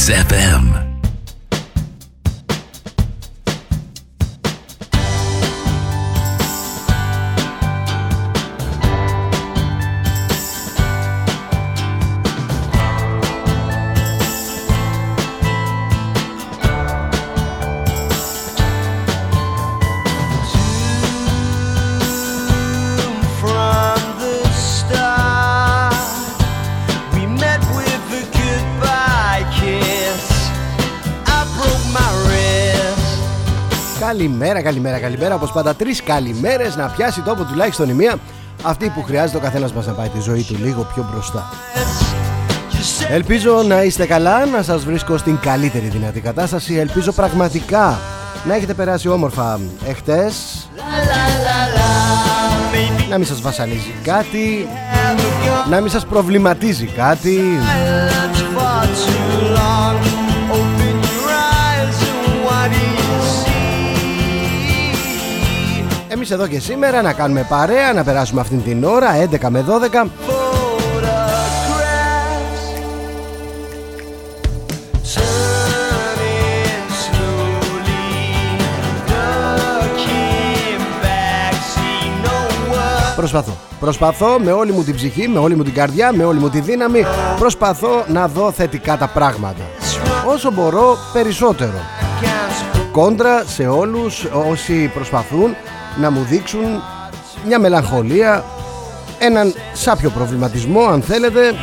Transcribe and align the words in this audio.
XFM. 0.00 0.89
Καλημέρα, 34.52 34.70
καλημέρα, 34.74 34.98
καλημέρα. 34.98 35.34
Όπως 35.34 35.52
πάντα, 35.52 35.74
τρεις 35.74 36.02
καλημέρες 36.02 36.76
να 36.76 36.86
πιάσει 36.86 37.20
τόπο 37.20 37.44
τουλάχιστον 37.44 37.88
η 37.88 37.92
μία. 37.92 38.14
Αυτή 38.62 38.88
που 38.88 39.02
χρειάζεται 39.02 39.36
ο 39.36 39.40
καθένας 39.40 39.72
μας 39.72 39.86
να 39.86 39.92
πάει 39.92 40.08
τη 40.08 40.20
ζωή 40.20 40.42
του 40.42 40.56
λίγο 40.62 40.86
πιο 40.94 41.08
μπροστά. 41.12 41.48
You 42.72 43.04
said 43.04 43.10
Ελπίζω 43.10 43.62
να 43.62 43.82
είστε 43.82 44.06
καλά, 44.06 44.46
να 44.46 44.62
σας 44.62 44.84
βρίσκω 44.84 45.16
στην 45.16 45.38
καλύτερη 45.40 45.86
δυνατή 45.86 46.20
κατάσταση. 46.20 46.74
Ελπίζω 46.74 47.12
πραγματικά 47.12 47.98
να 48.46 48.54
έχετε 48.54 48.74
περάσει 48.74 49.08
όμορφα 49.08 49.60
εχθές. 49.86 50.34
maybe 52.72 53.08
Να 53.08 53.18
μην 53.18 53.26
σας 53.26 53.40
βασανίζει 53.40 53.94
κάτι, 54.02 54.68
have 54.92 55.18
a 55.18 55.66
gun. 55.66 55.70
να 55.70 55.80
μην 55.80 55.90
σας 55.90 56.06
προβληματίζει 56.06 56.86
κάτι. 56.86 57.40
Εμείς 66.20 66.32
εδώ 66.32 66.46
και 66.46 66.60
σήμερα 66.60 67.02
να 67.02 67.12
κάνουμε 67.12 67.46
παρέα, 67.48 67.92
να 67.92 68.04
περάσουμε 68.04 68.40
αυτήν 68.40 68.62
την 68.62 68.84
ώρα 68.84 69.08
11 69.30 69.48
με 69.48 69.64
12 69.68 70.06
Photographs 70.26 70.74
turning 75.14 76.90
slowly, 77.04 78.02
looking 79.80 80.82
back, 81.02 81.54
see 81.72 82.06
no 82.24 82.36
one. 82.72 83.16
Προσπαθώ. 83.16 83.56
Προσπαθώ 83.80 84.38
με 84.38 84.52
όλη 84.52 84.72
μου 84.72 84.84
την 84.84 84.94
ψυχή, 84.94 85.28
με 85.28 85.38
όλη 85.38 85.54
μου 85.54 85.62
την 85.62 85.74
καρδιά, 85.74 86.12
με 86.12 86.24
όλη 86.24 86.38
μου 86.38 86.50
τη 86.50 86.60
δύναμη. 86.60 87.04
Προσπαθώ 87.38 88.04
να 88.08 88.28
δω 88.28 88.52
θετικά 88.52 88.96
τα 88.96 89.08
πράγματα. 89.08 89.62
Όσο 90.26 90.50
μπορώ 90.50 90.96
περισσότερο. 91.12 91.80
Κόντρα 92.92 93.44
σε 93.46 93.66
όλους 93.66 94.24
όσοι 94.50 94.90
προσπαθούν 94.94 95.56
να 95.96 96.10
μου 96.10 96.22
δείξουν 96.22 96.82
μια 97.46 97.58
μελαγχολία, 97.58 98.44
έναν 99.18 99.54
σάπιο 99.72 100.10
προβληματισμό 100.10 100.84
αν 100.84 101.02
θέλετε 101.02 101.40
Now 101.50 101.56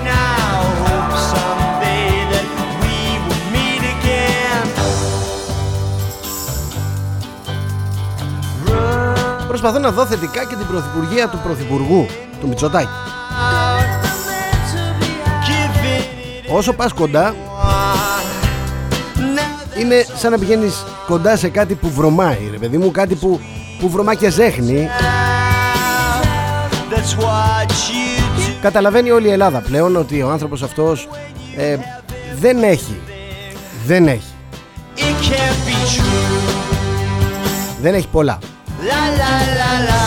hope 0.86 1.14
someday 1.34 2.14
that 2.32 2.46
we 2.82 2.98
will 3.28 3.44
meet 3.54 3.84
again. 3.96 4.68
Προσπαθώ 9.48 9.80
να 9.80 9.92
δω 9.92 10.06
θετικά 10.06 10.46
και 10.46 10.56
την 10.56 10.68
πρωθυπουργία 10.68 11.28
του 11.28 11.40
πρωθυπουργού, 11.44 12.06
του 12.40 12.48
Μητσοτάκη. 12.48 12.88
Give 15.48 16.00
it 16.00 16.56
Όσο 16.56 16.74
πας 16.74 16.94
κοντά, 16.94 17.34
now 17.34 17.98
είναι 19.80 20.06
σαν 20.16 20.32
να 20.32 20.38
πηγαίνεις 20.38 20.84
κοντά 21.08 21.36
σε 21.36 21.50
κάτι 21.50 21.76
που 21.76 21.90
βρωμάει, 21.90 22.48
ρε 22.52 22.58
παιδί 22.58 22.78
μου, 22.78 22.92
κάτι 22.92 23.16
που, 23.16 23.40
που 23.80 23.90
βρωμά 23.90 24.16
και 24.16 24.30
ζέχνει. 24.30 24.88
that's 26.90 27.24
what 27.24 27.70
you 27.72 28.20
do. 28.38 28.54
Καταλαβαίνει 28.62 29.12
όλη 29.12 29.28
η 29.28 29.32
Ελλάδα 29.32 29.60
πλέον 29.60 29.96
ότι 29.96 30.22
ο 30.22 30.30
άνθρωπος 30.30 30.64
αυτός 30.64 31.08
ε, 31.58 31.78
δεν 32.40 32.64
έχει, 32.64 33.00
δεν 33.86 34.08
έχει, 34.08 34.34
It 34.96 35.02
can't 35.02 35.68
be 35.68 36.00
true. 36.00 36.54
δεν 37.82 37.94
έχει 37.94 38.08
πολλά. 38.08 38.40
La 38.90 39.04
la 39.20 39.32
la 39.90 40.07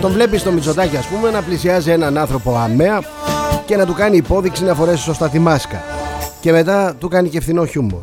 Τον 0.00 0.12
βλέπεις 0.12 0.42
το 0.42 0.52
Μητσοτάκη 0.52 0.96
ας 0.96 1.06
πούμε 1.06 1.30
να 1.30 1.42
πλησιάζει 1.42 1.90
έναν 1.90 2.18
άνθρωπο 2.18 2.56
αμαία 2.56 3.02
και 3.66 3.76
να 3.76 3.86
του 3.86 3.94
κάνει 3.94 4.16
υπόδειξη 4.16 4.64
να 4.64 4.74
φορέσει 4.74 5.02
σωστά 5.02 5.28
τη 5.28 5.38
μάσκα. 5.38 5.82
Και 6.40 6.52
μετά 6.52 6.94
του 6.98 7.08
κάνει 7.08 7.28
και 7.28 7.40
φθηνό 7.40 7.66
χιούμορ. 7.66 8.00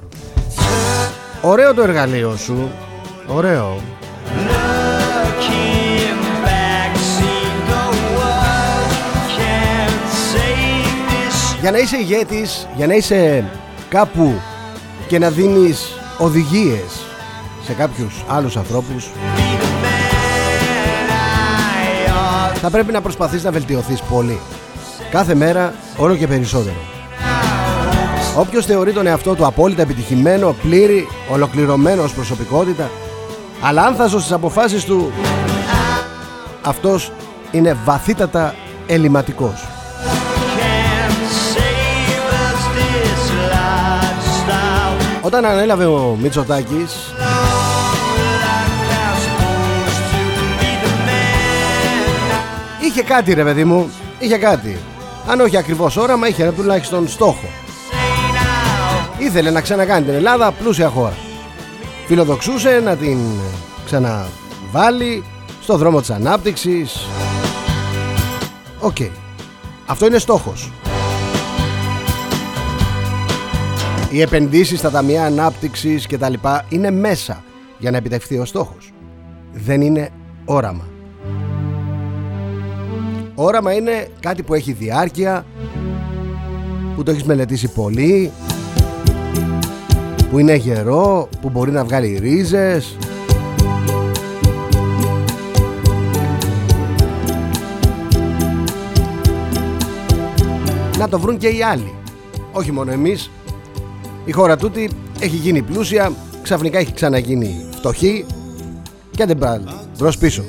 Ωραίο 1.41 1.73
το 1.73 1.81
εργαλείο 1.81 2.35
σου. 2.35 2.69
Ωραίο. 3.27 3.81
Looking 4.49 6.19
back, 6.45 6.91
see 7.15 7.47
no 7.69 7.85
one 8.29 8.89
can 9.37 9.91
save 10.31 10.99
this. 11.09 11.59
Για 11.61 11.71
να 11.71 11.77
είσαι 11.77 11.97
ηγέτης, 11.97 12.67
για 12.75 12.87
να 12.87 12.93
είσαι 12.93 13.45
κάπου 13.89 14.33
και 15.07 15.19
να 15.19 15.29
δίνεις 15.29 15.87
οδηγίες 16.17 17.05
σε 17.65 17.73
κάποιους 17.73 18.23
άλλους 18.27 18.57
ανθρώπους 18.57 19.09
θα 22.61 22.69
πρέπει 22.69 22.91
να 22.91 23.01
προσπαθείς 23.01 23.43
να 23.43 23.51
βελτιωθείς 23.51 24.01
πολύ. 24.01 24.39
Κάθε 25.11 25.35
μέρα 25.35 25.73
όλο 25.97 26.15
και 26.15 26.27
περισσότερο. 26.27 26.75
Όποιος 28.37 28.65
θεωρεί 28.65 28.93
τον 28.93 29.07
εαυτό 29.07 29.35
του 29.35 29.45
απόλυτα 29.45 29.81
επιτυχημένο, 29.81 30.55
πλήρη, 30.61 31.07
ολοκληρωμένο 31.29 32.03
ως 32.03 32.13
προσωπικότητα, 32.13 32.89
αλλά 33.61 33.81
άνθασος 33.81 34.21
στις 34.21 34.33
αποφάσεις 34.33 34.83
του, 34.83 35.11
αυτός 36.61 37.11
είναι 37.51 37.77
βαθύτατα 37.85 38.55
ελληματικός. 38.87 39.67
can 40.57 41.11
save 41.53 42.27
us 42.45 42.61
this 42.77 43.23
lifestyle. 43.53 44.97
Όταν 45.21 45.45
ανέλαβε 45.45 45.85
ο 45.85 46.17
Μητσοτάκης, 46.21 47.06
είχε 52.97 53.05
κάτι 53.05 53.33
ρε 53.33 53.43
παιδί 53.43 53.63
μου, 53.63 53.89
είχε 54.19 54.37
κάτι. 54.37 54.77
Αν 55.27 55.39
όχι 55.39 55.57
ακριβώς 55.57 55.97
όραμα, 55.97 56.27
είχε 56.27 56.43
ένα 56.43 56.51
τουλάχιστον 56.51 57.07
στόχο. 57.07 57.47
Ήθελε 59.17 59.51
να 59.51 59.61
ξανακάνει 59.61 60.05
την 60.05 60.13
Ελλάδα 60.13 60.51
πλούσια 60.51 60.89
χώρα. 60.89 61.17
Φιλοδοξούσε 62.05 62.81
να 62.83 62.95
την 62.95 63.17
ξαναβάλει 63.85 65.23
στο 65.61 65.77
δρόμο 65.77 65.99
της 65.99 66.09
ανάπτυξης. 66.09 67.07
Οκ. 68.79 68.97
Αυτό 69.85 70.05
είναι 70.05 70.17
στόχος. 70.17 70.71
Οι 74.11 74.21
επενδύσεις 74.21 74.79
στα 74.79 74.91
ταμεία 74.91 75.25
ανάπτυξης 75.25 76.07
και 76.07 76.17
τα 76.17 76.29
λοιπά 76.29 76.65
είναι 76.69 76.91
μέσα 76.91 77.43
για 77.77 77.91
να 77.91 77.97
επιτευχθεί 77.97 78.37
ο 78.37 78.45
στόχος. 78.45 78.91
Δεν 79.53 79.81
είναι 79.81 80.09
όραμα. 80.45 80.87
Όραμα 83.39 83.73
είναι 83.73 84.07
κάτι 84.19 84.43
που 84.43 84.53
έχει 84.53 84.71
διάρκεια, 84.71 85.45
που 86.95 87.03
το 87.03 87.11
έχεις 87.11 87.23
μελετήσει 87.23 87.67
πολύ, 87.67 88.31
που 90.29 90.39
είναι 90.39 90.55
γερό, 90.55 91.29
που 91.41 91.49
μπορεί 91.49 91.71
να 91.71 91.83
βγάλει 91.83 92.17
ρίζες. 92.21 92.97
Να 100.97 101.09
το 101.09 101.19
βρουν 101.19 101.37
και 101.37 101.47
οι 101.47 101.63
άλλοι. 101.63 101.93
Όχι 102.51 102.71
μόνο 102.71 102.91
εμείς. 102.91 103.31
Η 104.25 104.31
χώρα 104.31 104.57
τούτη 104.57 104.89
έχει 105.19 105.35
γίνει 105.35 105.61
πλούσια, 105.61 106.11
ξαφνικά 106.41 106.77
έχει 106.79 106.93
ξαναγίνει 106.93 107.65
φτωχή 107.75 108.25
και 109.11 109.25
δεν 109.25 109.37
πάλι 109.37 109.63
μπρος 109.97 110.17
πίσω. 110.17 110.43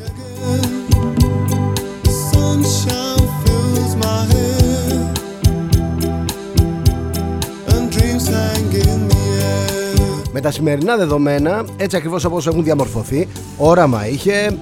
Με 10.32 10.40
τα 10.40 10.50
σημερινά 10.50 10.96
δεδομένα, 10.96 11.64
έτσι 11.76 11.96
ακριβώς 11.96 12.24
όπως 12.24 12.46
έχουν 12.46 12.64
διαμορφωθεί, 12.64 13.28
όραμα 13.56 14.08
είχε 14.08 14.58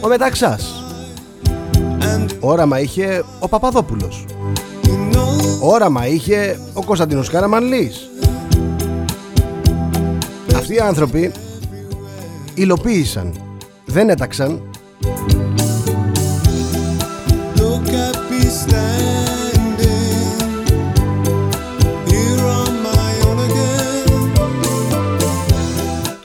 ο 0.00 0.08
Μεταξάς. 0.08 0.82
And 2.00 2.28
Όραμα 2.40 2.80
είχε 2.80 3.24
ο 3.38 3.48
Παπαδόπουλος. 3.48 4.24
you 4.82 5.14
know 5.14 5.60
Όραμα 5.60 6.06
είχε 6.06 6.58
ο 6.72 6.84
Κωνσταντίνος 6.84 7.28
Καραμανλής. 7.30 8.10
Αυτοί 10.56 10.74
οι 10.74 10.78
άνθρωποι 10.78 11.32
υλοποίησαν, 12.54 13.32
δεν 13.84 14.08
έταξαν 14.08 14.62
Look 17.56 17.88
at 17.88 19.27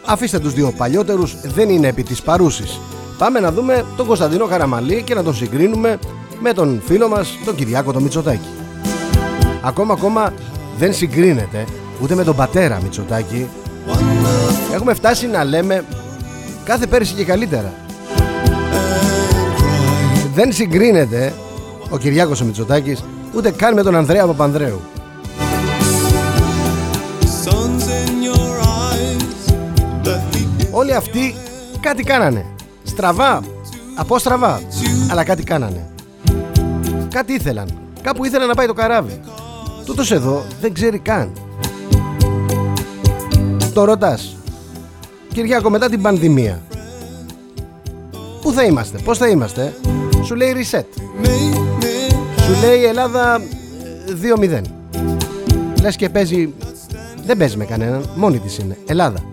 Αφήστε 0.06 0.40
τους 0.40 0.54
δύο 0.54 0.74
παλιότερους, 0.78 1.36
δεν 1.44 1.70
είναι 1.70 1.88
επί 1.88 2.04
της 2.04 2.22
παρούσης. 2.22 2.80
Πάμε 3.18 3.40
να 3.40 3.52
δούμε 3.52 3.86
τον 3.98 4.08
Κωνσταντίνο 4.08 4.46
Καραμαλή 4.46 5.04
και 5.04 5.14
να 5.14 5.24
τον 5.24 5.36
συγκρίνουμε 5.36 6.00
με 6.40 6.54
τον 6.54 6.82
φίλο 6.86 7.08
μας, 7.08 7.38
τον 7.46 7.56
Κυριάκο 7.56 7.92
το 7.92 8.00
Μητσοτάκη. 8.00 8.48
Ακόμα 9.62 9.94
ακόμα 9.94 10.34
δεν 10.78 10.94
συγκρίνεται 10.94 11.66
ούτε 12.02 12.16
με 12.16 12.24
τον 12.24 12.36
πατέρα 12.36 12.80
Μητσοτάκη. 12.84 13.48
Έχουμε 14.74 14.94
φτάσει 14.94 15.28
να 15.28 15.44
λέμε 15.44 15.86
κάθε 16.64 16.88
πέρυσι 16.88 17.14
και 17.14 17.24
καλύτερα. 17.24 17.74
Δεν 20.34 20.54
συγκρίνεται 20.54 21.34
ο 21.90 21.98
Κυριάκος 21.98 22.42
ο 22.42 22.46
Μητσοτάκης 22.46 23.04
ούτε 23.36 23.52
καν 23.52 23.74
με 23.74 23.84
τον 23.84 23.96
Ανδρέα 23.96 24.26
Παπανδρέου. 24.26 24.80
Όλοι 30.76 30.94
αυτοί 30.94 31.36
κάτι 31.80 32.04
κάνανε. 32.04 32.46
Στραβά, 32.84 33.42
απόστραβα, 33.96 34.62
αλλά 35.12 35.24
κάτι 35.24 35.44
κάνανε. 35.44 35.90
Κάτι 37.10 37.34
ήθελαν. 37.34 37.68
Κάπου 38.02 38.26
ήθελαν 38.26 38.48
να 38.48 38.54
πάει 38.54 38.68
το 38.68 38.74
καράβι. 38.74 39.20
Τούτος 39.86 40.12
εδώ 40.12 40.44
δεν 40.62 40.74
ξέρει 40.74 41.00
καν. 41.00 41.32
Το 43.74 43.84
ρωτάς. 43.84 44.36
Κυριάκο 45.34 45.70
μετά 45.70 45.90
την 45.90 46.02
πανδημία. 46.02 46.62
Πού 48.42 48.52
θα 48.52 48.64
είμαστε, 48.64 48.98
πώς 48.98 49.18
θα 49.18 49.28
είμαστε. 49.28 49.74
Σου 50.24 50.36
λέει 50.36 50.56
reset. 50.56 50.84
made 51.24 51.84
me 51.84 52.16
Σου 52.42 52.68
λέει 52.68 52.80
η 52.80 52.86
Ελλάδα 52.86 53.42
ε, 54.08 54.62
2-0. 54.62 54.62
Λες 55.82 55.96
και 55.96 56.10
παίζει... 56.10 56.54
Δεν 57.26 57.38
παίζει 57.38 57.58
με 57.58 57.66
κανέναν, 57.66 58.10
μόνη 58.16 58.40
της 58.40 58.58
είναι. 58.58 58.78
Ελλάδα. 58.86 59.33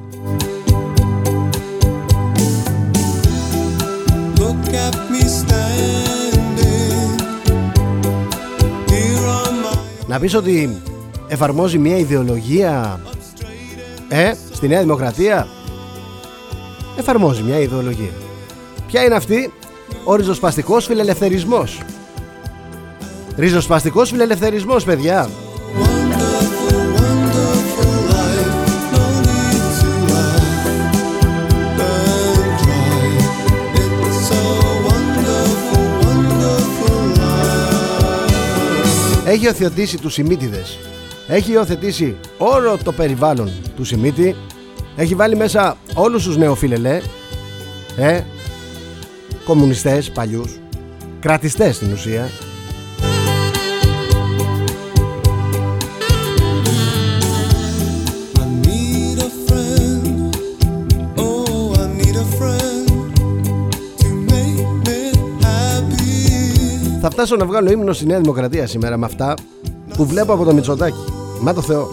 Να 10.07 10.19
πεις 10.19 10.35
ότι 10.35 10.81
εφαρμόζει 11.29 11.79
μια 11.79 11.97
ιδεολογία 11.97 13.01
Ε, 14.09 14.33
στη 14.53 14.69
Νέα 14.69 14.81
Δημοκρατία; 14.81 15.47
Εφαρμόζει 16.99 17.43
μια 17.43 17.59
ιδεολογία. 17.61 18.11
Ποια 18.87 19.05
είναι 19.05 19.15
αυτή; 19.15 19.53
Ο 20.05 20.15
ριζοσπαστικός 20.15 20.87
φιλελευθερισμός. 20.87 21.81
Ριζοσπαστικός 23.37 24.11
φιλελευθερισμός 24.11 24.85
παιδιά 24.85 25.29
Έχει 39.31 39.44
υιοθετήσει 39.44 39.99
τους 39.99 40.12
Σιμίτιδες 40.12 40.79
Έχει 41.29 41.53
υιοθετήσει 41.53 42.17
όλο 42.38 42.79
το 42.85 42.93
περιβάλλον 42.93 43.50
του 43.77 43.85
Σιμίτη. 43.85 44.37
Έχει 44.97 45.15
βάλει 45.15 45.37
μέσα 45.37 45.77
όλους 45.94 46.25
τους 46.25 46.37
νεοφιλελέ 46.37 47.00
Ε, 47.97 48.21
κομμουνιστές 49.44 50.11
παλιούς 50.11 50.59
Κρατιστές 51.21 51.77
στην 51.77 51.93
ουσία 51.93 52.31
Θα 67.02 67.11
φτάσω 67.11 67.37
να 67.37 67.47
βγάλω 67.47 67.70
ύμνο 67.70 67.93
στη 67.93 68.06
Νέα 68.06 68.19
Δημοκρατία 68.19 68.67
σήμερα 68.67 68.97
με 68.97 69.06
αυτά 69.06 69.35
που 69.97 70.06
βλέπω 70.06 70.32
από 70.32 70.44
το 70.44 70.55
Μητσοτάκι. 70.55 71.05
Μα 71.41 71.55
το 71.55 71.61
Θεό. 71.61 71.88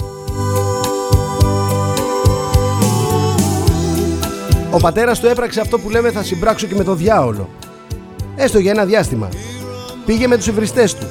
Ο 4.72 4.78
πατέρας 4.78 5.20
του 5.20 5.28
έπραξε 5.28 5.62
αυτό 5.62 5.80
που 5.80 5.90
λέμε 5.90 6.12
θα 6.12 6.24
συμπράξω 6.24 6.68
και 6.68 6.76
με 6.76 6.84
το 6.84 6.94
διάολο. 6.94 7.50
Έστω 8.36 8.60
για 8.60 8.72
ένα 8.72 8.86
διάστημα. 8.86 9.30
Πήγε 10.06 10.28
με 10.28 10.38
τους 10.38 10.48
υβριστές 10.48 10.96
του. 10.96 11.06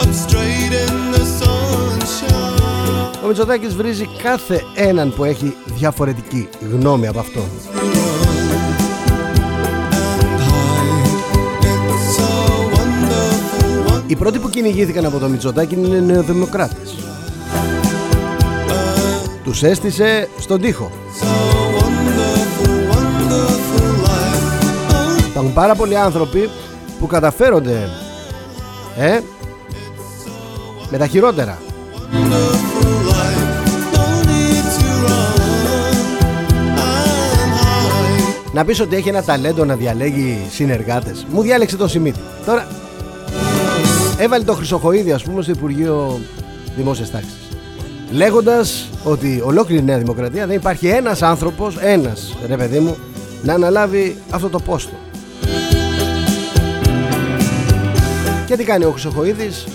Up 0.00 0.04
straight 0.04 0.72
in 0.72 1.14
the 1.14 1.22
sunshine. 1.40 2.44
Ο 3.24 3.26
Μητσοτάκης 3.26 3.74
βρίζει 3.74 4.08
κάθε 4.22 4.62
έναν 4.74 5.14
που 5.16 5.24
έχει 5.24 5.56
διαφορετική 5.66 6.48
γνώμη 6.72 7.06
από 7.06 7.18
αυτόν. 7.18 7.44
Οι 14.14 14.16
πρώτοι 14.16 14.38
που 14.38 14.48
κυνηγήθηκαν 14.48 15.04
από 15.04 15.18
το 15.18 15.28
Μητσοτάκι 15.28 15.74
είναι 15.74 15.96
οι 15.96 16.00
νεοδημοκράτες. 16.00 16.94
Τους 19.44 19.62
έστησε 19.62 20.28
στον 20.38 20.60
τοίχο. 20.60 20.90
wonderful, 21.78 22.94
wonderful 22.94 24.06
life. 24.06 25.26
Υπάρχουν 25.28 25.52
πάρα 25.52 25.74
πολλοί 25.74 25.96
άνθρωποι 25.96 26.50
που 26.98 27.06
καταφέρονται 27.06 27.88
ε, 28.98 29.18
με 30.90 30.98
τα 30.98 31.06
χειρότερα. 31.06 31.58
Wonderful 32.12 32.94
life. 33.10 33.44
No 33.94 34.06
need 34.28 34.66
to 34.78 34.90
run 35.06 35.38
and 37.42 37.52
hide. 37.60 38.52
Να 38.52 38.64
πεις 38.64 38.80
ότι 38.80 38.96
έχει 38.96 39.08
ένα 39.08 39.22
ταλέντο 39.22 39.64
να 39.64 39.74
διαλέγει 39.74 40.38
συνεργάτες. 40.50 41.26
Μου 41.30 41.42
διάλεξε 41.42 41.76
τον 41.76 41.88
Σιμίτη. 41.88 42.20
Τώρα 42.46 42.66
έβαλε 44.18 44.44
το 44.44 44.54
Χρυσοχοίδη 44.54 45.12
ας 45.12 45.22
πούμε 45.22 45.42
στο 45.42 45.50
Υπουργείο 45.50 46.20
Δημόσιας 46.76 47.10
Τάξης. 47.10 47.48
Λέγοντας 48.10 48.88
ότι 49.04 49.42
ολόκληρη 49.44 49.80
η 49.80 49.84
Νέα 49.84 49.98
Δημοκρατία 49.98 50.46
δεν 50.46 50.56
υπάρχει 50.56 50.86
ένας 50.86 51.22
άνθρωπος, 51.22 51.76
ένας 51.80 52.36
ρε 52.46 52.56
παιδί 52.56 52.78
μου, 52.78 52.96
να 53.42 53.54
αναλάβει 53.54 54.16
αυτό 54.30 54.48
το 54.48 54.60
πόστο. 54.60 54.94
Και 58.46 58.56
τι 58.56 58.64
κάνει 58.64 58.84
ο 58.84 58.90
Χρυσοχοίδης; 58.90 59.66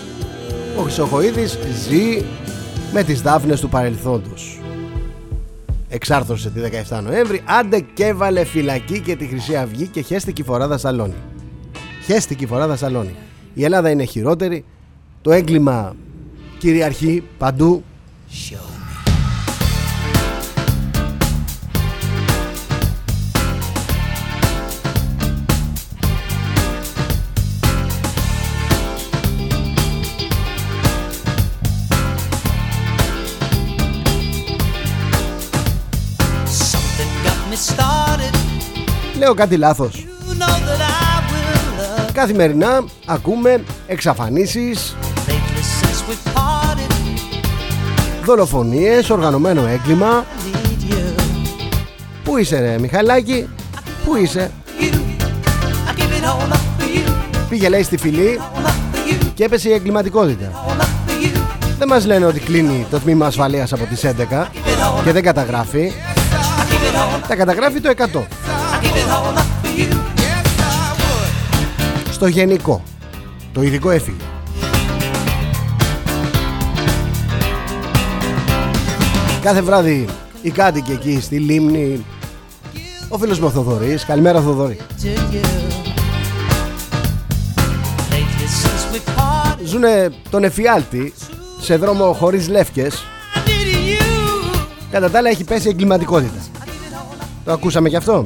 Ο 0.78 0.82
Χρυσοχοίδης 0.82 1.58
ζει 1.88 2.24
με 2.92 3.02
τις 3.02 3.22
δάφνες 3.22 3.60
του 3.60 3.68
παρελθόντος 3.68 4.60
Εξάρθρωσε 5.88 6.50
τη 6.50 6.60
17 6.88 7.02
Νοέμβρη 7.02 7.42
Άντε 7.44 7.80
και 7.94 8.06
έβαλε 8.06 8.44
φυλακή 8.44 9.00
και 9.00 9.16
τη 9.16 9.26
Χρυσή 9.26 9.56
Αυγή 9.56 9.86
Και 9.86 10.00
χέστηκε 10.00 10.42
η 10.42 10.44
φοράδα 10.44 10.78
σαλόνι 10.78 11.14
Χέστηκε 12.04 12.44
η 12.44 12.46
φοράδα 12.46 12.76
σαλόνι 12.76 13.14
Η 13.54 13.64
Ελλάδα 13.64 13.90
είναι 13.90 14.04
χειρότερη. 14.04 14.64
Το 15.22 15.30
έγκλημα 15.30 15.96
κυριαρχεί 16.58 17.22
παντού. 17.38 17.84
Something 36.72 37.12
got 37.26 37.40
me 37.50 37.56
started. 37.56 38.34
Λέω 39.18 39.34
κάτι 39.34 39.56
λάθος. 39.56 39.94
You 39.94 40.34
know 40.42 40.89
Καθημερινά 42.12 42.84
ακούμε 43.06 43.62
εξαφανίσεις 43.86 44.96
lately 45.26 45.62
since 45.82 46.10
we 46.10 46.38
parted. 46.38 46.92
Δολοφονίες, 48.24 49.10
οργανωμένο 49.10 49.66
έγκλημα 49.66 50.24
Need 50.52 50.92
you, 50.92 51.20
Πού 52.24 52.36
είσαι 52.36 52.60
ρε 52.60 52.78
Μιχαλάκη; 52.78 53.48
Πού 54.04 54.16
είσαι; 54.16 54.50
You. 54.80 54.84
I 54.84 55.98
give 55.98 56.22
it 56.22 56.24
all 56.24 56.52
up 56.52 56.56
for 56.56 56.96
you, 56.96 57.12
Πήγε 57.48 57.68
λέει 57.68 57.82
στη 57.82 57.96
φυλή 57.96 58.40
all 58.40 58.66
up 58.66 58.68
for 58.68 59.10
you, 59.10 59.30
και 59.34 59.44
έπεσε 59.44 59.68
η 59.68 59.72
εγκληματικότητα 59.72 60.50
all 60.68 60.80
up 60.80 60.84
for 60.84 61.24
you. 61.24 61.38
Δεν 61.78 61.88
μας 61.88 62.06
λένε 62.06 62.24
ότι 62.24 62.40
κλείνει 62.40 62.86
το 62.90 62.98
τμήμα 62.98 63.26
ασφαλείας 63.26 63.72
από 63.72 63.84
τις 63.84 64.04
11 64.04 64.46
και 65.04 65.12
δεν 65.12 65.22
καταγράφει. 65.22 65.92
Τα 67.28 67.36
καταγράφει 67.36 67.80
το 67.80 67.92
100 67.96 68.20
στο 72.20 72.28
γενικό. 72.28 72.82
Το 73.52 73.62
ειδικό 73.62 73.90
έφυγε. 73.90 74.16
Κάθε 79.40 79.62
βράδυ 79.62 80.08
οι 80.42 80.50
κάτοικοι 80.50 80.92
εκεί 80.92 81.20
στη 81.20 81.38
λίμνη 81.38 82.04
Ο 83.08 83.18
φίλος 83.18 83.40
μου 83.40 83.46
ο 83.46 83.50
Θοδωρής 83.50 84.04
Καλημέρα 84.04 84.40
Θοδωρή 84.40 84.76
to 84.76 85.06
you. 85.06 85.42
Lately 88.10 88.46
since 88.62 88.94
we 88.94 88.98
parted, 88.98 89.64
Ζουνε 89.64 90.10
τον 90.30 90.44
εφιάλτη 90.44 91.12
Σε 91.60 91.76
δρόμο 91.76 92.12
χωρίς 92.12 92.48
λεύκες 92.48 93.04
I 93.34 93.48
needed 93.48 94.02
you. 94.02 94.60
Κατά 94.90 95.10
τα 95.10 95.18
άλλα 95.18 95.28
έχει 95.28 95.44
πέσει 95.44 95.68
εγκληματικότητα 95.68 96.40
Το 97.44 97.52
ακούσαμε 97.52 97.88
κι 97.88 97.96
αυτό 97.96 98.24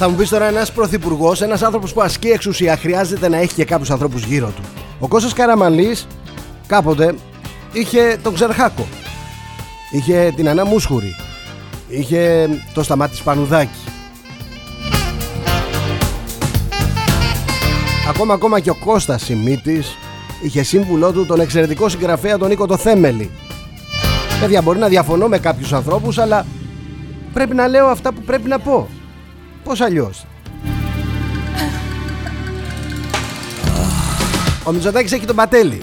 Θα 0.00 0.08
μου 0.08 0.16
πεις 0.16 0.28
τώρα 0.28 0.44
ένας 0.44 0.72
πρωθυπουργός, 0.72 1.40
ένας 1.40 1.62
άνθρωπος 1.62 1.92
που 1.92 2.00
ασκεί 2.00 2.28
εξουσία, 2.28 2.76
χρειάζεται 2.76 3.28
να 3.28 3.36
έχει 3.36 3.54
και 3.54 3.64
κάποιους 3.64 3.90
ανθρώπους 3.90 4.24
γύρω 4.24 4.46
του. 4.56 4.62
Ο 4.98 5.08
Κώστας 5.08 5.32
Καραμαλής 5.32 6.06
κάποτε 6.66 7.14
είχε 7.72 8.18
τον 8.22 8.34
Ξερχάκο. 8.34 8.86
Είχε 9.90 10.32
την 10.36 10.48
Ανά 10.48 10.64
Μούσχουρη. 10.64 11.16
Είχε 11.88 12.48
το 12.74 12.82
Σταμάτη 12.82 13.16
Σπανουδάκη. 13.16 13.78
Ακόμα 18.08 18.34
ακόμα 18.34 18.60
και 18.60 18.70
ο 18.70 18.76
Κώστας 18.84 19.22
Σιμίτης 19.22 19.96
είχε 20.42 20.62
σύμβουλό 20.62 21.12
του 21.12 21.26
τον 21.26 21.40
εξαιρετικό 21.40 21.88
συγγραφέα 21.88 22.38
τον 22.38 22.48
Νίκο 22.48 22.66
το 22.66 22.76
Θέμελη. 22.76 23.30
Παιδιά, 24.40 24.62
μπορεί 24.62 24.78
να 24.78 24.88
διαφωνώ 24.88 25.28
με 25.28 25.38
κάποιους 25.38 25.72
ανθρώπους, 25.72 26.18
αλλά 26.18 26.46
πρέπει 27.32 27.54
να 27.54 27.68
λέω 27.68 27.86
αυτά 27.86 28.12
που 28.12 28.20
πρέπει 28.20 28.48
να 28.48 28.58
πω. 28.58 28.88
Πώς 29.68 29.80
αλλιώς; 29.80 30.26
Ο 34.64 34.72
Μητσοτάκης 34.72 35.12
έχει 35.12 35.26
τον 35.26 35.36
πατέλη. 35.36 35.82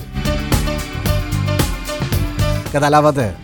Καταλάβατε; 2.71 3.35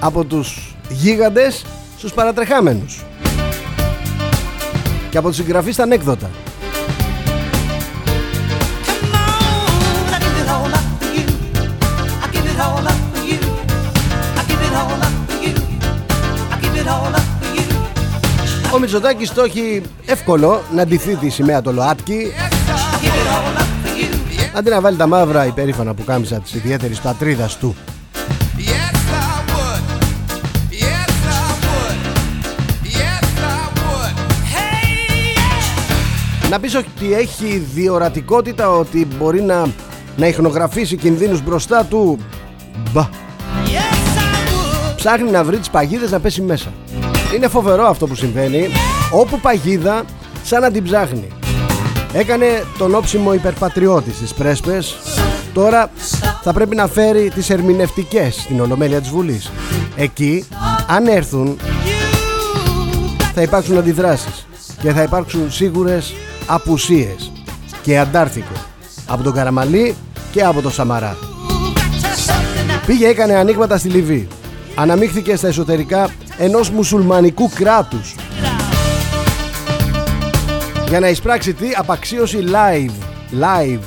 Από 0.00 0.24
τους 0.24 0.74
γίγαντες 0.88 1.64
στους 1.98 2.12
παρατρεχάμενους. 2.12 3.02
Και 5.10 5.18
από 5.18 5.28
τους 5.28 5.36
συγγραφείς 5.36 5.74
στα 5.74 5.82
ανέκδοτα. 5.82 6.30
Ο 18.74 18.78
Μητσοτάκης 18.78 19.32
το 19.32 19.42
έχει 19.42 19.82
εύκολο 20.06 20.62
να 20.74 20.86
ντυθεί 20.86 21.16
τη 21.16 21.28
σημαία 21.28 21.62
του 21.62 21.72
ΛΟΑΤΚΙ 21.72 22.32
I 22.36 23.04
give 23.04 23.06
it 23.06 23.26
all 23.34 23.60
up 23.60 23.86
for 23.86 24.00
you. 24.00 24.58
αντί 24.58 24.70
να 24.70 24.80
βάλει 24.80 24.96
τα 24.96 25.06
μαύρα 25.06 25.46
υπερήφανα 25.46 25.94
που 25.94 26.04
κάμισα 26.04 26.40
της 26.40 26.54
ιδιαίτερης 26.54 27.00
πατρίδας 27.00 27.56
του. 27.56 27.74
Yes, 28.56 28.60
I 28.60 29.50
would. 29.50 29.84
Yes, 30.70 31.12
I 31.38 31.50
would. 31.64 32.00
Yes, 32.98 33.24
I 33.38 33.62
would. 33.78 34.16
Hey, 34.54 34.86
yeah. 36.46 36.50
Να 36.50 36.60
πεις 36.60 36.74
ότι 36.74 37.14
έχει 37.14 37.66
διορατικότητα 37.74 38.70
ότι 38.70 39.08
μπορεί 39.18 39.42
να, 39.42 39.66
να 40.16 40.26
ηχνογραφήσει 40.26 40.96
κινδύνους 40.96 41.42
μπροστά 41.42 41.84
του. 41.84 42.18
Μπα. 42.92 43.02
Yes, 43.02 43.08
I 43.66 43.70
would. 43.70 44.96
Ψάχνει 44.96 45.30
να 45.30 45.44
βρει 45.44 45.58
τις 45.58 45.70
παγίδες 45.70 46.10
να 46.10 46.20
πέσει 46.20 46.40
μέσα. 46.42 46.72
Είναι 47.34 47.48
φοβερό 47.48 47.86
αυτό 47.86 48.06
που 48.06 48.14
συμβαίνει. 48.14 48.68
Όπου 49.10 49.40
παγίδα, 49.40 50.04
σαν 50.44 50.60
να 50.60 50.70
την 50.70 50.84
ψάχνει. 50.84 51.28
Έκανε 52.12 52.64
τον 52.78 52.94
όψιμο 52.94 53.34
υπερπατριώτης 53.34 54.16
στις 54.16 54.34
πρέσπες. 54.34 54.96
Τώρα 55.52 55.90
θα 56.42 56.52
πρέπει 56.52 56.76
να 56.76 56.86
φέρει 56.86 57.30
τις 57.34 57.50
ερμηνευτικές 57.50 58.34
στην 58.34 58.60
Ολομέλεια 58.60 59.00
της 59.00 59.10
Βουλής. 59.10 59.50
Εκεί, 59.96 60.44
αν 60.86 61.06
έρθουν, 61.06 61.58
θα 63.34 63.42
υπάρξουν 63.42 63.78
αντιδράσεις 63.78 64.46
και 64.80 64.92
θα 64.92 65.02
υπάρξουν 65.02 65.52
σίγουρες 65.52 66.14
απουσίες 66.46 67.32
και 67.82 67.98
αντάρτικο 67.98 68.52
από 69.06 69.22
τον 69.22 69.32
Καραμαλή 69.32 69.94
και 70.32 70.42
από 70.42 70.60
τον 70.62 70.72
Σαμαρά. 70.72 71.16
Πήγε 72.86 73.06
έκανε 73.06 73.34
ανοίγματα 73.34 73.78
στη 73.78 73.88
Λιβύη. 73.88 74.28
Αναμίχθηκε 74.74 75.36
στα 75.36 75.48
εσωτερικά 75.48 76.10
ενός 76.42 76.70
μουσουλμανικού 76.70 77.48
κράτους. 77.48 78.14
Για 80.88 81.00
να 81.00 81.08
εισπράξει 81.08 81.54
τι 81.54 81.66
απαξίωση 81.76 82.44
live. 82.46 82.92
Live. 83.40 83.80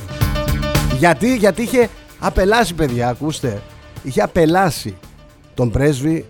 Γιατί, 0.97 1.35
γιατί 1.35 1.61
είχε 1.61 1.89
απελάσει 2.19 2.73
παιδιά, 2.73 3.09
ακούστε. 3.09 3.61
Είχε 4.03 4.21
απελάσει 4.21 4.97
τον 5.53 5.71
πρέσβη 5.71 6.25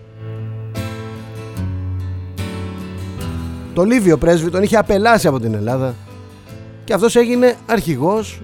Το 3.74 3.84
Λίβιο 3.84 4.18
πρέσβη 4.18 4.50
τον 4.50 4.62
είχε 4.62 4.76
απελάσει 4.76 5.26
από 5.26 5.40
την 5.40 5.54
Ελλάδα 5.54 5.94
και 6.84 6.92
αυτός 6.92 7.16
έγινε 7.16 7.54
αρχηγός 7.66 8.40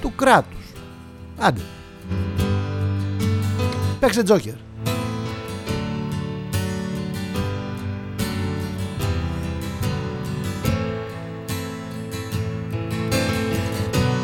του 0.00 0.12
κράτους. 0.16 0.72
Άντε. 1.38 1.60
Παίξε 4.00 4.22
τζόκερ. 4.22 4.69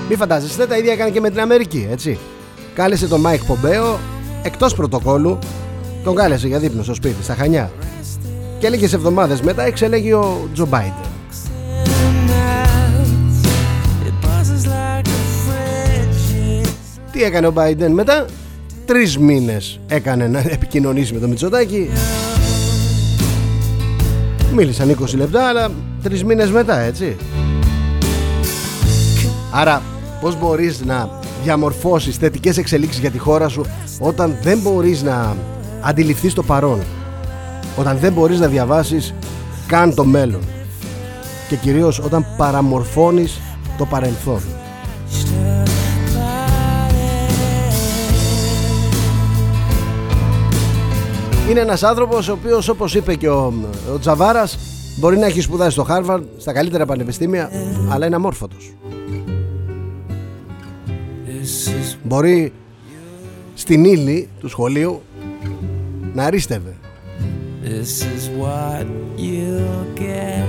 Μη 0.08 0.16
φαντάζεστε, 0.16 0.66
τα 0.66 0.76
ίδια 0.76 0.92
έκανε 0.92 1.10
και 1.10 1.20
με 1.20 1.30
την 1.30 1.40
Αμερική, 1.40 1.88
έτσι. 1.90 2.18
Κάλεσε 2.74 3.06
τον 3.08 3.20
Μάικ 3.20 3.44
Πομπέο 3.44 3.98
εκτός 4.42 4.74
πρωτοκόλλου, 4.74 5.38
τον 6.04 6.14
κάλεσε 6.14 6.46
για 6.46 6.58
δείπνο 6.58 6.82
στο 6.82 6.94
σπίτι, 6.94 7.22
στα 7.22 7.34
Χανιά. 7.34 7.70
Και 8.58 8.68
λίγες 8.68 8.92
εβδομάδες 8.92 9.40
μετά 9.40 9.62
εξελέγη 9.62 10.12
ο 10.12 10.48
Τζο 10.52 10.66
Μπάιντεν. 10.66 10.94
Τι 17.12 17.22
έκανε 17.22 17.46
ο 17.46 17.50
Μπάιντεν 17.50 17.92
μετά, 17.92 18.24
τρεις 18.84 19.18
μήνες 19.18 19.80
έκανε 19.86 20.26
να 20.26 20.38
επικοινωνήσει 20.38 21.12
με 21.12 21.18
τον 21.18 21.28
Μητσοτάκη. 21.28 21.90
Μίλησαν 24.54 24.88
20 24.88 25.16
λεπτά, 25.16 25.48
αλλά 25.48 25.70
τρεις 26.02 26.24
μήνες 26.24 26.50
μετά, 26.50 26.78
έτσι. 26.78 27.16
Άρα, 29.50 29.82
πώς 30.20 30.38
μπορείς 30.38 30.84
να 30.84 31.08
διαμορφώσεις 31.42 32.16
θετικές 32.16 32.58
εξελίξεις 32.58 33.00
για 33.00 33.10
τη 33.10 33.18
χώρα 33.18 33.48
σου 33.48 33.64
όταν 34.00 34.36
δεν 34.42 34.58
μπορείς 34.58 35.02
να 35.02 35.36
αντιληφθείς 35.80 36.34
το 36.34 36.42
παρόν; 36.42 36.80
Όταν 37.76 37.98
δεν 37.98 38.12
μπορείς 38.12 38.40
να 38.40 38.46
διαβάσεις 38.46 39.14
καν 39.66 39.94
το 39.94 40.04
μέλλον; 40.04 40.40
Και 41.48 41.56
κυρίως 41.56 41.98
όταν 41.98 42.26
παραμορφώνεις 42.36 43.40
το 43.78 43.84
παρελθόν; 43.84 44.40
Είναι 51.50 51.60
ένας 51.60 51.82
άνθρωπος 51.82 52.28
ο 52.28 52.32
οποίος 52.32 52.68
όπως 52.68 52.94
είπε 52.94 53.14
και 53.14 53.28
ο, 53.28 53.52
ο 53.94 53.98
Τζαβάρας 53.98 54.58
μπορεί 54.96 55.18
να 55.18 55.26
έχει 55.26 55.40
σπουδάσει 55.40 55.70
στο 55.70 55.82
Χάρβαρντ, 55.82 56.24
στα 56.38 56.52
καλύτερα 56.52 56.86
πανεπιστήμια, 56.86 57.50
αλλά 57.88 58.06
είναι 58.06 58.14
αμόρφωτος. 58.14 58.72
Μπορεί 62.02 62.52
στην 63.54 63.84
ύλη 63.84 64.28
του 64.40 64.48
σχολείου 64.48 65.02
να 66.14 66.24
αρίστευε. 66.24 66.76
This 67.64 68.02
is 68.14 68.22
what 68.42 68.86
you'll 69.16 69.98
get 69.98 70.46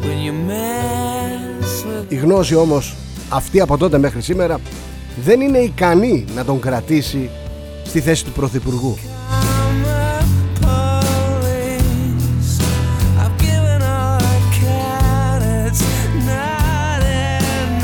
when 0.00 0.18
you 0.26 0.32
mess 0.50 1.84
with 1.86 2.12
Η 2.12 2.16
γνώση 2.16 2.54
όμως 2.54 2.96
αυτή 3.28 3.60
από 3.60 3.76
τότε 3.76 3.98
μέχρι 3.98 4.20
σήμερα 4.20 4.60
δεν 5.24 5.40
είναι 5.40 5.58
ικανή 5.58 6.24
να 6.34 6.44
τον 6.44 6.60
κρατήσει 6.60 7.30
στη 7.84 8.00
θέση 8.00 8.24
του 8.24 8.32
Πρωθυπουργού. 8.32 8.96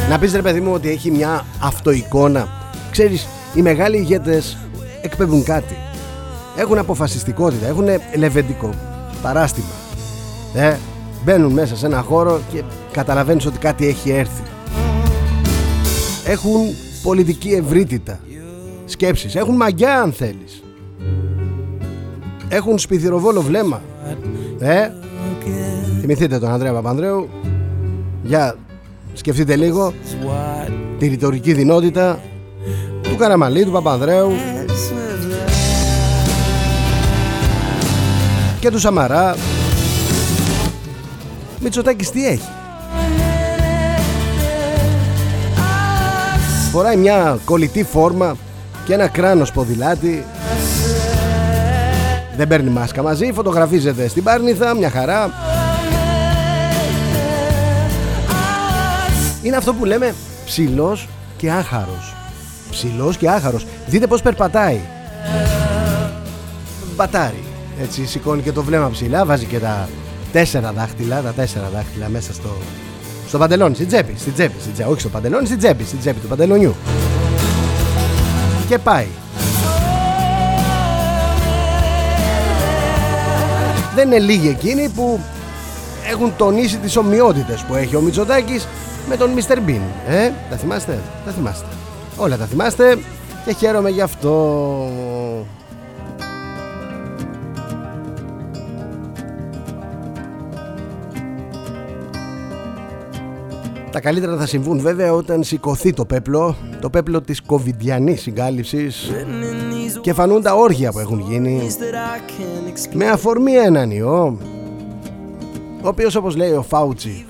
Να 0.09 0.19
πεις 0.19 0.33
ρε 0.35 0.43
παιδί 0.43 0.61
μου 0.61 0.73
ότι 0.73 0.91
έχει 0.91 1.11
μια 1.11 1.45
αυτοεικόνα. 1.61 2.49
Ξέρεις, 2.91 3.27
οι 3.55 3.63
μεγάλοι 3.63 3.97
ηγέτες 3.97 4.57
εκπέμπουν 5.03 5.43
κάτι. 5.43 5.77
Έχουν 6.57 6.79
αποφασιστικότητα, 6.79 7.67
έχουν 7.67 7.87
λεβεντικό 8.17 8.71
παράστημα. 9.23 9.67
Ε, 10.55 10.77
μπαίνουν 11.25 11.53
μέσα 11.53 11.77
σε 11.77 11.87
ένα 11.87 12.01
χώρο 12.01 12.41
και 12.53 12.63
καταλαβαίνεις 12.93 13.47
ότι 13.47 13.59
κάτι 13.59 13.87
έχει 13.87 14.11
έρθει. 14.11 14.43
Έχουν 16.27 16.61
πολιτική 17.03 17.49
ευρύτητα. 17.49 18.21
Σκέψεις, 18.85 19.35
έχουν 19.35 19.57
μαγιά 19.57 20.01
αν 20.01 20.13
θέλεις. 20.13 20.63
έχουν 22.49 22.79
σπιθυροβόλο 22.79 23.41
βλέμμα. 23.41 23.83
Ε, 24.59 24.89
θυμηθείτε 26.01 26.39
τον 26.39 26.51
Ανδρέα 26.51 26.73
Παπανδρέου; 26.73 27.29
Για 28.23 28.57
σκεφτείτε 29.17 29.57
λίγο 29.57 29.93
What 30.25 30.71
τη 30.99 31.07
ρητορική 31.07 31.53
δυνότητα 31.53 32.21
του 33.03 33.17
Καραμαλή, 33.17 33.65
του 33.65 33.71
Παπανδρέου 33.71 34.33
και 38.61 38.71
του 38.71 38.79
Σαμαρά. 38.79 39.37
Μητσοτάκης 41.61 42.11
τι 42.11 42.27
έχει; 42.27 42.49
Φοράει 46.73 46.97
μια 46.97 47.39
κολλητή 47.45 47.85
φόρμα 47.85 48.37
και 48.85 48.95
ένα 48.95 49.09
κράνος 49.09 49.53
ποδηλάτι. 49.53 50.25
Δεν 52.37 52.49
παίρνει 52.49 52.71
μάσκα 52.71 53.03
μαζί, 53.03 53.33
φωτογραφίζεται 53.33 54.09
στην 54.09 54.23
Πάρνηθα, 54.23 54.75
μια 54.75 54.91
χαρά. 54.91 55.31
Είναι 59.47 59.57
αυτό 59.57 59.75
που 59.75 59.85
λέμε 59.85 60.15
ψηλός 60.45 61.09
και 61.37 61.51
άχαρος. 61.51 62.15
Ψηλός 62.71 63.17
και 63.17 63.29
άχαρος. 63.31 63.67
Δείτε 63.87 64.07
πως 64.07 64.23
περπατάει. 64.23 64.81
Μπατάρι. 66.97 67.43
Έτσι 67.81 68.07
σηκώνει 68.07 68.43
και 68.43 68.53
το 68.53 68.63
βλέμμα 68.63 68.91
ψηλά, 68.91 69.25
βάζει 69.25 69.45
και 69.45 69.59
τα 69.59 69.89
τέσσερα 70.33 70.73
δάχτυλα, 70.73 71.21
τα 71.23 71.33
τέσσερα 71.33 71.69
δάχτυλα 71.75 72.09
μέσα 72.09 72.33
στο, 72.33 72.57
στο 73.29 73.39
παντελόνι, 73.39 73.75
στην 73.75 73.87
τσέπη, 73.87 74.15
στην 74.19 74.33
τσέπη, 74.33 74.61
στην 74.61 74.73
τσέπη, 74.73 74.91
όχι 74.91 75.01
στο 75.01 75.09
παντελόνι, 75.09 75.47
στην 75.47 75.59
τσέπη, 75.59 75.85
στην 75.85 75.99
τσέπη 75.99 76.21
του 76.21 76.29
παντελονιού. 76.29 76.75
Και 78.69 78.79
πάει. 78.79 79.07
Δεν 83.95 84.07
είναι 84.07 84.19
λίγοι 84.19 84.49
εκείνοι 84.49 84.89
που 84.89 85.21
έχουν 86.11 86.33
τονίσει 86.37 86.77
τις 86.77 86.97
ομοιότητες 86.97 87.61
που 87.61 87.75
έχει 87.75 87.97
ο 87.97 88.01
Μητσοτάκης 88.01 88.67
με 89.09 89.17
τον 89.17 89.31
Mr. 89.37 89.57
Bean. 89.57 89.81
Ε, 90.09 90.31
τα 90.51 90.57
θυμάστε, 90.57 90.99
τα 91.25 91.31
θυμάστε. 91.31 91.67
Όλα 92.17 92.37
τα 92.37 92.45
θυμάστε 92.45 92.99
και 93.45 93.53
χαίρομαι 93.53 93.91
γι' 93.91 94.01
αυτό. 94.01 94.89
Τα 103.91 104.01
καλύτερα 104.01 104.37
θα 104.37 104.47
συμβούν 104.47 104.81
βέβαια 104.81 105.13
όταν 105.13 105.43
σηκωθεί 105.43 105.93
το 105.93 106.05
πέπλο, 106.05 106.57
το 106.81 106.91
πέπλο 106.91 107.21
της 107.21 107.43
κοβιντιανής 107.43 108.21
συγκάλυψης 108.21 109.13
και 110.01 110.13
φανούν 110.13 110.43
τα 110.43 110.55
όργια 110.55 110.93
που 110.93 110.99
έχουν 110.99 111.21
γίνει 111.29 111.69
that 111.79 111.95
I 111.95 112.31
can 112.31 112.73
explain. 112.73 112.97
με 112.97 113.07
αφορμή 113.09 113.53
έναν 113.53 113.91
ιό 113.91 114.39
ο 115.83 115.89
οποίος 115.89 116.15
όπως 116.15 116.37
λέει 116.37 116.53
ο 116.53 116.63
Φάουτσι 116.63 117.27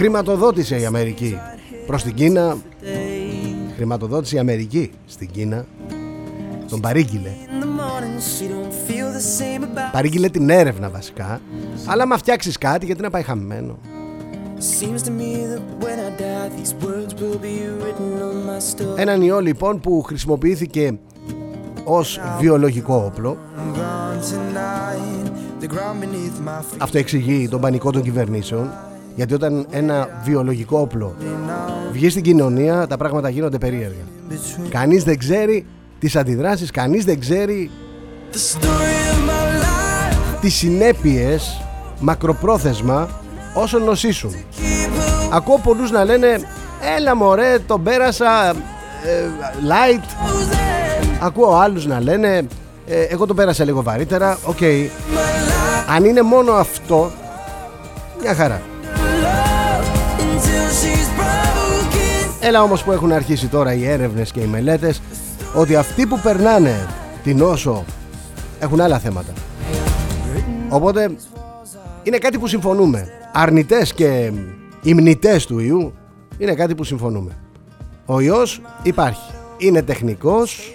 χρηματοδότησε 0.00 0.80
η 0.80 0.84
Αμερική 0.84 1.38
προς 1.86 2.02
την 2.02 2.14
Κίνα 2.14 2.56
χρηματοδότησε 3.76 4.36
η 4.36 4.38
Αμερική 4.38 4.90
στην 5.06 5.30
Κίνα 5.30 5.66
τον 6.68 6.80
παρήγγειλε 6.80 7.28
In 7.28 7.62
the 7.62 7.66
morning, 7.66 8.18
she 8.20 8.44
don't 8.48 8.90
feel 8.90 9.08
the 9.16 9.40
same 9.40 9.62
about. 9.62 9.92
παρήγγειλε 9.92 10.28
την 10.28 10.50
έρευνα 10.50 10.88
βασικά 10.88 11.40
αλλά 11.86 12.02
άμα 12.02 12.16
φτιάξεις 12.18 12.58
κάτι 12.58 12.86
γιατί 12.86 13.02
να 13.02 13.10
πάει 13.10 13.22
χαμένο 13.22 13.78
Seems 14.80 15.02
to 15.02 15.10
me 15.20 15.32
that 15.52 15.62
when 15.84 15.98
I 16.06 16.10
die, 16.24 16.48
these 16.58 16.74
words 16.86 17.12
will 17.20 17.38
be 17.48 17.56
written 17.82 18.08
on 18.22 18.36
my 18.50 18.58
story. 18.74 18.96
έναν 19.00 19.22
ιό 19.22 19.40
λοιπόν 19.40 19.80
που 19.80 20.02
χρησιμοποιήθηκε 20.02 20.98
ως 21.84 22.20
βιολογικό 22.40 23.02
όπλο 23.06 23.36
I'm 23.56 23.76
gone 23.76 24.20
tonight. 24.32 25.30
The 25.64 25.68
ground 25.68 26.00
beneath 26.04 26.48
my 26.48 26.58
feet. 26.60 26.78
αυτό 26.78 26.98
εξηγεί 26.98 27.48
τον 27.48 27.60
πανικό 27.60 27.90
των 27.90 28.02
κυβερνήσεων 28.02 28.70
γιατί 29.20 29.34
όταν 29.34 29.66
ένα 29.70 30.08
βιολογικό 30.24 30.78
όπλο 30.78 31.14
βγει 31.92 32.10
στην 32.10 32.22
κοινωνία 32.22 32.86
τα 32.86 32.96
πράγματα 32.96 33.28
γίνονται 33.28 33.58
περίεργα. 33.58 34.02
Κανείς 34.68 35.04
δεν 35.04 35.18
ξέρει 35.18 35.66
τις 35.98 36.16
αντιδράσεις 36.16 36.70
κανείς 36.70 37.04
δεν 37.04 37.20
ξέρει 37.20 37.70
The 38.32 38.36
story 38.36 38.66
of 38.66 39.28
my 39.28 39.62
life. 39.62 40.40
τις 40.40 40.54
συνέπειες 40.54 41.62
μακροπρόθεσμα 41.98 43.08
όσο 43.54 43.78
νοσήσουν. 43.78 44.34
Ακούω 45.32 45.60
πολλούς 45.62 45.90
να 45.90 46.04
λένε 46.04 46.40
έλα 46.96 47.16
μωρέ 47.16 47.58
τον 47.66 47.82
πέρασα 47.82 48.50
ε, 48.50 48.54
light 49.68 50.04
ακούω 51.20 51.54
άλλους 51.54 51.86
να 51.86 52.00
λένε 52.00 52.46
ε, 52.86 53.02
εγώ 53.02 53.26
τον 53.26 53.36
πέρασα 53.36 53.64
λίγο 53.64 53.82
βαρύτερα 53.82 54.38
οκ. 54.44 54.62
Αν 55.96 56.04
είναι 56.04 56.22
μόνο 56.22 56.52
αυτό 56.52 57.10
μια 58.20 58.34
χαρά 58.34 58.60
Έλα 62.42 62.62
όμως 62.62 62.82
που 62.82 62.92
έχουν 62.92 63.12
αρχίσει 63.12 63.46
τώρα 63.46 63.74
οι 63.74 63.86
έρευνες 63.86 64.32
και 64.32 64.40
οι 64.40 64.46
μελέτες 64.46 65.02
ότι 65.54 65.76
αυτοί 65.76 66.06
που 66.06 66.20
περνάνε 66.22 66.86
την 67.22 67.36
νόσο 67.36 67.84
έχουν 68.60 68.80
άλλα 68.80 68.98
θέματα. 68.98 69.32
Οπότε 70.68 71.10
είναι 72.02 72.18
κάτι 72.18 72.38
που 72.38 72.46
συμφωνούμε. 72.46 73.08
Αρνητές 73.32 73.92
και 73.94 74.32
υμνητές 74.82 75.46
του 75.46 75.58
ιού 75.58 75.92
είναι 76.38 76.54
κάτι 76.54 76.74
που 76.74 76.84
συμφωνούμε. 76.84 77.36
Ο 78.06 78.20
ιός 78.20 78.60
υπάρχει. 78.82 79.30
Είναι 79.58 79.82
τεχνικός, 79.82 80.74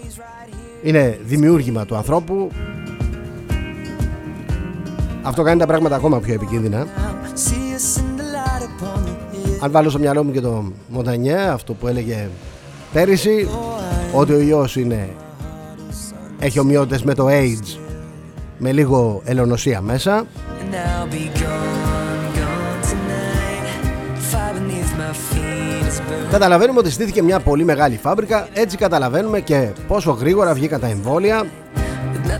είναι 0.83 1.19
δημιούργημα 1.23 1.85
του 1.85 1.95
ανθρώπου. 1.95 2.51
Αυτό 5.21 5.43
κάνει 5.43 5.59
τα 5.59 5.65
πράγματα 5.65 5.95
ακόμα 5.95 6.19
πιο 6.19 6.33
επικίνδυνα. 6.33 6.87
Αν 9.59 9.71
βάλω 9.71 9.89
στο 9.89 9.99
μυαλό 9.99 10.23
μου 10.23 10.31
και 10.31 10.41
το 10.41 10.71
Μοντανιέ, 10.87 11.37
αυτό 11.37 11.73
που 11.73 11.87
έλεγε 11.87 12.27
πέρυσι, 12.93 13.47
ότι 14.13 14.33
ο 14.33 14.39
ιός 14.39 14.75
είναι, 14.75 15.09
έχει 16.39 16.59
ομοιότητες 16.59 17.03
με 17.03 17.13
το 17.13 17.27
AIDS, 17.29 17.77
με 18.57 18.71
λίγο 18.71 19.21
ελονοσία 19.25 19.81
μέσα. 19.81 20.25
And 20.59 20.73
I'll 20.73 21.13
be 21.13 21.39
gone, 21.39 22.25
gone 22.37 22.81
tonight. 22.89 23.67
Fire 24.31 24.53
beneath 24.53 24.93
my 24.99 25.13
feet 25.13 25.87
is 25.87 25.99
burning. 25.99 26.31
Καταλαβαίνουμε 26.31 26.79
ότι 26.79 26.91
στήθηκε 26.91 27.23
μια 27.23 27.39
πολύ 27.39 27.63
μεγάλη 27.63 27.99
φάμπρικα, 28.01 28.47
έτσι 28.53 28.77
καταλαβαίνουμε 28.77 29.39
και 29.39 29.69
πόσο 29.87 30.11
γρήγορα 30.11 30.53
βγήκαν 30.53 30.79
τα 30.79 30.87
εμβόλια. 30.87 31.45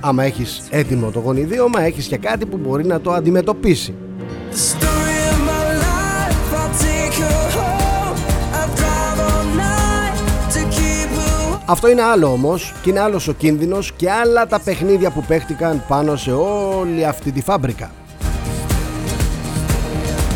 Άμα 0.02 0.24
έχεις 0.24 0.62
έτοιμο 0.70 1.12
το 1.12 1.20
γονιδίωμα, 1.20 1.82
έχεις 1.82 2.06
και 2.08 2.18
κάτι 2.18 2.46
που 2.46 2.58
μπορεί 2.58 2.86
να 2.86 3.02
το 3.02 3.12
αντιμετωπίσει. 3.12 3.94
Αυτό 11.68 11.90
είναι 11.90 12.02
άλλο 12.02 12.32
όμως 12.32 12.74
και 12.82 12.90
είναι 12.90 13.00
άλλος 13.00 13.28
ο 13.28 13.34
κίνδυνος 13.34 13.92
και 13.96 14.12
άλλα 14.12 14.48
τα 14.48 14.60
παιχνίδια 14.60 15.10
που 15.10 15.24
παίχτηκαν 15.28 15.84
πάνω 15.88 16.16
σε 16.16 16.32
όλη 16.32 17.06
αυτή 17.06 17.32
τη 17.32 17.42
φάμπρικα. 17.42 17.92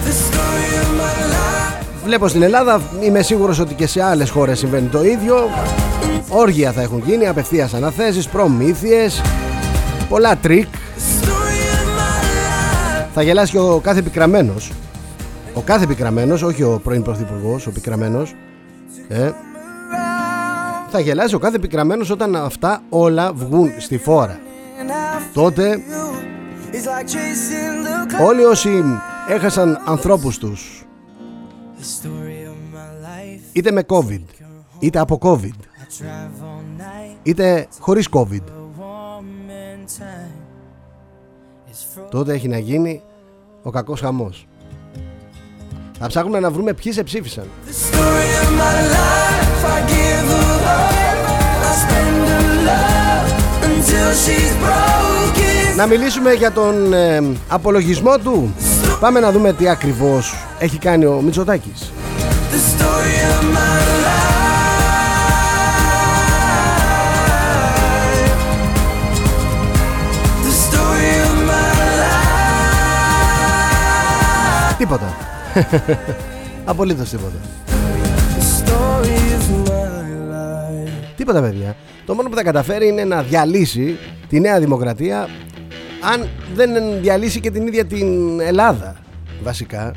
The 0.06 0.10
story 0.10 0.82
of 0.82 1.02
my 1.02 1.32
life. 1.32 1.86
Βλέπω 2.04 2.28
στην 2.28 2.42
Ελλάδα, 2.42 2.82
είμαι 3.02 3.22
σίγουρος 3.22 3.60
ότι 3.60 3.74
και 3.74 3.88
σε 3.88 4.04
άλλες 4.04 4.30
χώρες 4.30 4.60
συμβαίνει 4.60 4.88
το 4.88 5.04
ίδιο. 5.04 5.50
Όργια 6.30 6.72
θα 6.72 6.82
έχουν 6.82 7.04
γίνει, 7.06 7.28
απευθείας 7.28 7.74
αναθέσεις, 7.74 8.28
προμήθειες, 8.28 9.22
πολλά 10.10 10.36
τρικ. 10.36 10.68
The 10.68 11.26
story 11.26 11.30
of 11.30 12.00
my 12.00 12.24
life. 13.02 13.08
Θα 13.14 13.22
γελάσει 13.22 13.52
και 13.52 13.60
ο 13.60 13.80
κάθε 13.84 14.02
πικραμένος. 14.02 14.72
Ο 15.54 15.62
κάθε 15.62 15.88
πικραμένος, 15.88 16.42
όχι 16.42 16.64
ο 16.64 16.80
πρώην 16.84 17.02
πρωθυπουργός, 17.04 17.68
ο 17.68 17.72
πικραμένος. 17.72 18.36
Ε, 19.08 19.30
θα 20.92 21.00
γελάσει 21.00 21.36
ο 21.36 21.40
κάθε 21.40 21.60
πικραμένος 21.60 22.10
όταν 22.10 22.36
αυτά 22.36 22.82
όλα 22.90 23.34
βγουν 23.34 23.72
στη 23.78 23.98
φόρα. 23.98 24.40
And 24.82 24.90
I 24.90 25.22
Τότε 25.34 25.76
feel 25.76 26.76
it's 26.76 26.86
like 26.86 27.08
chasing 27.08 28.18
the 28.20 28.26
όλοι 28.26 28.44
όσοι 28.44 28.84
έχασαν 29.30 29.82
ανθρώπους 29.86 30.38
τους 30.38 30.84
The 31.80 32.06
story 32.08 32.48
of 32.50 32.76
my 32.76 33.06
life. 33.06 33.42
είτε 33.54 33.72
με 33.72 33.84
COVID, 33.88 34.22
είτε 34.80 35.00
από 35.00 35.18
COVID, 35.22 35.36
I 35.44 36.02
drive 36.02 36.42
all 36.44 36.82
night. 36.82 37.18
είτε 37.24 37.68
χωρίς 37.80 38.08
COVID, 38.12 38.34
The 38.34 38.82
warm 38.82 39.50
and 39.50 40.02
time 40.02 40.32
is 41.72 41.98
frozen. 42.00 42.10
τότε 42.10 42.34
έχει 42.34 42.48
να 42.48 42.58
γίνει 42.58 43.02
ο 43.64 43.70
κακός 43.70 44.00
χαμός. 44.00 44.48
Θα 46.00 46.08
ψάχνουμε 46.08 46.40
να 46.40 46.52
βρούμε 46.52 46.74
ποιοι 46.74 46.92
σε 46.92 47.04
ψήφισαν. 47.04 47.46
Να 55.80 55.88
μιλήσουμε 55.88 56.34
για 56.34 56.52
τον 56.52 56.94
ε, 56.94 57.24
απολογισμό 57.48 58.18
του. 58.18 58.54
Πάμε 59.00 59.20
να 59.20 59.32
δούμε 59.32 59.54
τι 59.54 59.70
ακριβώς 59.70 60.36
έχει 60.60 60.78
κάνει 60.78 61.06
ο 61.06 61.22
Μητσοτάκης. 61.22 61.92
Τίποτα. 74.78 75.14
Απολύτως 76.66 77.10
τίποτα. 77.10 77.38
Τίποτα 81.30 81.48
παιδιά. 81.48 81.76
Το 82.06 82.14
μόνο 82.14 82.30
που 82.30 82.36
θα 82.36 82.44
καταφέρει 82.44 82.88
είναι 82.88 83.04
να 83.04 83.22
διαλύσει 83.22 83.98
τη 84.30 84.40
Νέα 84.40 84.60
Δημοκρατία 84.60 85.30
αν 86.14 86.28
δεν 86.56 86.70
διαλύσει 87.02 87.40
και 87.40 87.52
την 87.52 87.68
ίδια 87.68 87.86
την 87.86 88.40
Ελλάδα 88.40 88.96
βασικά 89.44 89.94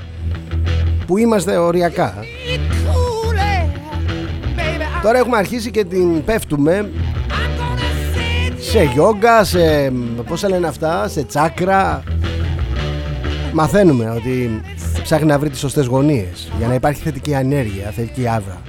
που 1.07 1.19
είμαστε 1.19 1.57
οριακά. 1.57 2.15
Τώρα 5.03 5.19
έχουμε 5.19 5.37
αρχίσει 5.37 5.71
και 5.71 5.85
την 5.85 6.25
πέφτουμε 6.25 6.91
σε 8.59 8.83
γιόγκα, 8.83 9.45
σε 9.45 9.93
πώς 10.27 10.49
λένε 10.49 10.67
αυτά, 10.67 11.09
σε 11.09 11.25
τσάκρα. 11.25 12.03
Μαθαίνουμε 13.53 14.11
ότι 14.17 14.61
ψάχνει 15.03 15.27
να 15.27 15.39
βρει 15.39 15.51
τις 15.51 15.59
σωστές 15.59 15.87
γωνίες 15.87 16.53
για 16.59 16.67
να 16.67 16.75
υπάρχει 16.75 17.03
θετική 17.03 17.35
ανέργεια, 17.35 17.91
θετική 17.91 18.29
άβρα. 18.29 18.61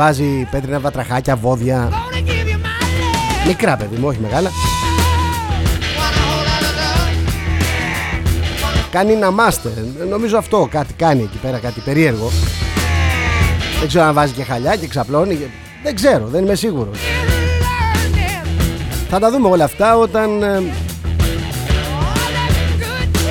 Βάζει 0.00 0.48
πέτρινα 0.50 0.80
βατραχάκια, 0.80 1.36
βόδια. 1.36 1.88
Μικρά 3.46 3.76
παιδί 3.76 3.96
μου, 3.96 4.06
όχι 4.08 4.18
μεγάλα. 4.20 4.50
Κάνει 8.90 9.12
ένα 9.12 9.30
μάστερ. 9.30 9.72
Νομίζω 10.08 10.38
αυτό 10.38 10.68
κάτι 10.70 10.92
κάνει 10.92 11.22
εκεί 11.22 11.36
πέρα, 11.36 11.58
κάτι 11.58 11.80
περίεργο. 11.80 12.30
Δεν 13.78 13.88
ξέρω 13.88 14.04
αν 14.04 14.14
βάζει 14.14 14.32
και 14.32 14.44
χαλιά 14.44 14.76
και 14.76 14.86
ξαπλώνει. 14.86 15.38
Δεν 15.82 15.94
ξέρω, 15.94 16.26
δεν 16.26 16.44
είμαι 16.44 16.54
σίγουρος. 16.54 16.98
Θα 19.10 19.18
τα 19.18 19.30
δούμε 19.30 19.48
όλα 19.48 19.64
αυτά 19.64 19.96
όταν, 19.96 20.42
ε, 20.42 20.62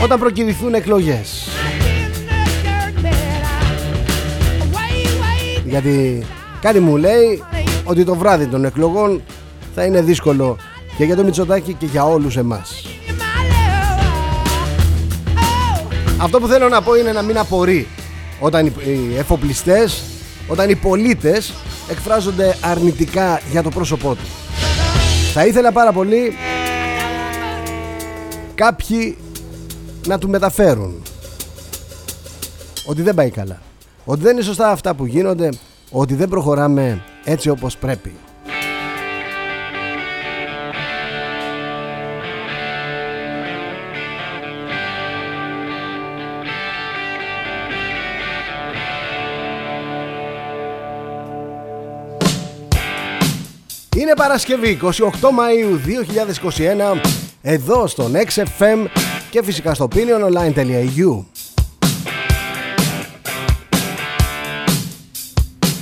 όταν 0.03 0.19
προκυρηθούν 0.19 0.73
εκλογές. 0.73 1.47
Γιατί 5.65 6.25
κάτι 6.61 6.79
μου 6.79 6.97
λέει 6.97 7.43
ότι 7.83 8.03
το 8.03 8.15
βράδυ 8.15 8.47
των 8.47 8.65
εκλογών 8.65 9.21
θα 9.75 9.83
είναι 9.83 10.01
δύσκολο 10.01 10.57
και 10.97 11.03
για 11.03 11.15
το 11.15 11.23
Μητσοτάκη 11.23 11.73
και 11.73 11.85
για 11.85 12.03
όλους 12.03 12.37
εμάς. 12.37 12.85
Αυτό 16.21 16.39
που 16.39 16.47
θέλω 16.47 16.69
να 16.69 16.81
πω 16.81 16.95
είναι 16.95 17.11
να 17.11 17.21
μην 17.21 17.37
απορεί 17.37 17.87
όταν 18.39 18.65
οι 18.65 18.73
οι 18.85 19.17
εφοπλιστές, 19.17 20.03
όταν 20.47 20.69
οι 20.69 20.75
πολίτες 20.75 21.53
εκφράζονται 21.89 22.57
αρνητικά 22.61 23.41
για 23.51 23.63
το 23.63 23.69
πρόσωπό 23.69 24.15
τους. 24.15 24.29
Θα 25.33 25.45
ήθελα 25.45 25.71
πάρα 25.71 25.91
πολύ 25.91 26.33
κάποιοι 28.55 29.17
να 30.07 30.17
του 30.17 30.29
μεταφέρουν 30.29 31.01
ότι 32.85 33.01
δεν 33.01 33.15
πάει 33.15 33.29
καλά. 33.29 33.61
Ότι 34.05 34.21
δεν 34.21 34.33
είναι 34.35 34.45
σωστά 34.45 34.69
αυτά 34.69 34.93
που 34.95 35.05
γίνονται, 35.05 35.49
ότι 35.91 36.15
δεν 36.15 36.30
προχωράμε 36.30 37.04
έτσι 37.23 37.49
όπως 37.49 37.78
πρέπει. 37.78 38.13
Είναι 53.95 54.13
Παρασκευή 54.15 54.80
28 54.82 54.88
Μαΐου 54.89 55.78
2021 56.95 56.99
εδώ 57.41 57.88
στον 57.88 58.13
XFM 58.15 58.88
και 59.30 59.43
φυσικά 59.43 59.73
στο 59.73 59.88
opiniononline.eu 59.91 61.23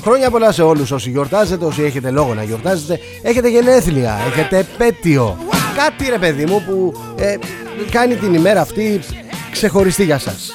Χρόνια 0.07 0.29
πολλά 0.29 0.51
σε 0.51 0.61
όλους. 0.61 0.91
Όσοι 0.91 1.09
γιορτάζετε, 1.09 1.65
όσοι 1.65 1.83
έχετε 1.83 2.11
λόγο 2.11 2.33
να 2.33 2.43
γιορτάζετε 2.43 2.99
Έχετε 3.21 3.49
γενέθλια, 3.49 4.17
έχετε 4.27 4.57
επέτειο. 4.57 5.37
Κάτι 5.75 6.09
ρε 6.09 6.17
παιδί 6.17 6.45
μου 6.45 6.63
που 6.63 6.93
ε, 7.15 7.35
κάνει 7.91 8.15
την 8.15 8.33
ημέρα 8.33 8.61
αυτή 8.61 8.99
ξεχωριστή 9.51 10.03
για 10.03 10.19
σας. 10.19 10.51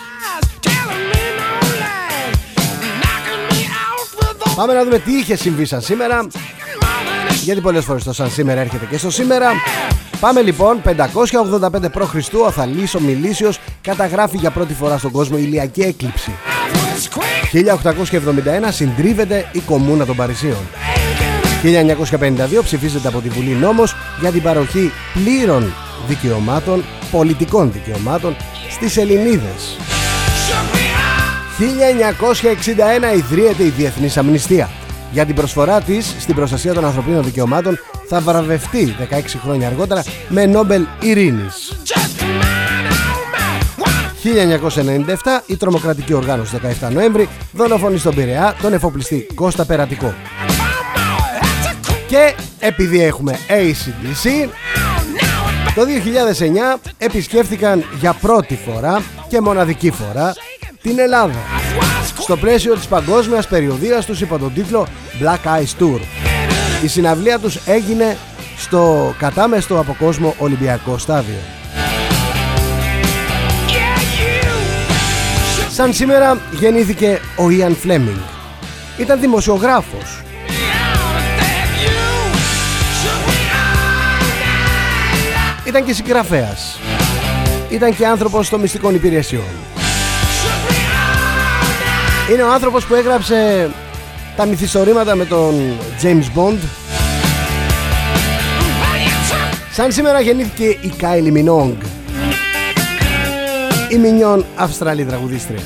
Πάμε 4.57 4.73
να 4.73 4.85
δούμε 4.85 4.99
τι 4.99 5.13
είχε 5.13 5.37
συμβεί 5.37 5.65
σαν 5.65 5.81
σήμερα. 5.81 6.27
Γιατί 7.43 7.61
πολλές 7.61 7.85
φορές 7.85 8.05
το 8.05 8.13
σαν 8.13 8.31
σήμερα 8.31 8.61
έρχεται 8.61 8.87
και 8.91 8.99
στο 8.99 9.11
σήμερα. 9.11 9.51
Πάμε 10.21 10.41
λοιπόν 10.43 10.83
585 10.85 11.91
π.Χ. 11.93 12.15
ο 12.41 12.47
Αθαλής 12.47 12.95
ο 12.95 13.01
Μιλήσιος 13.01 13.59
καταγράφει 13.83 14.37
για 14.37 14.51
πρώτη 14.51 14.75
φορά 14.75 14.99
στον 14.99 15.11
κόσμο 15.11 15.39
ηλιακή 15.39 15.81
έκλειψη 15.81 16.33
1871 17.09 18.69
συντρίβεται 18.69 19.49
η 19.53 19.59
Κομμούνα 19.59 20.07
των 20.07 20.17
Παρισίων 20.17 20.69
1952 21.63 22.63
ψηφίζεται 22.65 23.09
από 23.09 23.21
τη 23.21 23.29
Βουλή 23.29 23.51
νόμος 23.51 23.97
για 24.21 24.31
την 24.31 24.43
παροχή 24.43 24.93
πλήρων 25.15 25.73
δικαιωμάτων, 26.09 26.85
πολιτικών 27.11 27.73
δικαιωμάτων 27.73 28.37
στις 28.71 28.97
Ελληνίδες 28.97 29.77
1961 31.59 33.17
ιδρύεται 33.17 33.65
η 33.65 33.69
Διεθνής 33.69 34.17
Αμνηστία. 34.17 34.71
Για 35.13 35.27
την 35.27 35.35
προσφορά 35.35 35.81
της 35.81 36.15
στην 36.19 36.35
προστασία 36.35 36.75
των 36.75 36.85
ανθρωπίνων 36.85 37.25
δικαιωμάτων 37.25 37.79
θα 38.09 38.21
βραβευτεί 38.21 38.95
16 39.11 39.21
χρόνια 39.43 39.67
αργότερα 39.67 40.03
με 40.29 40.47
Νόμπελ 40.47 40.87
Ειρήνης. 41.01 41.82
1997 44.23 44.27
η 45.47 45.57
τρομοκρατική 45.57 46.15
οργάνωση 46.15 46.59
17 46.81 46.93
Νοέμβρη 46.93 47.29
δολοφονεί 47.53 47.99
στον 47.99 48.15
Πειραιά 48.15 48.55
τον 48.63 48.73
εφοπλιστή 48.73 49.27
Κώστα 49.35 49.65
Περατικό. 49.65 50.15
Και 52.09 52.35
επειδή 52.59 53.03
έχουμε 53.03 53.39
ACDC 53.49 54.49
το 55.75 55.83
2009 56.77 56.91
επισκέφθηκαν 56.99 57.85
για 58.01 58.13
πρώτη 58.13 58.59
φορά 58.67 59.03
και 59.29 59.41
μοναδική 59.41 59.91
φορά 59.91 60.35
την 60.83 60.99
Ελλάδα 60.99 61.39
στο 62.19 62.37
πλαίσιο 62.37 62.75
της 62.75 62.87
παγκόσμιας 62.87 63.47
περιοδίας 63.47 64.07
τους 64.07 64.21
υπό 64.21 64.39
τον 64.39 64.53
τίτλο 64.55 64.87
Black 65.21 65.47
Eyes 65.47 65.83
Tour. 65.83 66.01
Η 66.83 66.87
συναυλία 66.87 67.39
τους 67.39 67.59
έγινε 67.67 68.17
στο 68.57 69.15
κατάμεστο 69.19 69.79
από 69.79 69.97
κόσμο 69.99 70.35
Ολυμπιακό 70.39 70.99
Στάδιο. 70.99 71.62
Σαν 75.83 75.93
σήμερα 75.93 76.41
γεννήθηκε 76.51 77.21
ο 77.37 77.51
Ιαν 77.51 77.77
Φλέμινγκ. 77.77 78.19
Ήταν 78.99 79.21
δημοσιογράφος. 79.21 80.23
Ήταν 85.65 85.85
και 85.85 85.93
συγγραφέας. 85.93 86.79
Ήταν 87.71 87.97
και 87.97 88.07
άνθρωπος 88.07 88.49
των 88.49 88.61
μυστικών 88.61 88.95
υπηρεσιών. 88.95 89.43
Είναι 92.33 92.43
ο 92.43 92.53
άνθρωπος 92.53 92.85
που 92.85 92.95
έγραψε 92.95 93.71
τα 94.37 94.47
μυθιστορήματα 94.47 95.15
με 95.15 95.25
τον 95.25 95.55
James 96.03 96.39
Bond. 96.39 96.59
Σαν 99.73 99.93
σήμερα 99.93 100.21
γεννήθηκε 100.21 100.65
η 100.65 100.93
Κάιλι 100.97 101.31
Μινόγκ. 101.31 101.77
Η 103.93 103.99
Μινιόν 103.99 104.45
Αυστραλή 104.57 105.05
τραγουδίστρια. 105.05 105.61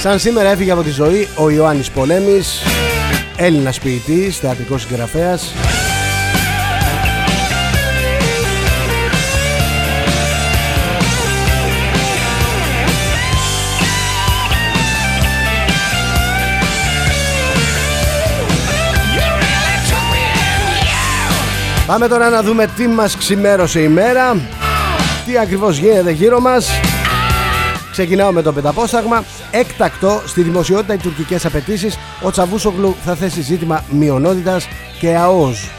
Σαν 0.00 0.18
σήμερα 0.18 0.48
έφυγε 0.48 0.70
από 0.70 0.82
τη 0.82 0.90
ζωή 0.90 1.28
ο 1.36 1.50
Ιωάννης 1.50 1.90
Πολέμης, 1.90 2.62
Έλληνας 3.36 3.78
ποιητής, 3.78 4.38
θεατρικός 4.38 4.82
συγγραφέας. 4.82 5.52
Πάμε 21.92 22.08
τώρα 22.08 22.28
να 22.28 22.42
δούμε 22.42 22.66
τι 22.76 22.88
μας 22.88 23.16
ξημέρωσε 23.16 23.80
η 23.80 23.88
μέρα. 23.88 24.36
Τι 25.26 25.38
ακριβώς 25.38 25.78
γίνεται 25.78 26.10
γύρω 26.10 26.40
μας. 26.40 26.68
Ξεκινάω 27.90 28.32
με 28.32 28.42
το 28.42 28.52
πενταπόσταγμα 28.52 29.24
Έκτακτο 29.50 30.22
στη 30.26 30.42
δημοσιότητα 30.42 30.94
οι 30.94 30.96
τουρκικές 30.96 31.44
απαιτήσεις. 31.44 31.98
Ο 32.22 32.30
Τσαβούσογλου 32.30 32.96
θα 33.04 33.14
θέσει 33.14 33.40
ζήτημα 33.40 33.84
μειονότητας 33.90 34.68
και 35.00 35.16
ΑΟΣ 35.16 35.70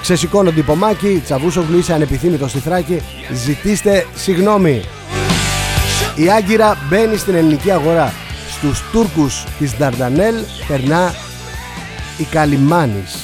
Ξεσηκώνω 0.00 0.50
τυπομάκι 0.50 1.22
Τσαβούσογλου 1.24 1.78
είσαι 1.78 1.92
ανεπιθύμητος 1.92 2.50
στη 2.50 2.58
Θράκη. 2.58 3.02
Ζητήστε 3.32 4.06
συγγνώμη 4.14 4.82
Η 6.14 6.30
Άγκυρα 6.30 6.78
μπαίνει 6.88 7.16
στην 7.16 7.34
ελληνική 7.34 7.70
αγορά. 7.70 8.12
Στους 8.50 8.82
Τούρκους 8.92 9.44
της 9.58 9.76
Νταρντανέλ 9.76 10.34
περνά 10.68 11.14
η 12.16 12.24
Καλιμάνης 12.24 13.23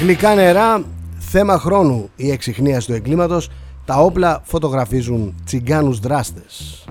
Γλυκά 0.00 0.34
νερά, 0.34 0.84
θέμα 1.18 1.58
χρόνου 1.58 2.08
η 2.16 2.30
εξυχνίαση 2.30 2.86
του 2.86 2.92
εγκλήματος, 2.92 3.48
τα 3.84 3.96
όπλα 3.96 4.40
φωτογραφίζουν 4.44 5.34
τσιγκάνους 5.44 5.98
δράστες. 5.98 6.84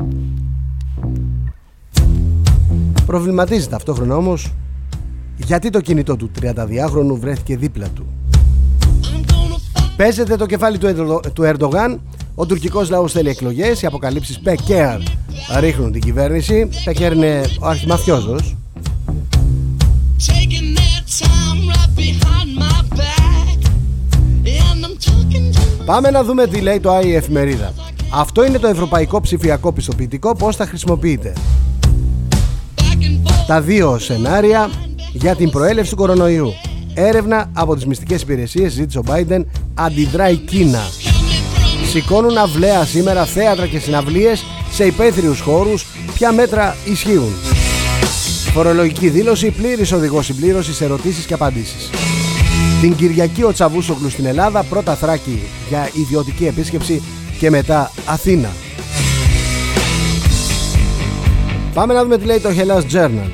Προβληματίζει 3.06 3.67
ταυτόχρονα 3.67 4.15
όμως 4.15 4.52
γιατί 5.38 5.69
το 5.69 5.82
κινητό 5.82 6.15
του 6.15 6.32
32χρονου 6.41 7.17
βρέθηκε 7.19 7.58
δίπλα 7.58 7.88
του. 7.89 8.06
Παίζεται 9.95 10.36
το 10.36 10.45
κεφάλι 10.45 10.78
του, 10.78 10.88
Ερντο- 10.88 11.22
του 11.34 11.43
Ερντογάν. 11.43 12.02
Ο 12.36 12.45
τουρκικός 12.45 12.89
λαός 12.89 13.12
θέλει 13.12 13.30
εκλογές. 13.30 13.82
Οι 13.82 13.86
αποκαλύψεις 13.86 14.39
Πεκέρ 14.39 14.98
ρίχνουν 15.60 15.91
την 15.91 16.02
κυβέρνηση. 16.02 16.69
Πεκέρ 16.84 17.13
είναι 17.13 17.41
ο 17.60 17.67
αρχιμαφιόζος. 17.67 18.56
Πάμε 25.89 26.10
να 26.10 26.23
δούμε 26.23 26.47
τι 26.47 26.62
λέει 26.62 26.80
το 26.80 26.97
AI 26.97 27.06
εφημερίδα. 27.06 27.73
Αυτό 28.13 28.45
είναι 28.45 28.58
το 28.58 28.67
ευρωπαϊκό 28.67 29.21
ψηφιακό 29.21 29.73
πιστοποιητικό. 29.73 30.36
Πώς 30.36 30.56
θα 30.56 30.65
χρησιμοποιείται. 30.65 31.34
back 32.75 32.82
and 32.82 33.30
forth. 33.30 33.45
Τα 33.47 33.62
δύο 33.62 33.97
σενάρια 33.97 34.69
για 35.13 35.36
την 35.36 35.49
προέλευση 35.49 35.91
του 35.91 35.97
κορονοϊού. 35.97 36.54
Έρευνα 36.93 37.49
από 37.54 37.75
τις 37.75 37.86
μυστικές 37.86 38.21
υπηρεσίες 38.21 38.71
ζήτησε 38.71 38.99
ο 38.99 39.04
Biden 39.08 39.45
αντιδράει 39.73 40.34
η 40.34 40.38
Κίνα. 40.38 40.82
Σηκώνουν 41.91 42.38
αυλαία 42.38 42.86
σήμερα 42.86 43.25
θέατρα 43.25 43.67
και 43.67 43.80
συναυλίες 43.80 44.45
σε 44.71 44.86
υπαίθριους 44.86 45.39
χώρους. 45.39 45.86
Ποια 46.13 46.32
μέτρα 46.32 46.75
ισχύουν. 46.86 47.34
Φορολογική 48.54 49.10
δήλωση, 49.10 49.52
πλήρης 49.52 49.91
οδηγός 49.91 50.25
συμπλήρωσης, 50.25 50.82
ερωτήσεις 50.82 51.25
και 51.25 51.34
απαντήσεις. 51.34 51.89
Την 52.82 52.95
Κυριακή 52.95 53.43
ο 53.43 53.52
Τσαβούσογλου 53.52 54.10
στην 54.10 54.26
Ελλάδα, 54.26 54.63
πρώτα 54.63 54.95
Θράκη 54.95 55.39
για 55.69 55.89
ιδιωτική 55.93 56.45
επίσκεψη 56.45 57.02
και 57.39 57.50
μετά 57.50 57.91
Αθήνα. 58.06 58.50
Πάμε 61.74 61.93
να 61.93 62.04
δούμε 62.04 62.17
τι 62.17 62.26
λέει 62.26 62.39
το 62.39 62.50
Hellas 62.50 62.82
Journal. 62.93 63.30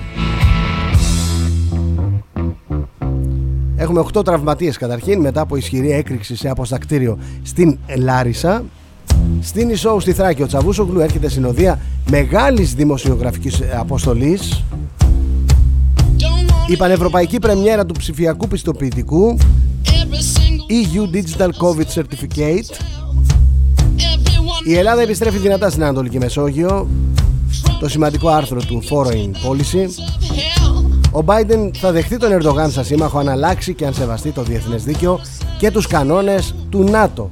Έχουμε 3.75 4.05
8 4.13 4.25
τραυματίες 4.25 4.77
καταρχήν 4.77 5.19
μετά 5.19 5.41
από 5.41 5.55
ισχυρή 5.55 5.91
έκρηξη 5.91 6.35
σε 6.35 6.49
αποστακτήριο 6.49 7.17
στην 7.43 7.77
Λάρισα. 7.97 8.63
Στην 9.41 9.69
Ισόου 9.69 9.99
στη 9.99 10.13
Θράκη 10.13 10.41
ο 10.41 10.47
Τσαβούσογλου 10.47 10.99
έρχεται 10.99 11.29
συνοδεία 11.29 11.79
μεγάλης 12.09 12.73
δημοσιογραφικής 12.73 13.61
αποστολής. 13.79 14.63
Don't 16.65 16.69
want 16.69 16.71
Η 16.71 16.77
πανευρωπαϊκή 16.77 17.39
πρεμιέρα 17.39 17.85
του 17.85 17.93
ψηφιακού 17.93 18.47
πιστοποιητικού 18.47 19.37
every 19.83 20.21
single 20.37 20.71
EU 20.71 21.15
Digital 21.15 21.49
COVID 21.49 22.01
Certificate. 22.01 22.69
everyone 23.97 24.67
Η 24.67 24.77
Ελλάδα 24.77 25.01
επιστρέφει 25.01 25.37
δυνατά 25.37 25.69
στην 25.69 25.83
Ανατολική 25.83 26.17
Μεσόγειο. 26.17 26.87
Το 27.79 27.89
σημαντικό 27.89 28.29
άρθρο 28.29 28.61
του 28.61 28.83
Foreign 28.89 29.49
Policy. 29.49 29.85
hell. 29.85 31.21
Ο 31.21 31.23
Biden 31.25 31.69
θα 31.73 31.91
δεχτεί 31.91 32.17
τον 32.17 32.31
Ερντογάν 32.31 32.71
σαν 32.71 32.85
σύμμαχο 32.85 33.19
αν 33.19 33.29
αλλάξει 33.29 33.73
και 33.73 33.85
αν 33.85 33.93
σεβαστεί 33.93 34.31
το 34.31 34.43
διεθνές 34.43 34.83
δίκαιο 34.83 35.19
και 35.57 35.71
τους 35.71 35.87
κανόνες 35.87 36.55
του 36.69 36.83
ΝΑΤΟ. 36.83 37.31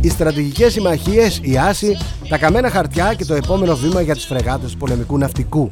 Οι 0.00 0.08
στρατηγικές 0.08 0.72
συμμαχίες, 0.72 1.40
η 1.42 1.58
άση, 1.58 1.96
τα 2.28 2.38
καμένα 2.38 2.70
χαρτιά 2.70 3.14
και 3.14 3.24
το 3.24 3.34
επόμενο 3.34 3.76
βήμα 3.76 4.00
για 4.00 4.14
τις 4.14 4.26
φρεγάτες 4.26 4.70
του 4.70 4.76
πολεμικού 4.76 5.18
ναυτικού. 5.18 5.70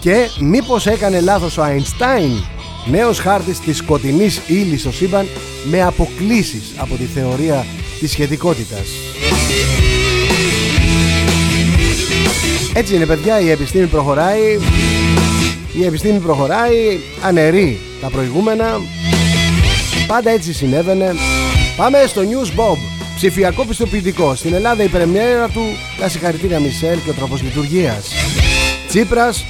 Και 0.00 0.28
μήπως 0.40 0.86
έκανε 0.86 1.20
λάθος 1.20 1.56
ο 1.58 1.62
Αϊνστάιν, 1.62 2.44
νέος 2.86 3.18
χάρτης 3.18 3.60
της 3.60 3.76
σκοτεινής 3.76 4.40
ύλης 4.46 4.80
στο 4.80 4.92
σύμπαν 4.92 5.26
με 5.64 5.82
αποκλίσεις 5.82 6.72
από 6.76 6.94
τη 6.94 7.04
θεωρία 7.04 7.66
της 8.00 8.10
σχετικότητας. 8.10 8.88
Έτσι 12.74 12.94
είναι 12.94 13.06
παιδιά, 13.06 13.40
η 13.40 13.50
επιστήμη 13.50 13.86
προχωράει, 13.86 14.58
η 15.72 15.84
επιστήμη 15.84 16.18
προχωράει, 16.18 16.98
αναιρεί 17.22 17.80
τα 18.00 18.08
προηγούμενα, 18.08 18.80
πάντα 20.06 20.30
έτσι 20.30 20.52
συνέβαινε. 20.52 21.14
Πάμε 21.76 22.04
στο 22.06 22.20
News 22.20 22.60
Bob, 22.60 22.76
ψηφιακό 23.20 23.64
πιστοποιητικό. 23.64 24.34
Στην 24.34 24.54
Ελλάδα 24.54 24.82
η 24.82 24.88
πρεμιέρα 24.88 25.48
του, 25.48 25.60
τα 25.98 26.08
συγχαρητήρια 26.08 26.60
Μισελ 26.60 26.98
και 27.04 27.10
ο 27.10 27.12
τρόπος 27.12 27.42
λειτουργίας. 27.42 28.12
Τσίπρας, 28.88 29.44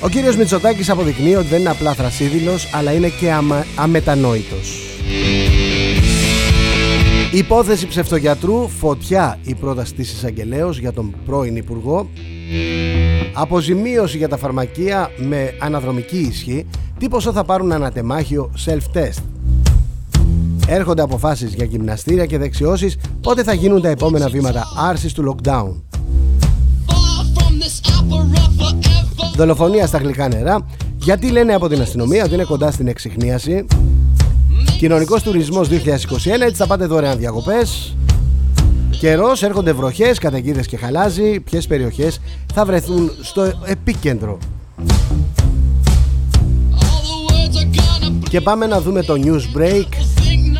ο 0.00 0.08
κύριος 0.08 0.36
Μητσοτάκης 0.36 0.90
αποδεικνύει 0.90 1.34
ότι 1.34 1.46
δεν 1.46 1.60
είναι 1.60 1.70
απλά 1.70 1.94
θρασίδηλος, 1.94 2.68
αλλά 2.72 2.92
είναι 2.92 3.08
και 3.08 3.32
αμα... 3.32 3.66
αμετανόητος. 3.76 4.78
Υπόθεση 7.32 7.86
ψευτογιατρού, 7.86 8.68
φωτιά 8.68 9.38
η 9.44 9.54
πρόταση 9.54 9.94
της 9.94 10.12
εισαγγελέως 10.12 10.78
για 10.78 10.92
τον 10.92 11.14
πρώην 11.26 11.56
Υπουργό. 11.56 12.10
Αποζημίωση 13.32 14.16
για 14.16 14.28
τα 14.28 14.36
φαρμακεία 14.36 15.10
με 15.16 15.54
αναδρομική 15.58 16.18
ισχύ. 16.18 16.66
Τι 16.98 17.08
ποσό 17.08 17.32
θα 17.32 17.44
πάρουν 17.44 17.72
ανατεμάχιο 17.72 18.52
self-test; 18.66 19.22
Έρχονται 20.72 21.02
αποφάσεις 21.02 21.54
για 21.54 21.64
γυμναστήρια 21.64 22.26
και 22.26 22.38
δεξιώσεις. 22.38 22.96
Πότε 23.20 23.42
θα 23.42 23.52
γίνουν 23.52 23.80
τα 23.80 23.88
επόμενα 23.88 24.28
βήματα 24.28 24.66
άρσης 24.76 25.12
του 25.12 25.34
lockdown. 25.34 25.72
far 26.86 27.24
from 27.36 27.52
this 27.62 27.90
opera 27.90 28.44
forever. 28.58 29.36
Δολοφονία 29.36 29.86
στα 29.86 29.98
γλυκά 29.98 30.28
νερά. 30.28 30.66
Γιατί 30.96 31.30
λένε 31.30 31.54
από 31.54 31.68
την 31.68 31.80
αστυνομία 31.80 32.24
ότι 32.24 32.34
είναι 32.34 32.44
κοντά 32.44 32.70
στην 32.70 32.88
εξυχνίαση. 32.88 33.66
Κοινωνικός 34.78 35.22
τουρισμός 35.22 35.68
2021, 35.68 35.74
έτσι 36.40 36.54
θα 36.54 36.66
πάτε 36.66 36.86
δωρεάν 36.86 37.18
διακοπές. 37.18 37.96
Καιρός, 38.90 39.42
έρχονται 39.42 39.72
βροχές, 39.72 40.18
καταιγίδες 40.18 40.66
και 40.66 40.76
χαλάζι. 40.76 41.40
Ποιες 41.40 41.66
περιοχές 41.66 42.20
θα 42.54 42.64
βρεθούν 42.64 43.10
στο 43.20 43.52
επίκεντρο. 43.64 44.38
All 46.78 46.82
the 46.82 47.32
words 47.32 47.56
are 47.56 47.68
gonna 47.76 48.28
Και 48.28 48.40
πάμε 48.40 48.66
να 48.66 48.80
δούμε 48.80 49.02
το 49.02 49.14
news 49.16 49.58
break. 49.58 50.09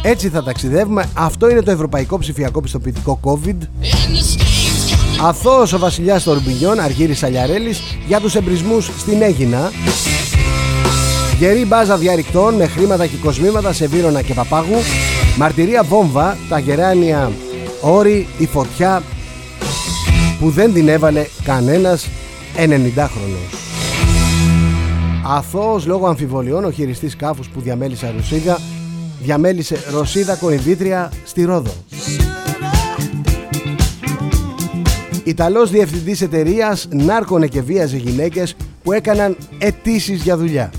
Sing 0.00 0.06
now. 0.06 0.10
Έτσι 0.10 0.28
θα 0.28 0.42
ταξιδεύουμε. 0.42 1.04
Αυτό 1.14 1.50
είναι 1.50 1.62
το 1.62 1.70
ευρωπαϊκό 1.70 2.18
ψηφιακό 2.18 2.60
πιστοποιητικό 2.60 3.20
COVID. 3.24 3.48
And 3.48 4.14
the 4.14 4.22
stains 4.22 4.92
coming 4.92 5.26
Αθώος 5.26 5.72
ο 5.72 5.78
βασιλιάς 5.78 6.22
των 6.22 6.34
Ρουμπινιών, 6.34 6.80
Αργύρης 6.80 7.18
Σαλιαρέλης, 7.18 7.80
για 8.06 8.20
τους 8.20 8.34
εμπρισμούς 8.34 8.90
στην 8.98 9.22
Έγινα. 9.22 9.70
Γερή 11.38 11.64
μπάζα 11.64 11.96
διαρρηκτών 11.96 12.54
με 12.54 12.66
χρήματα 12.66 13.06
και 13.06 13.16
κοσμήματα 13.16 13.72
σε 13.72 13.86
Βύρονα 13.86 14.22
και 14.22 14.34
Παπάγου. 14.34 14.76
Μαρτυρία 15.36 15.82
βόμβα, 15.82 16.36
τα 16.48 16.58
γεράνια 16.58 17.32
όρη, 17.80 18.26
η 18.38 18.46
φωτιά 18.46 19.02
που 20.40 20.50
δεν 20.50 20.72
την 20.72 20.88
έβαλε 20.88 21.26
κανένας 21.44 22.08
90χρονος. 22.56 23.54
Αθώος 25.26 25.86
λόγω 25.86 26.06
αμφιβολιών 26.06 26.64
ο 26.64 26.70
χειριστής 26.70 27.12
σκάφους 27.12 27.48
που 27.48 27.60
διαμέλισε 27.60 28.12
Ρωσίδα 28.16 28.58
διαμέλισε 29.22 29.76
Ρωσίδα 29.90 30.34
κολυμβήτρια 30.34 31.12
στη 31.24 31.44
Ρόδο. 31.44 31.72
Ιταλός 35.24 35.70
διευθυντής 35.70 36.20
εταιρείας 36.20 36.88
νάρκωνε 36.90 37.46
και 37.46 37.62
βίαζε 37.62 37.96
γυναίκες 37.96 38.54
που 38.82 38.92
έκαναν 38.92 39.36
αιτήσεις 39.58 40.22
για 40.22 40.36
δουλειά. 40.36 40.70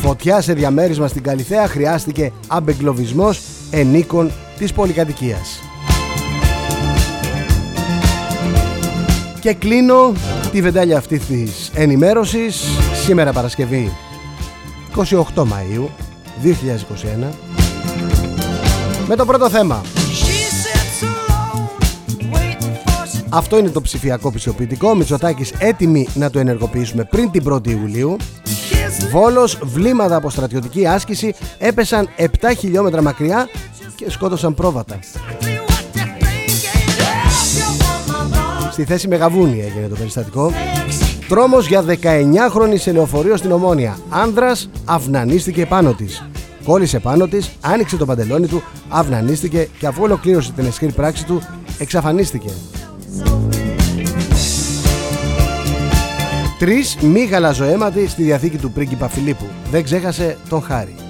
Φωτιά 0.00 0.40
σε 0.40 0.52
διαμέρισμα 0.52 1.08
στην 1.08 1.22
Καλιθέα 1.22 1.68
χρειάστηκε 1.68 2.32
αμπεγκλωβισμός 2.46 3.40
ενίκων 3.70 4.30
της 4.58 4.72
πολυκατοικίας. 4.72 5.60
Και 9.40 9.54
κλείνω 9.54 10.12
τη 10.52 10.60
βεντάλια 10.60 10.98
αυτής 10.98 11.26
της 11.26 11.70
ενημέρωσης 11.74 12.62
σήμερα 13.04 13.32
Παρασκευή 13.32 13.92
28 14.96 15.42
Μαΐου 15.42 15.88
2021 16.42 17.32
με 19.08 19.16
το 19.16 19.24
πρώτο 19.24 19.50
θέμα. 19.50 19.82
Αυτό 23.28 23.58
είναι 23.58 23.68
το 23.68 23.80
ψηφιακό 23.80 24.32
πιστοποιητικό. 24.32 24.94
Μητσοτάκης 24.94 25.52
έτοιμοι 25.58 26.08
να 26.14 26.30
το 26.30 26.38
ενεργοποιήσουμε 26.38 27.04
πριν 27.04 27.30
την 27.30 27.42
1η 27.52 27.68
Ιουλίου. 27.68 28.16
Βόλος, 29.10 29.58
βλήματα 29.62 30.16
από 30.16 30.30
στρατιωτική 30.30 30.86
άσκηση 30.86 31.34
έπεσαν 31.58 32.08
7 32.16 32.26
χιλιόμετρα 32.58 33.02
μακριά 33.02 33.48
και 33.94 34.10
σκότωσαν 34.10 34.54
πρόβατα. 34.54 34.98
Στη 38.70 38.84
θέση 38.84 39.08
Μεγαβούνι 39.08 39.60
έγινε 39.60 39.88
το 39.88 39.94
περιστατικό. 39.94 40.52
Τρόμος 41.32 41.66
για 41.66 41.84
19χρονη 41.88 42.74
σε 42.74 42.92
λεωφορείο 42.92 43.36
στην 43.36 43.52
Ομόνια. 43.52 43.98
Άνδρας 44.08 44.70
αυνανίστηκε 44.84 45.66
πάνω 45.66 45.92
της. 45.92 46.28
Κόλλησε 46.64 46.98
πάνω 46.98 47.26
της, 47.26 47.52
άνοιξε 47.60 47.96
το 47.96 48.04
παντελόνι 48.04 48.46
του, 48.46 48.62
αυνανίστηκε 48.88 49.68
και 49.78 49.86
αφού 49.86 50.02
ολοκλήρωσε 50.02 50.52
την 50.52 50.66
εσχήρη 50.66 50.92
πράξη 50.92 51.26
του, 51.26 51.42
εξαφανίστηκε. 51.78 52.50
Τρεις 56.58 56.96
μη 57.00 57.24
γαλαζοαίματοι 57.24 58.08
στη 58.08 58.22
διαθήκη 58.22 58.58
του 58.58 58.70
πρίγκιπα 58.70 59.08
Φιλίππου. 59.08 59.46
Δεν 59.70 59.84
ξέχασε 59.84 60.36
τον 60.48 60.62
Χάρη. 60.62 61.01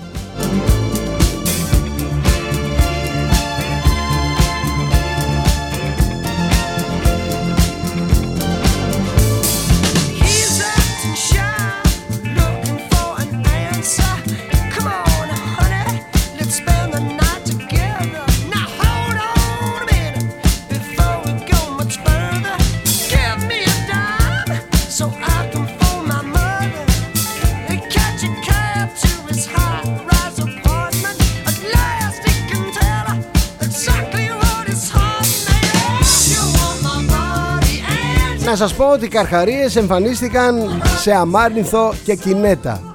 Σας 38.68 38.75
πω 38.75 38.85
ότι 38.85 39.05
οι 39.05 39.09
καρχαρίες 39.09 39.77
εμφανίστηκαν 39.77 40.83
σε 41.01 41.12
αμάρνηθο 41.12 41.94
και 42.05 42.14
κινέτα. 42.14 42.94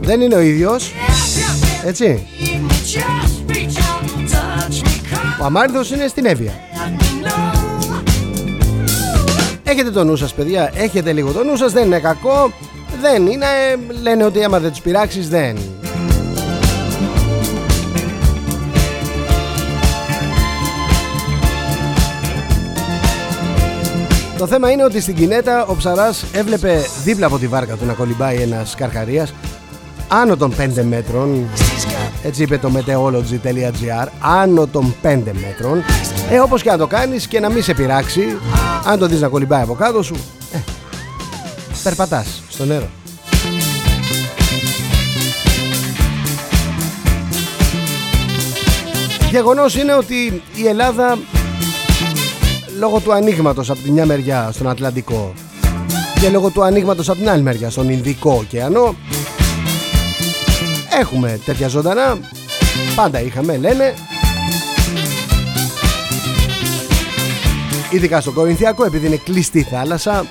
Δεν 0.00 0.20
είναι 0.20 0.34
ο 0.34 0.40
ίδιος, 0.40 0.92
έτσι. 1.84 2.26
Just 2.92 3.50
reach 3.50 3.76
out 3.76 4.02
and 4.16 4.28
touch 4.30 4.82
me, 4.82 4.86
come 4.86 5.42
Ο 5.42 5.44
αμάρνηθος 5.44 5.90
είναι 5.90 6.06
στην 6.06 6.26
Εύβοια. 6.26 6.52
on, 6.52 7.26
know. 7.26 7.54
Έχετε 9.64 9.90
το 9.90 10.04
νου 10.04 10.16
σας 10.16 10.34
παιδιά, 10.34 10.70
έχετε 10.74 11.12
λίγο 11.12 11.32
το 11.32 11.44
νου 11.44 11.56
σας, 11.56 11.72
δεν 11.72 11.84
είναι 11.86 11.98
κακό. 11.98 12.52
Δεν 13.00 13.26
είναι, 13.26 13.46
λένε 14.02 14.24
ότι 14.24 14.44
άμα 14.44 14.58
δεν 14.58 14.70
τους 14.70 14.80
πειράξεις 14.80 15.28
δεν. 15.28 15.56
Το 24.38 24.46
θέμα 24.46 24.70
είναι 24.70 24.84
ότι 24.84 25.00
στην 25.00 25.14
Κινέτα 25.14 25.66
ο 25.66 25.74
ψαράς 25.74 26.24
έβλεπε 26.32 26.84
δίπλα 27.04 27.26
από 27.26 27.38
τη 27.38 27.46
βάρκα 27.46 27.74
του 27.74 27.86
να 27.86 27.92
κολυμπάει 27.92 28.36
ένας 28.36 28.74
καρχαρίας 28.74 29.34
άνω 30.08 30.36
των 30.36 30.54
5 30.58 30.82
μέτρων. 30.82 31.46
Έτσι 32.22 32.42
είπε 32.42 32.58
το 32.58 32.70
meteorology.gr 32.74 34.06
άνω 34.20 34.66
των 34.66 34.94
5 35.02 35.18
μέτρων. 35.32 35.82
Ε 36.30 36.38
όπως 36.38 36.62
και 36.62 36.70
να 36.70 36.76
το 36.76 36.86
κάνεις 36.86 37.26
και 37.26 37.40
να 37.40 37.50
μην 37.50 37.62
σε 37.62 37.74
πειράξει 37.74 38.22
αν 38.86 38.98
το 38.98 39.06
δεις 39.06 39.20
να 39.20 39.28
κολυμπάει 39.28 39.62
από 39.62 39.74
κάτω 39.74 40.02
σου 40.02 40.16
ε, 40.52 40.58
περπατάς 41.82 42.42
στο 42.48 42.64
νερό. 42.64 42.88
Γεγονός 49.30 49.76
είναι 49.76 49.94
ότι 49.94 50.42
η 50.54 50.66
Ελλάδα 50.66 51.18
λόγω 52.78 53.00
του 53.00 53.12
ανοίγματος 53.12 53.70
από 53.70 53.80
τη 53.80 53.90
μια 53.90 54.06
μεριά 54.06 54.50
στον 54.52 54.68
Ατλαντικό 54.68 55.32
και 56.20 56.30
λόγω 56.30 56.50
του 56.50 56.64
ανοίγματος 56.64 57.08
από 57.08 57.18
την 57.18 57.28
άλλη 57.28 57.42
μεριά 57.42 57.70
στον 57.70 57.88
Ινδικό 57.88 58.32
ωκεανό 58.32 58.94
έχουμε 61.00 61.40
τέτοια 61.44 61.68
ζωντανά. 61.68 62.18
Πάντα 62.94 63.20
είχαμε 63.20 63.56
λένε. 63.56 63.94
Ειδικά 67.90 68.20
στο 68.20 68.30
Κορινθιακό 68.30 68.84
επειδή 68.84 69.06
είναι 69.06 69.16
κλειστή 69.16 69.62
θάλασσα 69.62 70.24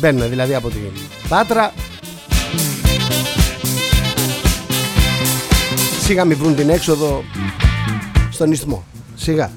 μπαίνουν 0.00 0.28
δηλαδή 0.28 0.54
από 0.54 0.68
την 0.68 0.80
Πάτρα. 1.28 1.72
Σιγά 6.02 6.24
μη 6.24 6.34
βρουν 6.34 6.54
την 6.54 6.70
έξοδο 6.70 7.24
στον 8.30 8.52
ισθμό 8.52 8.84
σιγά 9.14 9.50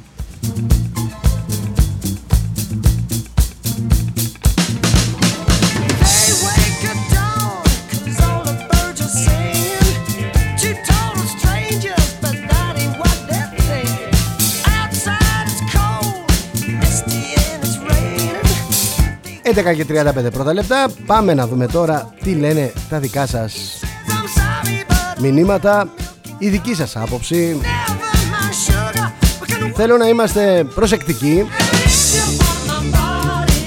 11 19.53 19.75
και 19.75 19.85
35 19.89 20.31
πρώτα 20.33 20.53
λεπτά 20.53 20.87
Πάμε 21.05 21.33
να 21.33 21.47
δούμε 21.47 21.67
τώρα 21.67 22.13
τι 22.23 22.33
λένε 22.33 22.73
τα 22.89 22.99
δικά 22.99 23.25
σας 23.25 23.53
I'm 23.81 24.39
sorry, 24.39 24.91
but 24.91 25.21
μηνύματα 25.21 25.89
Η 26.37 26.49
δική 26.49 26.73
σας 26.73 26.95
άποψη 26.95 27.59
never 27.61 28.13
my 28.13 28.71
sugar. 28.71 29.11
We 29.41 29.67
can 29.67 29.71
Θέλω 29.75 29.97
να 29.97 30.07
είμαστε 30.07 30.65
προσεκτικοί 30.75 31.45
you 31.45 32.41
want 32.41 32.67
my 32.69 32.97
body 32.97 33.61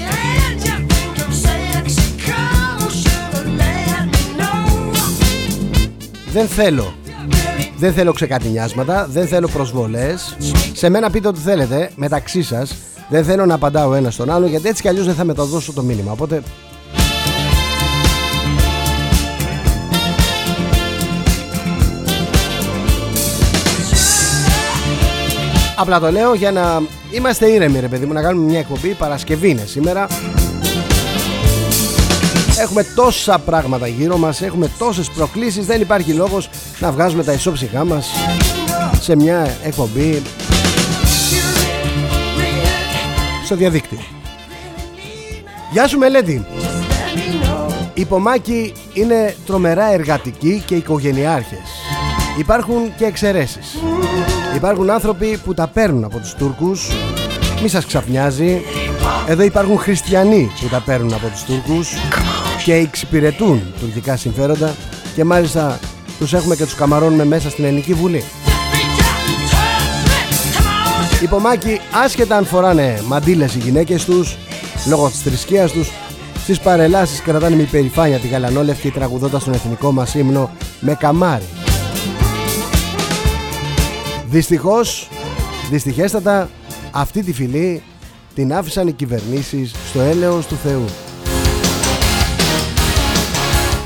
and 0.45 0.59
you 0.65 0.75
think 0.91 1.13
I'm 1.23 1.33
sexy. 1.45 2.07
Come, 2.27 2.89
sugar, 3.03 3.45
let 3.61 4.05
me 4.13 4.39
know. 4.39 5.01
Δεν 6.31 6.47
θέλω 6.47 6.93
δεν 7.77 7.93
θέλω 7.93 8.13
ξεκατηνιάσματα, 8.13 9.07
δεν 9.09 9.27
θέλω 9.27 9.47
προσβολές 9.47 10.37
Σε 10.73 10.89
μένα 10.89 11.09
πείτε 11.09 11.27
ό,τι 11.27 11.39
θέλετε, 11.39 11.91
μεταξύ 11.95 12.43
σας 12.43 12.75
Δεν 13.09 13.23
θέλω 13.23 13.45
να 13.45 13.53
απαντάω 13.53 13.93
ένα 13.93 14.11
στον 14.11 14.29
άλλο 14.29 14.47
Γιατί 14.47 14.67
έτσι 14.67 14.81
κι 14.81 14.87
αλλιώς 14.87 15.05
δεν 15.05 15.15
θα 15.15 15.23
μεταδώσω 15.23 15.73
το 15.73 15.81
μήνυμα 15.81 16.11
Οπότε 16.11 16.41
Απλά 25.75 25.99
το 25.99 26.11
λέω 26.11 26.33
για 26.33 26.51
να 26.51 26.81
είμαστε 27.11 27.47
ήρεμοι 27.47 27.79
ρε 27.79 27.87
παιδί 27.87 28.05
μου 28.05 28.13
Να 28.13 28.21
κάνουμε 28.21 28.45
μια 28.45 28.59
εκπομπή, 28.59 28.93
Παρασκευή 28.93 29.49
είναι 29.49 29.65
σήμερα. 29.65 30.07
Έχουμε 32.59 32.83
τόσα 32.95 33.39
πράγματα 33.39 33.87
γύρω 33.87 34.17
μας 34.17 34.41
Έχουμε 34.41 34.71
τόσες 34.77 35.09
προκλήσεις 35.09 35.65
Δεν 35.65 35.81
υπάρχει 35.81 36.13
λόγος 36.13 36.49
να 36.79 36.91
βγάζουμε 36.91 37.23
τα 37.23 37.33
ισόψυχά 37.33 37.85
μας 37.85 38.09
Σε 39.01 39.15
μια 39.15 39.57
εκπομπή 39.63 40.21
Στο 43.49 43.57
διαδίκτυο. 43.57 43.97
Γεια 45.71 45.87
σου 45.87 45.97
Μελέτη. 45.97 46.45
Η 47.93 48.05
Πομάκη 48.05 48.73
είναι 48.93 49.35
τρομερά 49.45 49.91
εργατική 49.91 50.63
και 50.65 50.75
οικογενειάρχες. 50.75 51.59
Υπάρχουν 52.39 52.95
και 52.97 53.05
εξαιρέσεις. 53.05 53.77
Υπάρχουν 54.55 54.89
άνθρωποι 54.89 55.39
που 55.43 55.53
τα 55.53 55.67
παίρνουν 55.67 56.03
από 56.03 56.17
τους 56.17 56.33
Τούρκους. 56.33 56.89
Μη 57.61 57.67
σας 57.67 57.85
ξαφνιάζει. 57.85 58.61
Εδώ 59.27 59.43
υπάρχουν 59.43 59.77
χριστιανοί 59.77 60.51
που 60.61 60.67
τα 60.67 60.81
παίρνουν 60.85 61.13
από 61.13 61.27
τους 61.27 61.43
Τούρκους 61.43 61.93
Και 62.63 62.73
εξυπηρετούν 62.73 63.73
τουρκικά 63.79 64.15
συμφέροντα 64.15 64.75
Και 65.15 65.23
μάλιστα 65.23 65.79
τους 66.19 66.33
έχουμε 66.33 66.55
και 66.55 66.63
τους 66.63 66.75
καμαρώνουμε 66.75 67.25
μέσα 67.25 67.49
στην 67.49 67.63
Ελληνική 67.63 67.93
Βουλή 67.93 68.23
οι 71.21 71.27
Πομάκοι 71.27 71.81
άσχετα 72.03 72.37
αν 72.37 72.45
φοράνε 72.45 73.01
μαντήλες 73.05 73.55
οι 73.55 73.57
γυναίκες 73.57 74.05
τους 74.05 74.37
Λόγω 74.87 75.09
της 75.09 75.21
θρησκείας 75.21 75.71
τους 75.71 75.91
Στις 76.43 76.59
παρελάσεις 76.59 77.21
κρατάνε 77.21 77.55
με 77.55 77.61
υπερηφάνεια 77.61 78.17
τη 78.17 78.27
γαλανόλευκη 78.27 78.91
τραγουδώντας 78.91 79.43
τον 79.43 79.53
εθνικό 79.53 79.91
μας 79.91 80.15
ύμνο 80.15 80.49
με 80.79 80.95
καμάρι. 80.99 81.43
Δυστυχώς, 84.29 85.09
δυστυχέστατα 85.69 86.49
αυτή 86.91 87.23
τη 87.23 87.33
φυλή 87.33 87.83
την 88.35 88.53
άφησαν 88.53 88.87
οι 88.87 88.91
κυβερνήσεις 88.91 89.71
στο 89.89 90.01
έλεος 90.01 90.45
του 90.45 90.55
Θεού. 90.63 90.85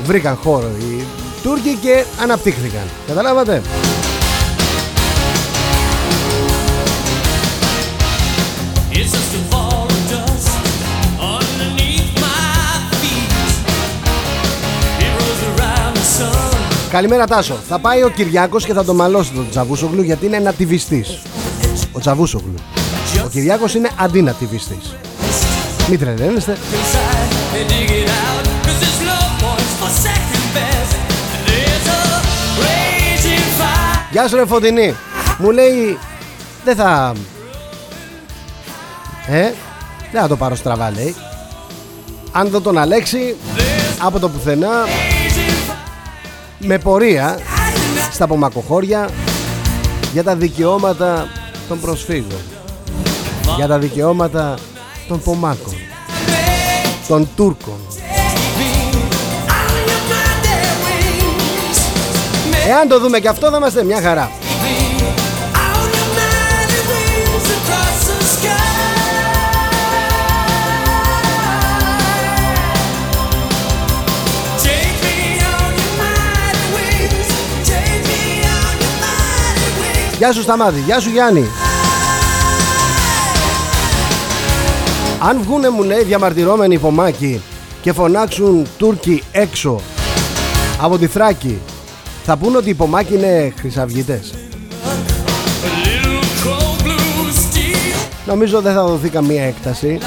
Βρήκαν 0.03 0.35
χώρο 0.35 0.67
οι 0.79 1.03
Τούρκοι 1.43 1.77
και 1.81 2.03
αναπτύχθηκαν. 2.21 2.83
Καταλάβατε; 3.07 3.61
Καλημέρα 16.93 17.27
Τάσο. 17.27 17.57
Θα 17.67 17.79
πάει 17.79 18.03
ο 18.03 18.09
Κυριάκος 18.09 18.65
και 18.65 18.73
θα 18.73 18.83
το 18.83 18.93
μαλώσει 18.93 19.31
τον 19.31 19.49
Τσαβούσογλου 19.49 20.01
γιατί 20.01 20.25
είναι 20.25 20.39
νατιβιστής. 20.39 21.21
Ο 21.91 21.99
Τσαβούσογλου. 21.99 22.55
Ο 23.25 23.27
Κυριάκος 23.29 23.73
είναι 23.73 23.89
αντινατιβιστής. 23.99 24.95
Μην 25.89 25.99
τρελαίνεστε. 25.99 26.57
Inside 26.57 27.57
and 27.57 27.71
dig 27.71 27.89
it 27.89 28.07
out. 28.07 28.45
'Cause 28.45 28.79
there's 28.83 29.01
no 29.11 29.19
points 29.43 29.73
for 29.79 29.89
second 30.07 30.45
best. 30.55 30.93
And 31.33 31.41
there's 31.49 31.87
a 31.97 32.01
raging 32.63 33.45
fire. 33.59 34.07
Γεια 34.11 34.27
σου 34.27 34.35
ρε 34.35 34.45
Φωτεινή. 34.45 34.95
Μου 35.37 35.51
λέει 35.51 35.97
δεν 36.63 36.75
θα... 36.75 37.13
Ε, 39.27 39.51
δεν 40.11 40.21
θα 40.21 40.27
το 40.27 40.35
πάρω 40.35 40.55
στραβά 40.55 40.91
λέει. 40.91 41.15
Αν 42.31 42.49
δω 42.49 42.61
τον 42.61 42.77
Αλέξη 42.77 43.35
There's 43.55 44.05
από 44.05 44.19
το 44.19 44.29
πουθενά 44.29 44.69
με 46.65 46.77
πορεία 46.77 47.39
στα 48.11 48.23
απομακοχώρια 48.23 49.09
για 50.13 50.23
τα 50.23 50.35
δικαιώματα 50.35 51.27
των 51.67 51.79
προσφύγων 51.79 52.41
για 53.55 53.67
τα 53.67 53.79
δικαιώματα 53.79 54.57
των 55.07 55.21
πομάκων 55.21 55.73
των 57.07 57.29
Τούρκων. 57.35 57.79
Εάν 62.67 62.87
το 62.87 62.99
δούμε 62.99 63.19
και 63.19 63.27
αυτό 63.27 63.49
θα 63.49 63.57
είμαστε 63.57 63.83
μια 63.83 64.01
χαρά 64.01 64.31
Γεια 80.23 80.33
σου 80.33 80.41
Σταμάτη, 80.41 80.79
γεια 80.79 80.99
σου 80.99 81.09
Γιάννη. 81.09 81.45
Αν 85.19 85.41
βγούνε 85.41 85.69
μου 85.69 85.83
λέει 85.83 86.03
διαμαρτυρώμενοι 86.03 86.73
υπομάκοι 86.73 87.41
και 87.81 87.93
φωνάξουν 87.93 88.67
Τούρκοι 88.77 89.23
έξω 89.31 89.81
από 90.81 90.97
τη 90.97 91.07
Θράκη 91.07 91.59
θα 92.23 92.37
πούν 92.37 92.55
ότι 92.55 92.67
οι 92.67 92.69
υπομάκοι 92.69 93.13
είναι 93.13 93.53
χρυσαυγίτες. 93.59 94.33
Νομίζω 98.25 98.61
δεν 98.61 98.73
θα 98.73 98.83
δοθεί 98.85 99.09
καμία 99.09 99.43
έκταση. 99.43 99.97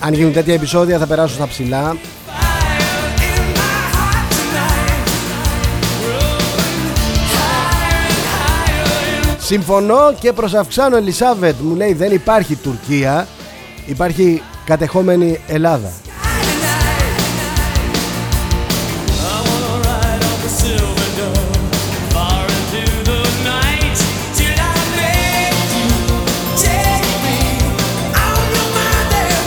Αν 0.00 0.14
γίνουν 0.14 0.32
τέτοια 0.32 0.54
επεισόδια 0.54 0.98
θα 0.98 1.06
περάσουν 1.06 1.36
στα 1.36 1.48
ψηλά 1.48 1.96
Συμφωνώ 9.50 10.14
και 10.20 10.32
προς 10.32 10.54
αυξάνω 10.54 10.96
Ελισάβετ 10.96 11.54
μου 11.60 11.74
λέει 11.74 11.92
δεν 11.92 12.12
υπάρχει 12.12 12.56
Τουρκία 12.56 13.26
Υπάρχει 13.86 14.42
κατεχόμενη 14.64 15.40
Ελλάδα. 15.46 15.92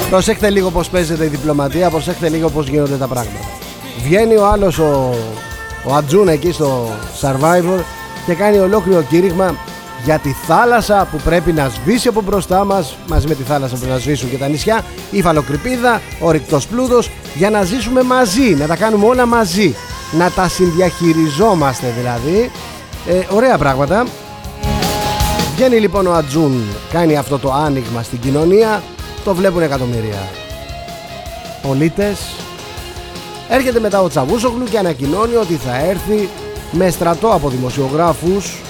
Προσέχτε 0.10 0.50
λίγο 0.50 0.72
πως 0.72 0.90
παίζεται 0.90 1.26
η 1.26 1.28
διπλωματία 1.28 1.90
Προσέχτε 1.90 2.30
λίγο 2.30 2.50
πως 2.50 2.68
γίνονται 2.68 2.98
τα 2.98 3.08
πράγματα. 3.08 3.40
Βγαίνει 4.04 4.36
ο 4.36 4.48
άλλος 4.48 4.78
ο, 4.78 5.16
ο 5.86 5.94
Ατζούν 5.94 6.28
εκεί 6.28 6.52
στο 6.52 6.88
Survivor 7.22 7.80
Και 8.26 8.34
κάνει 8.34 8.58
ολόκληρο 8.60 9.02
κήρυγμα 9.02 9.56
για 10.04 10.20
τη 10.20 10.36
θάλασσα 10.48 11.08
που 11.12 11.18
πρέπει 11.18 11.52
να 11.52 11.70
σβήσει 11.70 12.08
από 12.08 12.22
μπροστά 12.22 12.66
μας 12.66 12.98
μαζί 13.08 13.28
με 13.28 13.36
τη 13.36 13.44
θάλασσα 13.44 13.76
που 13.76 13.86
να 13.86 13.98
σβήσουν 13.98 14.30
και 14.30 14.38
τα 14.38 14.48
νησιά 14.48 14.84
η 15.12 15.22
φαλοκρηπίδα, 15.22 16.02
ο 16.20 16.32
ρηκτός 16.32 16.68
πλούτος 16.68 17.10
για 17.34 17.50
να 17.50 17.64
ζήσουμε 17.64 18.04
μαζί, 18.04 18.56
να 18.56 18.68
τα 18.68 18.76
κάνουμε 18.76 19.06
όλα 19.06 19.26
μαζί. 19.26 19.76
Να 20.18 20.32
τα 20.32 20.48
συνδιαχειριζόμαστε 20.48 21.94
δηλαδή. 21.98 22.52
Ε, 23.08 23.36
ωραία 23.36 23.58
πράγματα. 23.58 24.06
Βγαίνει 25.56 25.80
λοιπόν 25.80 26.08
ο 26.08 26.14
Ατζούν 26.14 26.64
κάνει 26.92 27.18
αυτό 27.18 27.40
το 27.40 27.54
άνοιγμα 27.54 28.04
στην 28.04 28.20
κοινωνία 28.20 28.84
το 29.24 29.36
βλέπουν 29.36 29.62
εκατομμύρια 29.62 30.30
πολίτες. 31.68 32.20
Έρχεται 33.50 33.80
μετά 33.80 34.02
ο 34.02 34.08
Τσαβούσογλου 34.08 34.64
και 34.64 34.78
ανακοινώνει 34.78 35.36
ότι 35.36 35.54
θα 35.54 35.78
έρθει 35.78 36.30
με 36.72 36.90
στρατό 36.90 37.28
από 37.28 37.50
δημοσιογράφους 37.50 38.62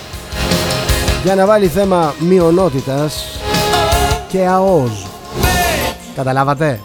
για 1.24 1.36
να 1.36 1.46
βάλει 1.46 1.68
θέμα 1.68 2.14
μειονότητας 2.20 3.40
και 4.28 4.46
ΑΟΖ. 4.46 4.92
Καταλάβατε; 6.16 6.80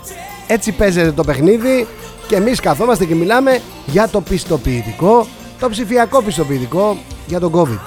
Έτσι 0.46 0.72
παίζεται 0.72 1.12
το 1.12 1.24
παιχνίδι 1.24 1.86
και 2.28 2.36
εμείς 2.36 2.60
καθόμαστε 2.60 3.04
και 3.04 3.14
μιλάμε 3.14 3.60
για 3.86 4.08
το 4.08 4.20
πιστοποιητικό, 4.20 5.26
το 5.60 5.68
ψηφιακό 5.68 6.22
πιστοποιητικό 6.22 6.98
για 7.26 7.40
τον 7.40 7.52
COVID. 7.52 7.78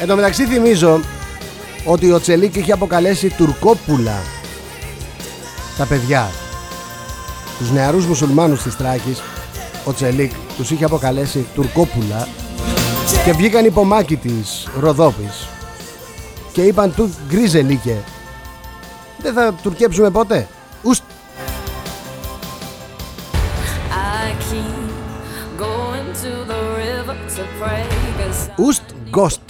Εν 0.00 0.10
τω 0.10 0.16
μεταξύ 0.16 0.44
θυμίζω 0.44 1.00
ότι 1.84 2.12
ο 2.12 2.20
Τσελίκ 2.20 2.56
είχε 2.56 2.72
αποκαλέσει 2.72 3.28
τουρκόπουλα 3.28 4.22
τα 5.78 5.84
παιδιά 5.84 6.30
τους 7.58 7.70
νεαρούς 7.70 8.06
μουσουλμάνους 8.06 8.62
της 8.62 8.76
Τράκης 8.76 9.22
ο 9.84 9.92
Τσελίκ 9.92 10.32
τους 10.56 10.70
είχε 10.70 10.84
αποκαλέσει 10.84 11.46
τουρκόπουλα 11.54 12.28
και 13.24 13.32
βγήκαν 13.32 13.64
υπομάκοι 13.64 14.16
της 14.16 14.68
Ροδόπης 14.80 15.48
και 16.52 16.62
είπαν 16.62 16.94
του 16.94 17.14
γκρίζελίκε 17.28 17.96
δεν 19.18 19.32
θα 19.32 19.54
τουρκέψουμε 19.62 20.10
ποτέ 20.10 20.48
Ουστ. 20.82 21.02
I 23.90 24.34
keep 24.50 25.60
going 25.60 26.08
to 26.22 26.32
the 26.52 26.60
river 26.82 27.16
to 27.36 27.42
pray 27.60 27.84
'cause 28.16 28.50
Ουστ 28.58 28.82
Γκόστ. 29.08 29.40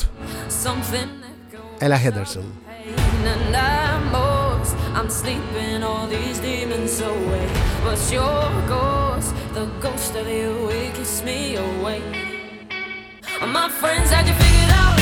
Something 0.65 1.09
that 1.23 1.57
goes 1.57 1.79
Έλα 1.79 1.99
Χέντερσον. 1.99 2.45
Pain 2.67 3.27
and 3.35 3.57
I'm 3.57 4.03
most 4.13 4.73
I'm 4.99 5.11
sleeping 5.21 5.83
all 5.89 6.07
these 6.15 6.39
demons 6.49 6.95
away 7.11 7.64
but 7.85 8.01
your 8.17 8.45
ghost; 8.75 9.31
The 9.57 9.65
ghost 9.85 10.13
of 10.21 10.27
you 10.39 10.53
it 10.79 10.91
keeps 10.97 11.17
me 11.29 11.39
awake. 11.67 12.17
My 13.57 13.69
friends 13.81 14.09
had 14.15 14.25
you 14.31 14.37
figured 14.43 14.73
out. 14.83 14.99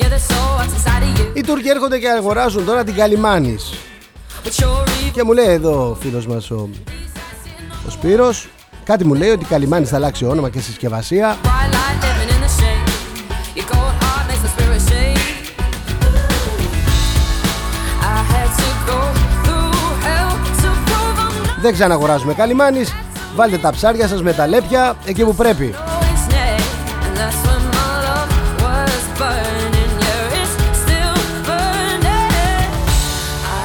Yeah 0.00 0.08
there's 0.12 0.26
so 0.32 0.40
what's 0.58 0.74
inside 0.76 1.02
of 1.08 1.18
you. 1.18 1.32
Οι 1.34 1.40
Τούρκοι 1.40 1.68
έρχονται 1.68 1.98
και 1.98 2.08
αγοράζουν 2.08 2.64
τώρα 2.64 2.84
την 2.84 2.94
Καλιμάνης 2.94 3.72
but 4.44 4.48
you're 4.48 4.86
evil. 4.86 5.10
Και 5.12 5.22
μου 5.22 5.32
λέει 5.32 5.48
εδώ 5.48 5.90
ο 5.90 5.94
φίλος 5.94 6.26
μας 6.26 6.50
ο, 6.50 6.68
ο 7.86 7.90
Σπύρος 7.90 8.48
κάτι 8.84 9.04
μου 9.04 9.14
λέει 9.14 9.30
ότι 9.30 9.44
η 9.44 9.46
Καλιμάνης 9.46 9.88
θα 9.88 9.96
αλλάξει 9.96 10.24
όνομα 10.24 10.50
και 10.50 10.60
συσκευασία 10.60 11.36
δεν 21.62 21.72
ξαναγοράζουμε 21.72 22.34
Καλιμάνης 22.34 22.94
βάλτε 23.34 23.58
τα 23.58 23.70
ψάρια 23.70 24.08
σας 24.08 24.22
με 24.22 24.32
τα 24.32 24.46
λέπια 24.46 24.96
εκεί 25.04 25.24
που 25.24 25.34
πρέπει 25.34 25.74
always 25.78 26.24
nay. 26.34 26.56
And 27.06 27.14
that's 27.20 27.40
when 27.46 27.62
my 27.76 27.92
love 28.08 28.30
was 28.64 29.02
burning. 29.20 29.92
Yeah, 30.06 30.40
it's 30.40 30.54
still 30.82 31.16
burning. 31.48 32.68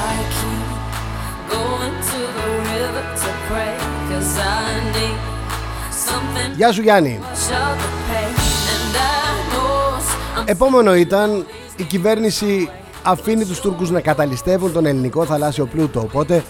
I 0.06 0.14
keep 0.36 0.68
going 1.54 1.94
to 2.10 2.20
the 2.38 2.48
river 2.70 3.04
to 3.22 3.30
pray. 3.48 3.74
Cause 4.08 4.34
I 4.38 4.68
need 4.96 5.18
something 6.06 6.50
Γεια 6.56 6.72
σου 6.72 6.82
Γιάννη 6.82 7.20
to 7.22 7.36
shut 7.36 7.76
the 7.82 7.90
pain. 8.08 8.34
And 8.74 8.96
I 8.96 9.52
know 9.52 10.40
I'm 10.40 10.44
Επόμενο 10.46 10.94
ήταν 10.94 11.46
η 11.76 11.82
κυβέρνηση 11.82 12.70
αφήνει 13.02 13.44
τους 13.44 13.60
Τούρκους 13.60 13.90
να 13.90 14.00
καταλυστεύουν 14.00 14.72
τον 14.72 14.86
ελληνικό 14.86 15.24
θαλάσσιο 15.24 15.66
πλούτο 15.66 16.00
οπότε 16.00 16.44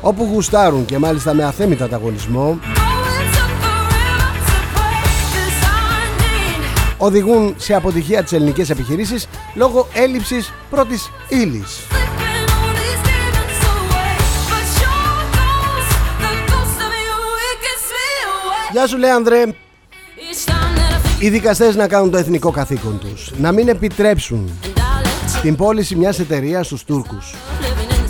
όπου 0.00 0.28
γουστάρουν 0.32 0.84
και 0.84 0.98
μάλιστα 0.98 1.34
με 1.34 1.44
αθέμητα 1.44 1.84
ανταγωνισμό 1.84 2.58
going 2.60 3.20
to 3.34 3.44
the 3.64 3.74
river 3.90 4.30
to 4.48 4.56
pray. 4.74 5.06
Cause 5.34 5.62
I 5.62 6.20
need 6.20 6.94
οδηγούν 6.98 7.54
σε 7.58 7.74
αποτυχία 7.74 8.22
τις 8.22 8.32
ελληνικές 8.32 8.70
επιχειρήσεις 8.70 9.26
λόγω 9.54 9.88
έλλειψης 9.92 10.52
πρώτης 10.70 11.10
ύλης. 11.28 11.78
flipping 11.90 12.48
all 12.58 12.72
these 12.80 13.02
demons 13.08 13.60
away. 13.74 14.16
But 14.52 14.68
your 14.82 15.14
ghost, 15.38 15.92
the 16.24 16.32
ghost 16.50 16.78
of 16.86 16.92
you, 17.06 17.18
it 17.50 17.58
gets 17.66 17.86
me 17.94 18.06
away. 18.30 18.72
Γεια 18.72 18.86
σου 18.86 18.98
Λέανδρε, 18.98 19.42
Each 19.44 20.50
time 20.50 20.76
that 20.76 20.92
I 20.92 21.18
think 21.18 21.22
οι 21.24 21.28
δικαστές 21.28 21.76
να 21.76 21.88
κάνουν 21.88 22.10
το 22.10 22.16
εθνικό 22.16 22.50
καθήκον 22.50 22.98
τους, 22.98 23.30
να 23.38 23.52
μην 23.52 23.68
επιτρέψουν 23.68 24.50
and 24.62 24.66
I 24.66 24.80
let 25.04 25.38
you 25.38 25.42
την 25.42 25.56
πώληση 25.56 25.96
μιας 25.96 26.18
εταιρείας 26.18 26.66
στους 26.66 26.84
Τούρκους. 26.84 27.34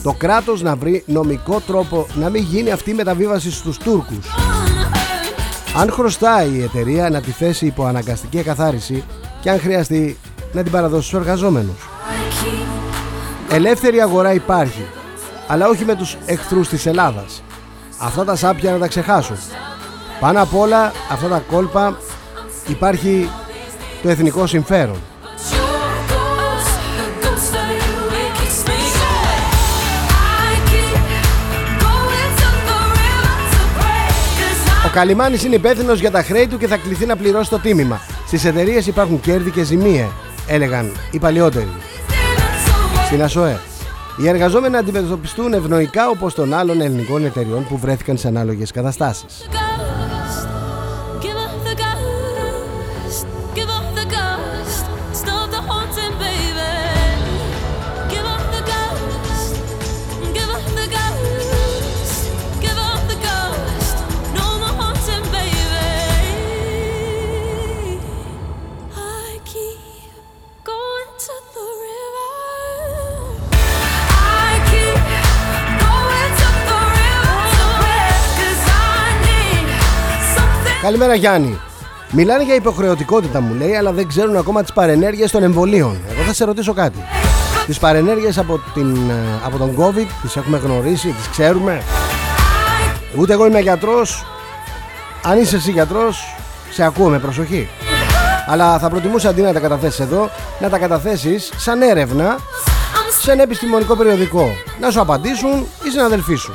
Living 0.05 0.13
in 0.13 0.13
the 0.13 0.13
Το 0.13 0.13
κράτος 0.13 0.63
να 0.63 0.77
βρει 0.77 1.03
νομικό 1.07 1.61
τρόπο 1.61 2.07
να 2.15 2.29
μην 2.29 2.43
γίνει 2.43 2.71
αυτή 2.71 2.91
η 2.91 2.95
μεταβίβαση 2.95 3.51
στους 3.51 3.79
Τούρκους. 3.79 4.27
Αν 5.77 5.91
χρωστάει 5.91 6.51
η 6.51 6.63
εταιρεία 6.63 7.11
να 7.11 7.21
τη 7.21 7.31
θέσει 7.31 7.67
υπό 7.67 7.85
αναγκαστική 7.85 8.39
εκαθάριση 8.39 9.05
και 9.41 9.51
αν 9.51 9.61
χρειαστεί 9.61 10.19
να 10.53 10.63
την 10.63 10.73
παραδώσει 10.73 11.07
στους 11.07 11.21
εργαζόμενους. 11.21 11.89
Ελεύθερη 13.51 14.01
αγορά 14.01 14.33
υπάρχει, 14.33 14.87
αλλά 15.47 15.69
όχι 15.69 15.85
με 15.85 15.95
τους 15.95 16.17
εχθρούς 16.27 16.69
της 16.69 16.87
Ελλάδας. 16.87 17.43
Αυτά 17.99 18.25
τα 18.25 18.37
σάπια 18.37 18.73
να 18.73 18.79
τα 18.79 18.89
ξεχάσουν. 18.89 19.37
Πάνω 20.21 20.43
απ' 20.43 20.55
όλα 20.55 20.93
αυτά 21.11 21.29
τα 21.29 21.39
κόλπα 21.39 21.99
υπάρχει 22.69 23.31
το 24.03 24.09
εθνικό 24.09 24.47
συμφέρον. 24.47 24.99
'Cause 34.95 34.97
Ο 34.97 35.01
Καλιμάνης 35.01 35.45
είναι 35.45 35.55
υπεύθυνος 35.55 36.01
για 36.01 36.11
τα 36.11 36.23
χρέη 36.23 36.47
του 36.47 36.59
και 36.59 36.67
θα 36.67 36.77
κληθεί 36.77 37.07
να 37.07 37.17
πληρώσει 37.17 37.51
το 37.51 37.59
τίμημα. 37.59 38.01
Στις 38.27 38.45
εταιρείες 38.45 38.87
υπάρχουν 38.87 39.21
κέρδη 39.21 39.51
και 39.51 39.63
ζημίε, 39.63 40.09
έλεγαν 40.47 40.93
οι 41.11 41.19
παλιότεροι. 41.19 41.73
Στην 43.07 43.23
ΑΣΟΕ. 43.23 43.61
Οι 44.17 44.29
εργαζόμενοι 44.29 44.73
να 44.73 44.79
αντιμετωπιστούν 44.79 45.53
ευνοϊκά 45.53 46.09
όπως 46.09 46.35
των 46.35 46.55
άλλων 46.55 46.81
ελληνικών 46.81 47.25
εταιριών 47.25 47.67
που 47.69 47.79
βρέθηκαν 47.79 48.17
σε 48.17 48.29
ανάλογες 48.29 48.71
καταστάσεις. 48.71 49.49
Καλημέρα 80.85 81.15
Γιάννη. 81.15 81.61
Μιλάνε 82.11 82.45
για 82.45 82.55
υποχρεωτικότητα 82.55 83.41
μου 83.41 83.55
λέει, 83.55 83.75
αλλά 83.75 83.93
δεν 83.93 84.09
ξέρουν 84.09 84.37
ακόμα 84.37 84.63
τις 84.63 84.73
παρενέργειες 84.73 85.31
των 85.31 85.43
εμβολίων. 85.43 86.01
Εγώ 86.11 86.23
θα 86.23 86.33
σε 86.33 86.45
ρωτήσω 86.45 86.73
κάτι. 86.73 86.99
Τις 87.67 87.79
παρενέργειες 87.79 88.39
από, 88.39 88.61
την, 88.75 89.11
ε, 89.11 89.41
από 89.45 89.59
τον 89.59 89.77
COVID 89.79 90.07
τις 90.23 90.37
έχουμε 90.37 90.59
γνωρίσει, 90.59 91.09
τις 91.09 91.29
ξέρουμε; 91.31 91.83
Ούτε 93.19 93.33
εγώ 93.33 93.47
είμαι 93.47 93.61
γιατρός. 93.61 94.27
Αν 95.23 95.39
είσαι 95.39 95.57
εσύ 95.57 95.71
γιατρός, 95.71 96.35
σε 96.71 96.85
ακούω 96.85 97.09
με 97.09 97.19
προσοχή. 97.19 97.69
Αλλά 98.47 98.79
θα 98.79 98.89
προτιμούσα 98.89 99.29
αντί 99.29 99.41
να 99.41 99.53
τα 99.53 99.61
καταθέσεις 99.61 100.01
εδώ, 100.01 100.31
να 100.61 100.69
τα 100.69 100.79
καταθέσεις 100.79 101.53
σαν 101.57 101.83
έρευνα 101.83 102.39
σε 103.21 103.33
ένα 103.33 103.43
επιστημονικό 103.43 103.97
περιοδικό. 103.97 104.49
Να 104.81 104.91
σου 104.91 105.01
απαντήσουν 105.01 105.67
οι 105.85 105.91
συναδελφοί 105.91 106.35
σου. 106.35 106.55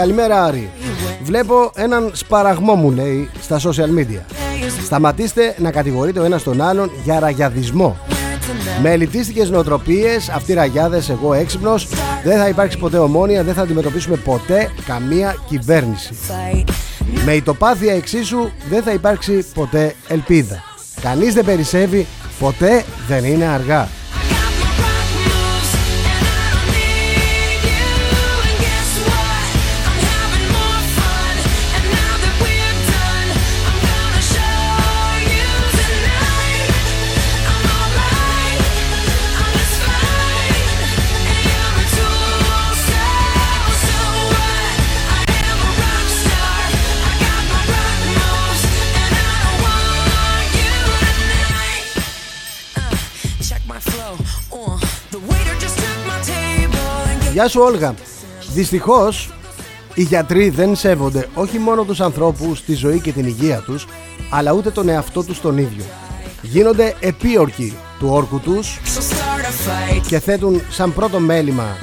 Καλημέρα 0.00 0.44
Άρη. 0.44 0.70
Βλέπω 1.22 1.70
έναν 1.74 2.10
σπαραγμό 2.14 2.74
μου 2.74 2.90
λέει 2.90 3.30
στα 3.40 3.58
social 3.58 3.98
media. 3.98 4.20
Σταματήστε 4.84 5.54
να 5.58 5.70
κατηγορείτε 5.70 6.20
ο 6.20 6.24
ένας 6.24 6.42
τον 6.42 6.60
άλλον 6.60 6.90
για 7.04 7.18
ραγιαδισμό. 7.20 7.96
Με 8.82 8.90
ελιτίστικες 8.90 9.50
νοοτροπίες, 9.50 10.28
αυτοί 10.28 10.52
ραγιάδες, 10.52 11.08
εγώ 11.08 11.32
έξυπνος, 11.34 11.88
δεν 12.24 12.38
θα 12.38 12.48
υπάρξει 12.48 12.78
ποτέ 12.78 12.98
ομόνια, 12.98 13.42
δεν 13.42 13.54
θα 13.54 13.62
αντιμετωπίσουμε 13.62 14.16
ποτέ 14.16 14.70
καμία 14.86 15.36
κυβέρνηση. 15.48 16.14
Με 17.24 17.32
ητοπάθεια 17.32 17.94
εξίσου 17.94 18.50
δεν 18.70 18.82
θα 18.82 18.92
υπάρξει 18.92 19.46
ποτέ 19.54 19.94
ελπίδα. 20.08 20.62
Κανείς 21.00 21.34
δεν 21.34 21.44
περισσεύει, 21.44 22.06
ποτέ 22.38 22.84
δεν 23.08 23.24
είναι 23.24 23.44
αργά. 23.44 23.88
Γεια 57.32 57.48
σου 57.48 57.60
Όλγα. 57.60 57.94
Δυστυχώς 58.52 59.30
οι 59.94 60.02
γιατροί 60.02 60.48
δεν 60.48 60.76
σέβονται 60.76 61.28
όχι 61.34 61.58
μόνο 61.58 61.84
τους 61.84 62.00
ανθρώπους, 62.00 62.62
τη 62.62 62.74
ζωή 62.74 63.00
και 63.00 63.12
την 63.12 63.26
υγεία 63.26 63.62
τους, 63.66 63.86
αλλά 64.30 64.52
ούτε 64.52 64.70
τον 64.70 64.88
εαυτό 64.88 65.22
τους 65.24 65.40
τον 65.40 65.58
ίδιο. 65.58 65.84
Γίνονται 66.42 66.94
επίορκοι 67.00 67.76
του 67.98 68.08
όρκου 68.10 68.40
τους 68.40 68.78
so 68.84 68.98
start 68.98 69.44
a 69.44 69.98
fight. 69.98 70.06
και 70.06 70.18
θέτουν 70.18 70.62
σαν 70.70 70.94
πρώτο 70.94 71.18
μέλημα 71.20 71.76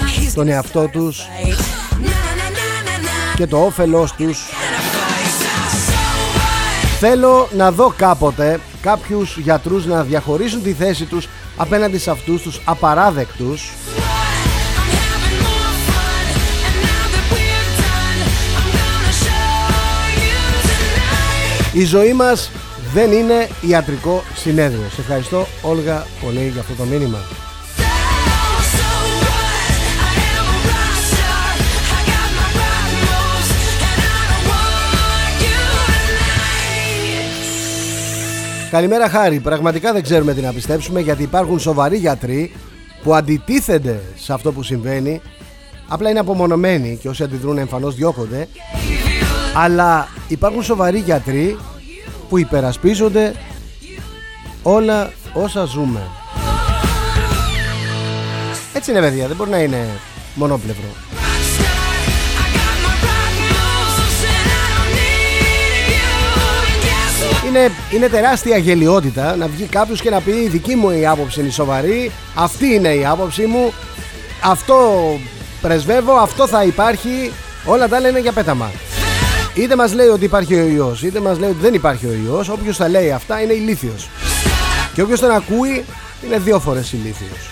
He's 0.00 0.32
τον 0.34 0.48
εαυτό 0.48 0.88
τους 0.92 1.20
right. 1.20 1.50
Na 1.50 2.04
na 2.04 2.48
na 2.56 2.86
na 2.86 3.04
na. 3.04 3.36
και 3.36 3.46
το 3.46 3.64
όφελός 3.64 4.12
τους. 4.12 4.38
So 4.38 4.52
what? 6.36 6.96
Θέλω 7.00 7.48
να 7.56 7.70
δω 7.72 7.94
κάποτε 7.96 8.60
κάποιους 8.82 9.38
γιατρούς 9.38 9.86
να 9.86 10.02
διαχωρίσουν 10.02 10.62
τη 10.62 10.72
θέση 10.72 11.04
τους 11.04 11.28
απέναντι 11.56 11.98
σε 11.98 12.10
αυτούς 12.10 12.42
τους 12.42 12.60
απαράδεκτους 12.64 13.72
Η 21.74 21.84
ζωή 21.84 22.12
μας 22.12 22.50
δεν 22.92 23.12
είναι 23.12 23.48
ιατρικό 23.60 24.22
συνέδριο. 24.34 24.88
Σε 24.94 25.00
ευχαριστώ 25.00 25.46
Όλγα 25.62 26.06
πολύ 26.24 26.48
για 26.52 26.60
αυτό 26.60 26.74
το 26.74 26.84
μήνυμα. 26.84 27.18
So, 27.18 27.82
so 28.74 28.88
what? 29.22 29.44
I 30.06 30.14
am 30.38 30.48
a 30.54 30.58
rock 30.70 30.96
star. 31.10 31.48
I 31.96 32.00
got 32.10 32.30
my 32.38 32.48
rock 32.60 32.86
moves, 33.04 33.48
and 33.88 34.00
I 34.08 34.14
don't 34.30 34.44
want 34.50 35.34
you 35.44 35.60
tonight. 36.16 36.70
Καλημέρα 38.70 39.08
Χάρη. 39.08 39.40
Πραγματικά 39.40 39.92
δεν 39.92 40.02
ξέρουμε 40.02 40.34
τι 40.34 40.40
να 40.40 40.52
πιστέψουμε 40.52 41.00
γιατί 41.00 41.22
υπάρχουν 41.22 41.58
σοβαροί 41.58 41.96
γιατροί 41.96 42.52
που 43.02 43.14
αντιτίθενται 43.14 44.00
σε 44.16 44.32
αυτό 44.32 44.52
που 44.52 44.62
συμβαίνει. 44.62 45.20
Απλά 45.88 46.10
είναι 46.10 46.18
απομονωμένοι 46.18 46.98
και 47.00 47.08
όσοι 47.08 47.22
αντιδρούν 47.22 47.58
εμφανώς 47.58 47.94
διώκονται. 47.94 48.48
Αλλά 49.54 50.08
υπάρχουν 50.28 50.62
σοβαροί 50.62 50.98
γιατροί 50.98 51.58
που 52.28 52.38
υπερασπίζονται 52.38 53.34
όλα 54.62 55.12
όσα 55.32 55.64
ζούμε. 55.64 56.00
Έτσι 58.72 58.90
είναι 58.90 59.00
παιδιά, 59.00 59.26
δεν 59.26 59.36
μπορεί 59.36 59.50
να 59.50 59.58
είναι 59.58 59.86
μονόπλευρο. 60.34 60.84
I 60.84 62.48
got 62.56 62.76
my 62.84 62.94
rock 63.06 63.34
moves, 63.50 64.18
and 64.32 64.48
I 64.56 64.68
don't 64.72 64.90
need 64.98 65.84
you. 65.92 66.08
And 66.68 66.78
guess 66.86 67.14
what? 67.22 67.46
Είναι, 67.46 67.70
είναι 67.94 68.08
τεράστια 68.08 68.56
γελιότητα 68.56 69.36
να 69.36 69.46
βγει 69.46 69.64
κάποιος 69.64 70.00
και 70.00 70.10
να 70.10 70.20
πει 70.20 70.30
η 70.30 70.48
δική 70.48 70.74
μου 70.74 70.90
η 70.90 71.06
άποψη 71.06 71.40
είναι 71.40 71.50
σοβαρή, 71.50 72.10
αυτή 72.34 72.66
είναι 72.66 72.88
η 72.88 73.06
άποψη 73.06 73.46
μου, 73.46 73.72
αυτό 74.42 75.00
πρεσβεύω, 75.60 76.12
αυτό 76.12 76.46
θα 76.46 76.64
υπάρχει, 76.64 77.32
όλα 77.64 77.88
τα 77.88 77.96
άλλα 77.96 78.08
είναι 78.08 78.20
για 78.20 78.32
πέταμα. 78.32 78.70
Είτε 79.54 79.76
μας 79.76 79.94
λέει 79.94 80.06
ότι 80.06 80.24
υπάρχει 80.24 80.54
ο 80.54 80.66
ιός, 80.66 81.02
είτε 81.02 81.20
μας 81.20 81.38
λέει 81.38 81.50
ότι 81.50 81.58
δεν 81.60 81.74
υπάρχει 81.74 82.06
ο 82.06 82.12
ιός, 82.26 82.48
όποιος 82.48 82.76
τα 82.76 82.88
λέει 82.88 83.12
αυτά 83.12 83.42
είναι 83.42 83.52
ηλίθιος. 83.52 84.08
Και 84.94 85.02
όποιος 85.02 85.20
τον 85.20 85.30
ακούει 85.30 85.84
είναι 86.26 86.38
δύο 86.38 86.60
φορές 86.60 86.92
ηλίθιος. 86.92 87.50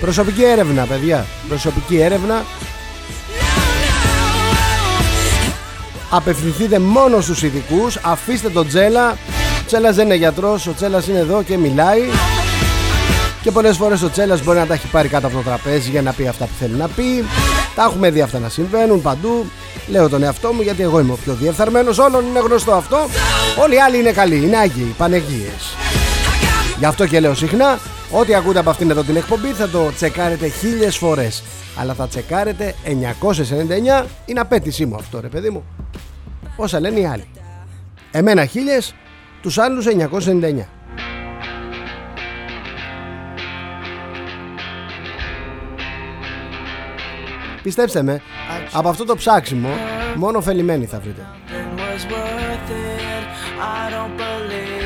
Προσωπική 0.00 0.44
έρευνα, 0.44 0.84
παιδιά. 0.84 1.26
Προσωπική 1.48 1.96
έρευνα. 2.00 2.44
Απευθυνθείτε 6.10 6.78
μόνο 6.78 7.20
στους 7.20 7.42
ειδικούς, 7.42 7.96
αφήστε 8.02 8.48
τον 8.48 8.68
Τσέλα. 8.68 9.10
Ο 9.10 9.66
Τσέλας 9.66 9.96
δεν 9.96 10.04
είναι 10.04 10.14
γιατρός, 10.14 10.66
ο 10.66 10.74
Τσέλας 10.74 11.08
είναι 11.08 11.18
εδώ 11.18 11.42
και 11.42 11.56
μιλάει. 11.56 12.00
Και 13.42 13.50
πολλές 13.50 13.76
φορές 13.76 14.02
ο 14.02 14.10
Τσέλας 14.10 14.42
μπορεί 14.42 14.58
να 14.58 14.66
τα 14.66 14.74
έχει 14.74 14.86
πάρει 14.86 15.08
κάτω 15.08 15.26
από 15.26 15.36
το 15.36 15.42
τραπέζι 15.42 15.90
για 15.90 16.02
να 16.02 16.12
πει 16.12 16.26
αυτά 16.28 16.44
που 16.44 16.52
θέλει 16.58 16.74
να 16.74 16.88
πει. 16.88 17.24
Τα 17.74 17.82
έχουμε 17.82 18.10
δει 18.10 18.20
αυτά 18.20 18.38
να 18.38 18.48
συμβαίνουν 18.48 19.02
παντού. 19.02 19.46
Λέω 19.88 20.08
τον 20.08 20.22
εαυτό 20.22 20.52
μου 20.52 20.60
γιατί 20.60 20.82
εγώ 20.82 21.00
είμαι 21.00 21.12
ο 21.12 21.16
πιο 21.24 21.34
διεφθαρμένος 21.34 21.98
όλων, 21.98 22.26
είναι 22.26 22.38
γνωστό 22.38 22.72
αυτό. 22.72 23.06
Όλοι 23.62 23.74
οι 23.74 23.80
άλλοι 23.80 23.98
είναι 23.98 24.12
καλοί, 24.12 24.36
είναι 24.36 24.56
άγιοι, 24.56 24.94
πανεγίες. 24.98 25.76
Γι' 26.78 26.84
αυτό 26.84 27.06
και 27.06 27.20
λέω 27.20 27.34
συχνά, 27.34 27.78
ό,τι 28.10 28.34
ακούτε 28.34 28.58
από 28.58 28.70
αυτήν 28.70 28.90
εδώ 28.90 29.02
την 29.02 29.16
εκπομπή 29.16 29.48
θα 29.48 29.68
το 29.68 29.92
τσεκάρετε 29.94 30.48
χίλιες 30.48 30.96
φορές. 30.96 31.42
Αλλά 31.78 31.94
θα 31.94 32.08
τσεκάρετε 32.08 32.74
999, 34.02 34.06
είναι 34.26 34.40
απέτησή 34.40 34.86
μου 34.86 34.94
αυτό 34.94 35.20
ρε 35.20 35.28
παιδί 35.28 35.50
μου. 35.50 35.64
Όσα 36.56 36.80
λένε 36.80 37.00
οι 37.00 37.06
άλλοι. 37.06 37.24
Εμένα 38.10 38.44
χίλιες, 38.46 38.94
τους 39.42 39.58
άλλους 39.58 39.86
999. 39.86 40.68
Πιστέψτε 47.66 48.02
με, 48.02 48.22
από 48.72 48.88
αυτό 48.88 49.04
το 49.04 49.16
ψάξιμο 49.16 49.68
μόνο 50.16 50.38
ωφελημένοι 50.38 50.86
θα 50.86 51.00
βρείτε. 51.00 51.26
Nothing 51.48 51.78
was 51.78 52.04
worth 52.12 52.70
it. 52.70 53.24
I 53.60 53.90
don't 53.90 54.16
believe 54.16 54.76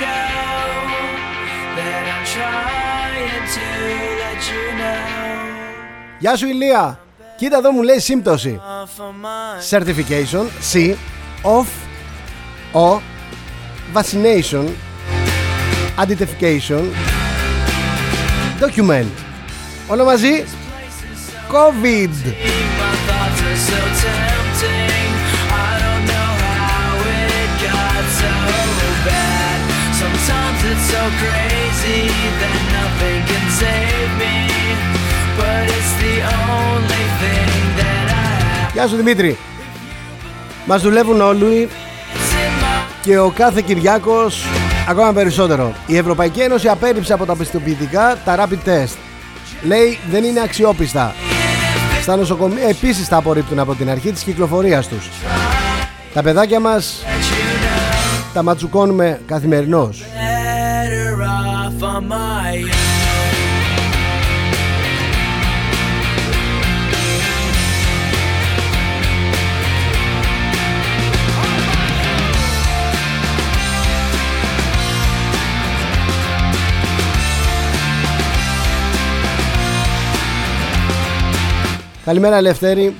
show 0.00 0.34
that 1.78 2.02
I'm 2.14 2.24
trying 2.36 3.44
to 3.56 3.66
let 4.22 4.40
you 4.52 4.64
know. 4.80 5.00
Γεια 6.18 6.36
σου 6.36 6.46
Ηλία! 6.46 6.98
Κοίτα 7.36 7.56
εδώ 7.56 7.72
μου 7.72 7.82
λέει 7.82 7.98
σύμπτωση. 7.98 8.60
Off 8.60 9.02
of 9.02 9.12
my 9.24 9.78
Certification, 9.78 10.46
C, 10.72 10.96
of, 11.42 11.66
O, 12.72 13.00
vaccination, 13.92 14.64
identification, 15.98 16.82
document. 18.60 19.10
Όλα 19.88 20.04
μαζί, 20.04 20.44
COVID. 21.52 22.10
Crazy 31.22 32.02
that 32.40 32.54
nothing 32.78 33.20
can 33.30 33.44
save 33.60 34.10
me. 34.22 34.36
But 35.38 35.64
it's 35.76 35.92
the 36.04 36.16
only 36.58 37.04
thing 37.20 37.60
that 37.80 38.06
I 38.22 38.32
have. 38.42 38.72
Γεια 38.72 38.86
σου 38.86 38.96
Δημήτρη. 38.96 39.38
Μας 40.66 40.82
δουλεύουν 40.82 41.20
όλοι 41.20 41.68
It's 41.70 42.32
in 42.34 42.62
my 42.62 43.02
και 43.02 43.18
ο 43.18 43.30
κάθε 43.30 43.60
Κυριάκος 43.60 44.44
ακόμα 44.88 45.12
περισσότερο. 45.12 45.72
Η 45.86 45.96
Ευρωπαϊκή 45.96 46.40
Ένωση 46.40 46.68
απέρριψε 46.68 47.12
από 47.12 47.26
τα 47.26 47.36
πιστοποιητικά 47.36 48.18
τα 48.24 48.36
rapid 48.36 48.68
test. 48.68 48.96
Λέει 49.62 49.98
δεν 50.10 50.24
είναι 50.24 50.40
αξιόπιστα. 50.40 51.14
Στα 52.02 52.16
νοσοκομεία 52.16 52.68
επίσης 52.68 53.08
τα 53.08 53.16
απορρίπτουν 53.16 53.58
από 53.58 53.74
την 53.74 53.90
αρχή 53.90 54.12
της 54.12 54.22
κυκλοφορίας 54.22 54.88
τους. 54.88 55.08
Τα 56.14 56.22
παιδάκια 56.22 56.60
μας 56.60 57.04
τα 58.32 58.42
ματσουκώνουμε 58.42 59.20
καθημερινώς. 59.26 60.02
Better 61.70 61.86
off 61.86 61.96
on 61.96 62.08
my 62.08 62.62
own. 62.62 62.70
Καλημέρα 82.04 82.36
Ελευθέρη. 82.36 82.94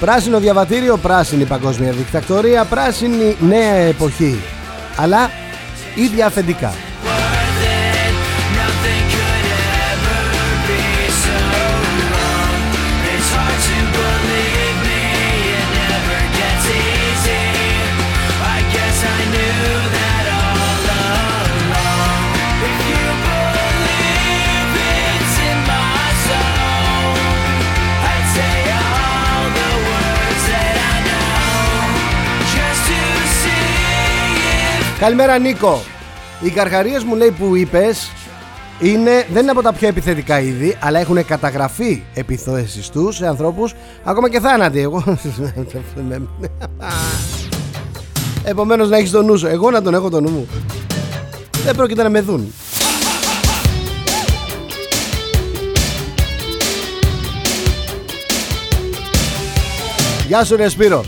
Πράσινο 0.00 0.38
διαβατήριο, 0.38 0.96
πράσινη 0.96 1.44
παγκόσμια 1.44 1.92
δικτακτορία, 1.92 2.64
πράσινη 2.64 3.36
νέα 3.40 3.74
εποχή. 3.74 4.40
Αλλά 4.96 5.30
ίδια 5.94 6.26
αφεντικά. 6.26 6.87
Καλημέρα 34.98 35.38
Νίκο. 35.38 35.80
Οι 36.40 36.50
καρχαρίες 36.50 37.04
μου 37.04 37.14
λέει 37.14 37.30
που 37.30 37.56
είπες 37.56 38.10
είναι, 38.80 39.26
δεν 39.32 39.42
είναι 39.42 39.50
από 39.50 39.62
τα 39.62 39.72
πιο 39.72 39.88
επιθετικά 39.88 40.40
είδη, 40.40 40.76
αλλά 40.80 40.98
έχουν 40.98 41.24
καταγραφεί 41.24 42.02
επιθέσεις 42.14 42.88
τους 42.88 43.16
σε 43.16 43.26
ανθρώπους, 43.26 43.74
ακόμα 44.04 44.30
και 44.30 44.40
θάνατοι. 44.40 44.80
Εγώ... 44.80 45.04
Επομένως 48.44 48.88
να 48.88 48.96
έχεις 48.96 49.10
το 49.10 49.22
νου 49.22 49.36
σου. 49.36 49.46
Εγώ 49.46 49.70
να 49.70 49.82
τον 49.82 49.94
έχω 49.94 50.10
το 50.10 50.20
νου 50.20 50.30
μου. 50.30 50.48
Δεν 51.64 51.76
πρόκειται 51.76 52.02
να 52.02 52.08
με 52.08 52.20
δουν. 52.20 52.52
Γεια 60.26 60.44
σου 60.44 60.56
ρε 60.56 60.68
Σπύρο. 60.68 61.04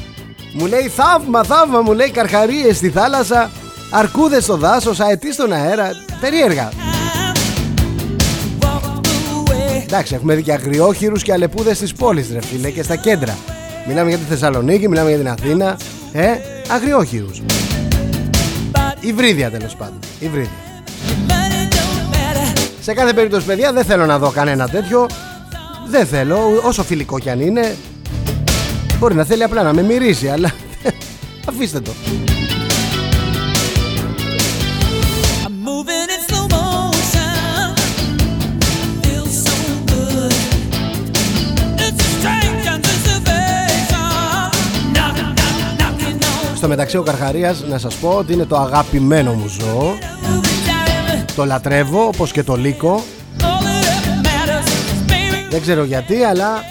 Μου 0.53 0.67
λέει 0.67 0.89
θαύμα, 0.89 1.43
θαύμα, 1.45 1.81
μου 1.81 1.93
λέει 1.93 2.11
καρχαρίες 2.11 2.77
στη 2.77 2.91
θάλασσα, 2.91 3.51
αρκούδες 3.91 4.45
στο 4.45 4.57
δάσος, 4.57 5.01
αετοί 5.01 5.33
στον 5.33 5.53
αέρα. 5.53 5.91
Περίεργα. 6.21 6.73
Εντάξει, 9.83 10.15
έχουμε 10.15 10.35
δει 10.35 10.43
και 10.43 10.53
αγριόχειρους 10.53 11.23
και 11.23 11.33
αλεπούδες 11.33 11.77
στις 11.77 11.93
πόλεις 11.93 12.31
ρε 12.33 12.41
φίλε 12.43 12.71
και 12.71 12.83
στα 12.83 12.97
κέντρα. 12.97 13.37
Μιλάμε 13.87 14.09
για 14.09 14.19
τη 14.19 14.25
Θεσσαλονίκη, 14.25 14.89
μιλάμε 14.89 15.09
για 15.09 15.19
την 15.19 15.29
Αθήνα. 15.29 15.77
Ε, 16.13 16.31
αγριόχειρους. 16.69 17.43
Υβρίδια 19.01 19.51
τέλος 19.51 19.77
πάντων. 19.77 19.99
Υβρίδια. 20.21 20.51
Σε 22.81 22.95
κάθε 22.95 23.13
περίπτωση 23.13 23.47
παιδιά 23.47 23.73
δεν 23.73 23.85
θέλω 23.85 24.07
να 24.07 24.19
δω 24.19 24.31
κανένα 24.31 24.69
τέτοιο. 24.69 25.07
Δεν 25.89 26.07
θέλω, 26.07 26.39
όσο 26.63 26.83
φιλικό 26.83 27.19
κι 27.19 27.31
αν 27.31 27.41
είναι. 27.41 27.77
Μπορεί 28.99 29.15
να 29.15 29.25
θέλει 29.25 29.43
απλά 29.43 29.63
να 29.63 29.73
με 29.73 29.83
μυρίσει, 29.83 30.29
αλλά 30.29 30.51
αφήστε 31.49 31.81
το. 31.81 31.91
Στο 46.61 46.69
μεταξύ 46.69 46.97
ο 46.97 47.03
Καρχαρίας 47.03 47.65
να 47.69 47.79
σας 47.79 47.95
πω 47.95 48.09
ότι 48.09 48.33
είναι 48.33 48.45
το 48.45 48.57
αγαπημένο 48.57 49.33
μου 49.33 49.47
ζώο. 49.49 49.99
Moving 50.01 50.69
down. 50.69 51.25
Το 51.37 51.45
λατρεύω 51.45 52.07
όπως 52.07 52.33
και 52.33 52.43
το 52.43 52.57
λύκο. 52.57 53.03
All 53.39 53.43
that 53.43 54.27
matters 54.27 54.67
is 54.67 55.11
baby. 55.11 55.51
Δεν 55.51 55.61
ξέρω 55.61 55.85
γιατί 55.85 56.23
αλλά 56.23 56.65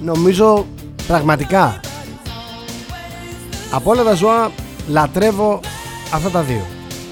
νομίζω 0.00 0.66
πραγματικά 1.06 1.80
από 3.70 3.90
όλα 3.90 4.02
τα 4.02 4.14
ζώα 4.14 4.50
λατρεύω 4.88 5.60
αυτά 6.14 6.30
τα 6.30 6.40
δύο. 6.40 6.66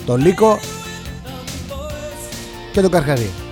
Το 0.06 0.16
λύκο 0.16 0.58
και 2.72 2.80
το 2.80 2.88
καρχαρία. 2.88 3.47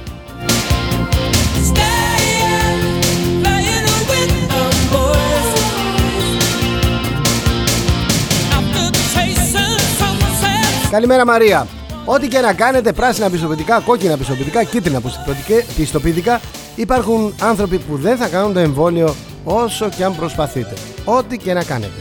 Καλημέρα 10.96 11.24
Μαρία. 11.26 11.66
Ό,τι 12.04 12.28
και 12.28 12.38
να 12.40 12.52
κάνετε, 12.52 12.92
πράσινα 12.92 13.30
πιστοποιητικά, 13.30 13.80
κόκκινα 13.80 14.16
πιστοποιητικά, 14.16 14.64
κίτρινα 14.64 15.00
πιστοποιητικά- 15.00 15.64
πιστοποιητικά, 15.76 16.40
υπάρχουν 16.74 17.34
άνθρωποι 17.40 17.78
που 17.78 17.96
δεν 17.96 18.16
θα 18.16 18.28
κάνουν 18.28 18.52
το 18.52 18.58
εμβόλιο 18.58 19.14
όσο 19.44 19.88
και 19.88 20.04
αν 20.04 20.16
προσπαθείτε. 20.16 20.74
Ό,τι 21.04 21.36
και 21.38 21.52
να 21.52 21.64
κάνετε. 21.64 21.92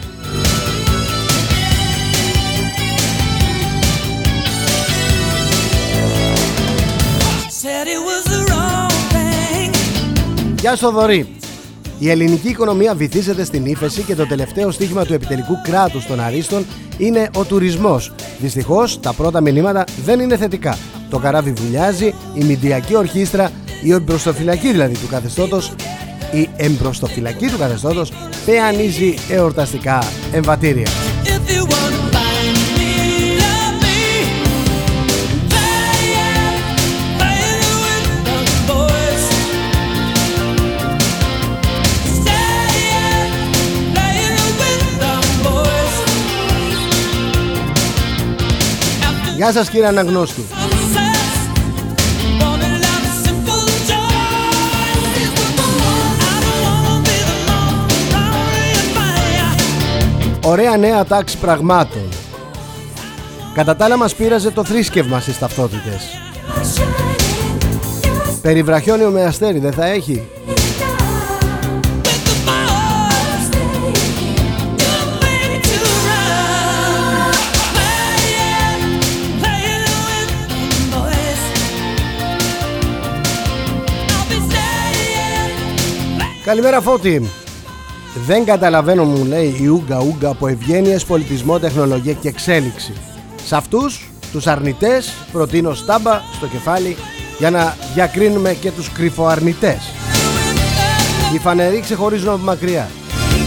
Said 7.61 7.87
it 7.95 8.01
was 8.09 8.23
the 8.33 8.41
wrong 8.51 8.91
thing. 9.13 9.75
Γεια 10.59 10.75
σου 10.75 10.85
Θοδωρή. 10.85 11.35
Η 11.99 12.09
ελληνική 12.09 12.49
οικονομία 12.49 12.95
βυθίζεται 12.95 13.43
στην 13.43 13.65
ύφεση 13.65 14.01
και 14.01 14.15
το 14.15 14.27
τελευταίο 14.27 14.71
στίχημα 14.71 15.05
του 15.05 15.13
επιτελικού 15.13 15.53
κράτους 15.63 16.05
των 16.05 16.19
αρίστων 16.19 16.65
είναι 16.97 17.29
ο 17.35 17.43
τουρισμός. 17.43 18.11
Δυστυχώς 18.39 18.99
τα 18.99 19.13
πρώτα 19.13 19.41
μηνύματα 19.41 19.83
δεν 20.05 20.19
είναι 20.19 20.37
θετικά. 20.37 20.77
Το 21.09 21.19
καράβι 21.19 21.51
βουλιάζει, 21.51 22.13
η 22.33 22.43
Μηντιακή 22.43 22.95
Ορχήστρα, 22.95 23.51
η 23.83 23.93
εμπροστοφυλακή 23.93 24.71
δηλαδή 24.71 24.97
του 24.97 25.07
καθεστώτος, 25.07 25.73
η 26.31 26.49
εμπροστοφυλακή 26.55 27.47
του 27.47 27.57
καθεστώτος 27.57 28.11
πεανίζει 28.45 29.13
εορταστικά 29.29 30.03
εμβατήρια. 30.31 30.87
Γεια 49.45 49.53
σας 49.53 49.69
κύριε 49.69 49.87
Αναγνώστου. 49.87 50.41
sunsets, 50.41 51.37
wanna 52.41 52.69
love 52.83 53.05
simple 53.25 53.65
joy. 53.89 54.17
I 56.29 56.37
don't 56.45 56.61
wanna 56.65 56.95
be 57.05 57.17
the 57.29 57.37
most 57.49 58.01
lonely 58.15 58.81
fire. 58.95 60.49
Ωραία 60.51 60.77
νέα 60.77 61.05
τάξη 61.05 61.37
πραγμάτων. 61.37 62.09
Κατά 63.53 63.75
τα 63.75 63.85
άλλα 63.85 63.97
μας 63.97 64.15
πείραζε 64.15 64.51
το 64.51 64.63
θρήσκευμα 64.63 65.19
στις 65.19 65.39
ταυτότητες. 65.39 66.19
Περιβραχιόνιο 68.41 69.09
με 69.09 69.23
αστέρι 69.23 69.59
δεν 69.59 69.73
θα 69.73 69.85
έχει; 69.85 70.27
Καλημέρα 86.45 86.81
Φώτη. 86.81 87.29
Δεν 88.25 88.45
καταλαβαίνω 88.45 89.03
μου 89.03 89.25
λέει 89.25 89.55
η 89.61 89.67
Ούγκα 89.67 90.01
Ούγκα 90.01 90.29
από 90.29 90.47
ευγένειες, 90.47 91.05
πολιτισμό, 91.05 91.59
τεχνολογία 91.59 92.13
και 92.13 92.27
εξέλιξη. 92.27 92.93
Σε 93.45 93.55
αυτούς 93.55 94.09
τους 94.31 94.47
αρνητές 94.47 95.13
προτείνω 95.31 95.73
στάμπα 95.73 96.21
στο 96.35 96.47
κεφάλι 96.47 96.97
για 97.37 97.49
να 97.49 97.75
διακρίνουμε 97.93 98.53
και 98.53 98.71
τους 98.71 98.91
κρυφοαρνητές. 98.91 99.81
Οι 101.33 101.37
φανεροί 101.37 101.79
ξεχωρίζουν 101.79 102.29
από 102.29 102.37
μακριά. 102.37 102.89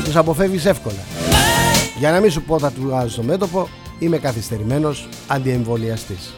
Τους 0.05 0.17
αποφεύγεις 0.17 0.65
εύκολα. 0.65 1.05
Για 1.99 2.11
να 2.11 2.21
μην 2.21 2.31
σου 2.31 2.43
πω 2.43 2.59
θα 2.59 2.71
του 2.71 2.81
βγάζω 2.83 3.09
στο 3.09 3.23
μέτωπο, 3.23 3.69
είμαι 3.99 4.19
καθυστερημένος 4.19 5.09
αντιεμβολιαστής. 5.27 6.35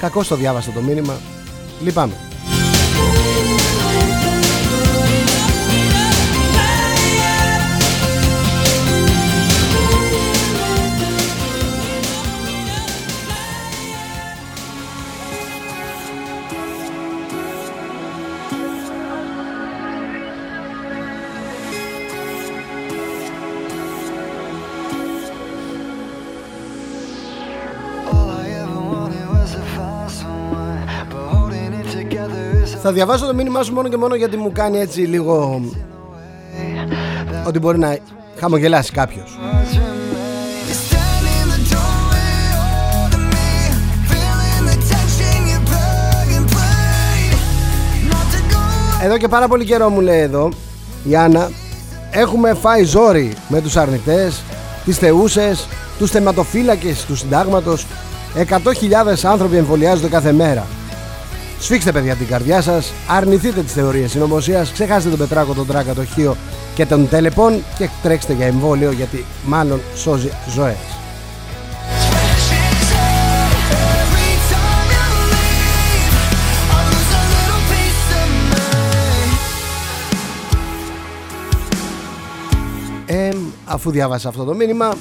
Κακώς 0.00 0.28
το 0.28 0.36
διάβασα 0.36 0.70
το 0.70 0.80
μήνυμα. 0.80 1.14
Λυπάμαι. 1.82 2.27
Θα 32.88 32.94
διαβάσω 32.94 33.26
το 33.26 33.34
μήνυμά 33.34 33.62
σου 33.62 33.72
μόνο 33.72 33.88
και 33.88 33.96
μόνο 33.96 34.14
γιατί 34.14 34.36
μου 34.36 34.52
κάνει 34.52 34.80
έτσι 34.80 35.00
λίγο 35.00 35.60
ότι 37.46 37.58
μπορεί 37.58 37.78
να 37.78 37.98
χαμογελάσει 38.40 38.92
κάποιος. 38.92 39.38
what's 39.38 39.74
remain. 39.76 40.68
You 40.68 40.74
stand 40.84 41.24
in 41.38 41.46
the 41.54 41.60
doorway, 41.72 42.40
holding 42.60 43.26
me, 43.34 43.50
feeling 44.10 44.64
the 44.70 44.76
tension, 44.92 45.38
you 45.50 45.58
plug 45.70 46.28
and 46.38 46.46
play. 46.54 47.20
Not 48.10 48.26
to 48.34 48.40
go 48.52 49.04
Εδώ 49.04 49.16
και 49.16 49.28
πάρα 49.28 49.48
πολύ 49.48 49.64
καιρό 49.64 49.88
μου 49.88 50.00
λέει 50.00 50.20
εδώ 50.20 50.48
η 51.04 51.16
Άννα 51.16 51.50
έχουμε 52.10 52.54
φάει 52.54 52.84
ζόρι 52.84 53.36
με 53.48 53.60
τους 53.60 53.76
αρνητές, 53.76 54.42
τις 54.84 54.98
θεούσες, 54.98 55.68
τους 55.98 56.10
θεματοφύλακες 56.10 57.04
του 57.04 57.16
συντάγματος 57.16 57.86
100.000 58.34 58.56
άνθρωποι 59.22 59.56
εμβολιάζονται 59.56 60.08
κάθε 60.08 60.32
μέρα. 60.32 60.66
Σφίξτε 61.60 61.92
παιδιά 61.92 62.14
την 62.14 62.26
καρδιά 62.26 62.62
σας, 62.62 62.92
αρνηθείτε 63.08 63.62
τις 63.62 63.72
θεωρίες 63.72 64.10
συνωμοσίας, 64.10 64.72
ξεχάστε 64.72 65.08
τον 65.08 65.18
Πετράκο, 65.18 65.54
τον 65.54 65.66
Τράκα, 65.66 65.94
τον 65.94 66.06
Χίο 66.06 66.36
και 66.74 66.86
τον 66.86 67.08
Τελεπών 67.08 67.62
και 67.78 67.88
τρέξτε 68.02 68.32
για 68.32 68.46
εμβόλιο 68.46 68.92
γιατί 68.92 69.24
μάλλον 69.46 69.80
σώζει 69.96 70.30
ζωές. 70.54 70.76
every 74.08 74.32
time 74.52 74.88
you 74.94 75.06
leave. 75.32 76.14
I 76.76 76.80
lose 76.90 77.12
a 77.18 77.22
little 77.32 77.62
piece 77.70 78.12
of 78.20 78.28
me. 78.50 78.62
Ε, 83.06 83.30
αφού 83.64 83.90
διάβασα 83.90 84.28
αυτό 84.28 84.44
το 84.44 84.54
μήνυμα 84.54 84.94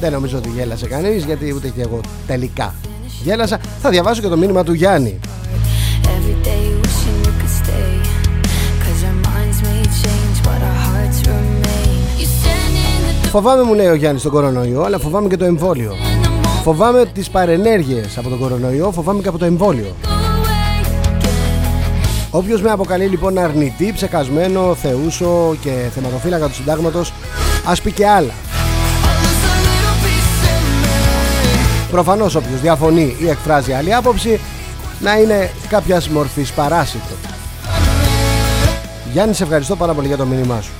δεν 0.00 0.12
νομίζω 0.12 0.38
ότι 0.38 0.48
γέλασε 0.48 0.86
κανείς 0.86 1.24
γιατί 1.24 1.52
ούτε 1.52 1.68
και 1.68 1.80
εγώ 1.80 2.00
τελικά 2.26 2.74
γέλασα 3.22 3.60
θα 3.82 3.90
διαβάσω 3.90 4.20
και 4.20 4.28
το 4.28 4.36
μήνυμα 4.36 4.64
του 4.64 4.72
Γιάννη 4.72 5.18
Every 6.02 6.46
day 6.48 6.64
wishing 6.82 7.18
you 7.26 7.32
could 7.40 7.54
stay. 7.62 7.90
Cause 8.84 9.00
our 9.08 9.18
minds 9.30 9.58
may 9.68 9.82
change, 10.02 10.36
but 10.48 10.60
our 10.68 10.80
hearts 10.88 11.18
remain. 11.30 11.98
You 12.20 12.26
stand 12.38 12.74
in 12.86 13.22
the 13.22 13.28
Φοβάμαι 13.28 13.62
μου 13.62 13.74
λέει 13.74 13.86
ο 13.86 13.94
Γιάννης 13.94 14.22
τον 14.22 14.32
κορονοϊό 14.32 14.82
αλλά 14.82 14.98
φοβάμαι 14.98 15.28
και 15.28 15.36
το 15.36 15.44
εμβόλιο 15.44 15.92
in 15.92 16.24
the 16.24 16.28
moment 16.28 16.62
Φοβάμαι 16.62 17.04
τις 17.14 17.30
παρενέργειες 17.30 18.18
από 18.18 18.28
τον 18.28 18.38
κορονοϊό 18.38 18.90
Φοβάμαι 18.92 19.22
και 19.22 19.28
από 19.28 19.38
το 19.38 19.44
εμβόλιο 19.44 19.94
away 20.02 20.84
again. 21.22 22.28
Όποιος 22.30 22.62
με 22.62 22.70
αποκαλεί 22.70 23.04
λοιπόν 23.06 23.38
αρνητή, 23.38 23.92
ψεκασμένο, 23.94 24.74
θεούσο 24.74 25.56
και 25.60 25.70
θεματοφύλακα 25.94 26.46
του 26.46 26.54
συντάγματος 26.54 27.12
Ας 27.66 27.80
πει 27.82 27.92
και 27.92 28.06
άλλα 28.06 28.32
Προφανώς 31.90 32.34
όποιος 32.34 32.60
διαφωνεί 32.60 33.16
ή 33.18 33.28
εκφράζει 33.28 33.72
άλλη 33.72 33.94
άποψη 33.94 34.40
να 35.00 35.16
είναι 35.16 35.50
κάποιας 35.68 36.08
μορφής 36.08 36.52
παράσιτο. 36.52 37.14
Γιάννη, 39.12 39.34
σε 39.34 39.42
ευχαριστώ 39.42 39.76
πάρα 39.76 39.94
πολύ 39.94 40.06
για 40.06 40.16
το 40.16 40.24
μήνυμά 40.24 40.60
σου. 40.60 40.70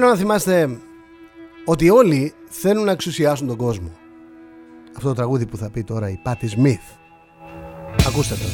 Θέλω 0.00 0.12
να 0.12 0.18
θυμάστε 0.18 0.78
ότι 1.64 1.90
όλοι 1.90 2.32
θέλουν 2.48 2.84
να 2.84 2.90
εξουσιάσουν 2.90 3.46
τον 3.46 3.56
κόσμο. 3.56 3.90
Αυτό 4.96 5.08
το 5.08 5.14
τραγούδι 5.14 5.46
που 5.46 5.56
θα 5.56 5.70
πει 5.70 5.82
τώρα 5.84 6.10
η 6.10 6.18
Πάτη 6.22 6.48
Σμιθ. 6.48 6.80
Ακούστε 8.06 8.34
το. 8.34 8.44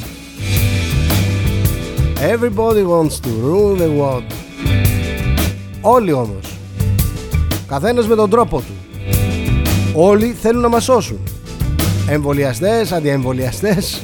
Everybody 2.21 2.85
wants 2.87 3.21
to 3.21 3.29
rule 3.45 3.79
the 3.79 4.01
world. 4.01 4.31
Όλοι 5.81 6.13
όμως. 6.13 6.59
Καθένας 7.67 8.09
με 8.09 8.15
τον 8.15 8.31
τρόπο 8.31 8.61
του. 8.61 8.75
Όλοι 9.95 10.33
θέλουν 10.33 10.63
να 10.63 10.69
μας 10.69 10.85
σώσουν. 10.85 11.21
Εμβολιαστές, 12.09 12.93
αντιεμβολιαστές. 12.93 14.03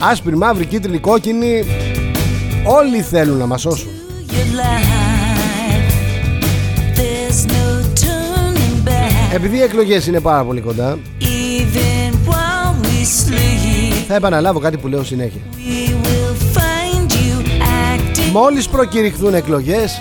Άσπρη, 0.00 0.36
μαύρη, 0.36 0.64
κίτρινη, 0.64 0.98
κόκκινη. 0.98 1.64
Όλοι 2.66 3.02
θέλουν 3.02 3.36
να 3.38 3.46
μας 3.46 3.60
σώσουν. 3.60 3.90
Επειδή 9.32 9.56
οι 9.56 9.62
εκλογές 9.62 10.06
είναι 10.06 10.20
πάρα 10.20 10.44
πολύ 10.44 10.60
κοντά, 10.60 10.98
Even 11.20 12.28
while 12.28 12.84
we 12.84 13.28
sleep, 13.28 14.04
θα 14.08 14.14
επαναλάβω 14.14 14.58
κάτι 14.58 14.76
που 14.76 14.88
λέω 14.88 15.04
συνέχεια. 15.04 15.40
we 15.56 15.90
will 15.90 16.58
find 16.58 17.10
you 17.10 17.46
acting. 17.60 18.32
Μόλις 18.32 18.68
προκηρυχθούν 18.68 19.34
εκλογές, 19.34 20.00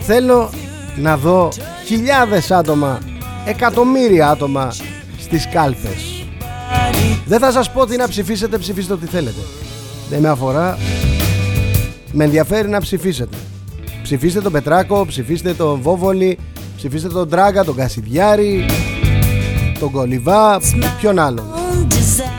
θέλω 0.00 0.50
να 0.96 1.16
δω 1.16 1.48
χιλιάδες 1.86 2.50
άτομα, 2.50 2.98
εκατομμύρια 3.44 4.28
άτομα 4.28 4.74
στις 5.20 5.48
κάλπες. 5.52 6.24
Δεν 7.26 7.38
θα 7.38 7.52
σας 7.52 7.70
πω 7.72 7.86
τι 7.86 7.96
να 7.96 8.08
ψηφίσετε, 8.08 8.58
ψηφίστε 8.58 8.92
ό,τι 8.92 9.06
θέλετε. 9.06 9.40
Δεν 10.10 10.20
με 10.20 10.28
αφορά. 10.28 10.78
Με 12.12 12.24
ενδιαφέρει 12.24 12.68
να 12.68 12.80
ψηφίσετε. 12.80 13.36
Ψηφίστε 14.02 14.40
τον 14.40 14.52
Πετράκο, 14.52 15.06
ψηφίστε 15.06 15.52
τον 15.54 15.80
Βόβολη, 15.80 16.38
ψηφίστε 16.88 17.08
τον 17.08 17.28
Τράγκα, 17.28 17.64
τον 17.64 17.74
Κασιδιάρη, 17.74 18.66
τον 19.78 19.90
Κολυβά, 19.90 20.60
ποιον 21.00 21.18
άλλον. 21.18 21.44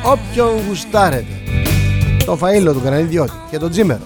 Όποιον 0.04 0.50
γουστάρετε. 0.68 1.34
Τον 2.26 2.40
Φαΐλο, 2.42 2.74
τον 2.74 2.84
Καναδιώτη 2.84 3.32
και 3.52 3.58
τον 3.58 3.70
Τζίμερο. 3.70 4.02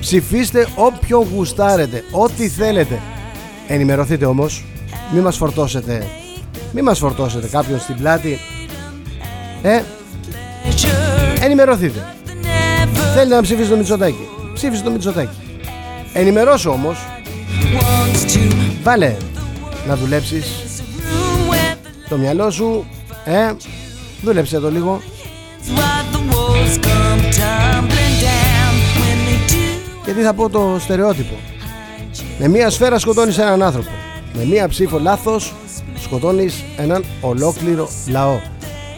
Ψηφίστε 0.00 0.66
όποιον 0.74 1.26
γουστάρετε, 1.34 2.04
ό,τι 2.10 2.48
θέλετε. 2.48 3.00
Ενημερωθείτε 3.68 4.24
όμως, 4.24 4.64
μη 5.14 5.20
μας 5.20 5.36
φορτώσετε, 5.36 6.06
μη 6.72 6.82
μας 6.82 6.98
φορτώσετε 6.98 7.46
κάποιον 7.46 7.80
στην 7.80 7.96
πλάτη. 7.96 8.38
Ε, 9.62 9.80
ενημερωθείτε. 11.40 12.14
Θέλετε 13.14 13.34
να 13.34 13.42
ψηφίσετε 13.42 13.70
το 13.70 13.76
Μητσοτάκη. 13.76 14.28
Ψήφισε 14.54 14.82
το 14.82 14.90
Μητσοτάκη. 14.90 15.36
Ενημερώσου 16.12 16.70
όμως, 16.70 16.96
βάλε 18.86 19.16
να 19.86 19.96
δουλέψεις 19.96 20.46
το 22.08 22.16
μυαλό 22.16 22.50
σου, 22.50 22.86
ε, 23.24 23.52
δούλεψε 24.22 24.60
το 24.60 24.70
λίγο. 24.70 25.00
Γιατί 30.04 30.20
θα 30.20 30.34
πω 30.34 30.48
το 30.48 30.76
στερεότυπο. 30.80 31.34
Με 32.38 32.48
μία 32.48 32.70
σφαίρα 32.70 32.98
σκοτώνεις 32.98 33.38
έναν 33.38 33.62
άνθρωπο. 33.62 33.90
Με 34.32 34.44
μία 34.44 34.68
ψήφο 34.68 34.98
λάθος 34.98 35.54
σκοτώνεις 35.98 36.64
έναν 36.76 37.04
ολόκληρο 37.20 37.88
λαό. 38.08 38.40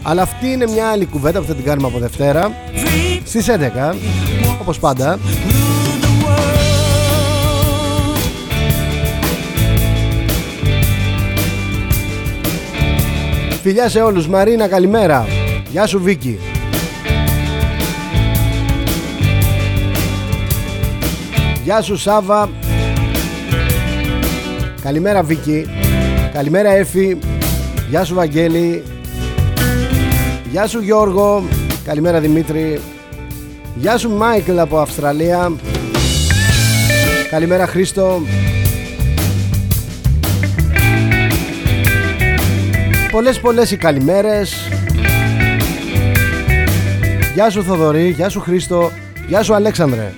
Αλλά 0.03 0.23
αυτή 0.23 0.47
είναι 0.47 0.67
μια 0.67 0.89
άλλη 0.89 1.07
κουβέντα 1.07 1.41
που 1.41 1.47
θα 1.47 1.55
την 1.55 1.65
κάνουμε 1.65 1.89
από 1.89 1.99
Δευτέρα 1.99 2.53
στις 3.25 3.49
11, 3.49 3.95
όπως 4.61 4.79
πάντα. 4.79 5.19
Φιλιά 13.69 13.89
σε 13.89 14.01
όλους. 14.01 14.29
Μαρίνα 14.29 14.69
καλημέρα. 14.69 15.27
Γεια 15.71 15.87
σου 15.87 16.01
Βίκη. 16.03 16.39
Γεια 21.65 21.83
σου 21.83 21.97
Σάβα. 21.97 22.51
Καλημέρα 24.83 25.23
Βίκη. 25.23 25.67
Καλημέρα 26.33 26.71
Εφη. 26.71 27.19
Γεια 27.89 28.05
σου 28.05 28.15
Βαγγέλη. 28.15 28.83
Γεια 30.51 30.67
σου 30.67 30.81
Γιώργο. 30.81 31.45
Καλημέρα 31.85 32.21
Δημήτρη. 32.21 32.81
Γεια 33.75 33.99
σου 33.99 34.11
Μάικλ 34.11 34.59
από 34.59 34.79
Αυστραλία. 34.79 35.53
Καλημέρα 37.31 37.67
Χρήστο. 37.67 38.23
Πολλές 43.11 43.41
πολλές 43.41 43.71
οι 43.71 43.77
καλημέρες. 43.77 44.55
Γεια 47.35 47.51
σου 47.51 47.65
Θοδωρή, 47.65 48.09
γεια 48.09 48.29
σου 48.29 48.41
Χρήστο, 48.41 48.91
γεια 49.27 49.43
σου 49.43 49.55
Αλέξανδρε. 49.55 50.13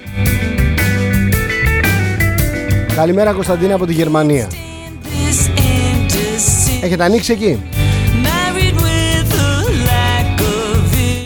Καλημέρα 2.95 3.32
Κωνσταντίνα 3.32 3.74
από 3.74 3.86
τη 3.86 3.93
Γερμανία. 3.93 4.49
Έχετε 6.82 7.05
ανοίξει 7.05 7.32
εκεί; 7.32 7.62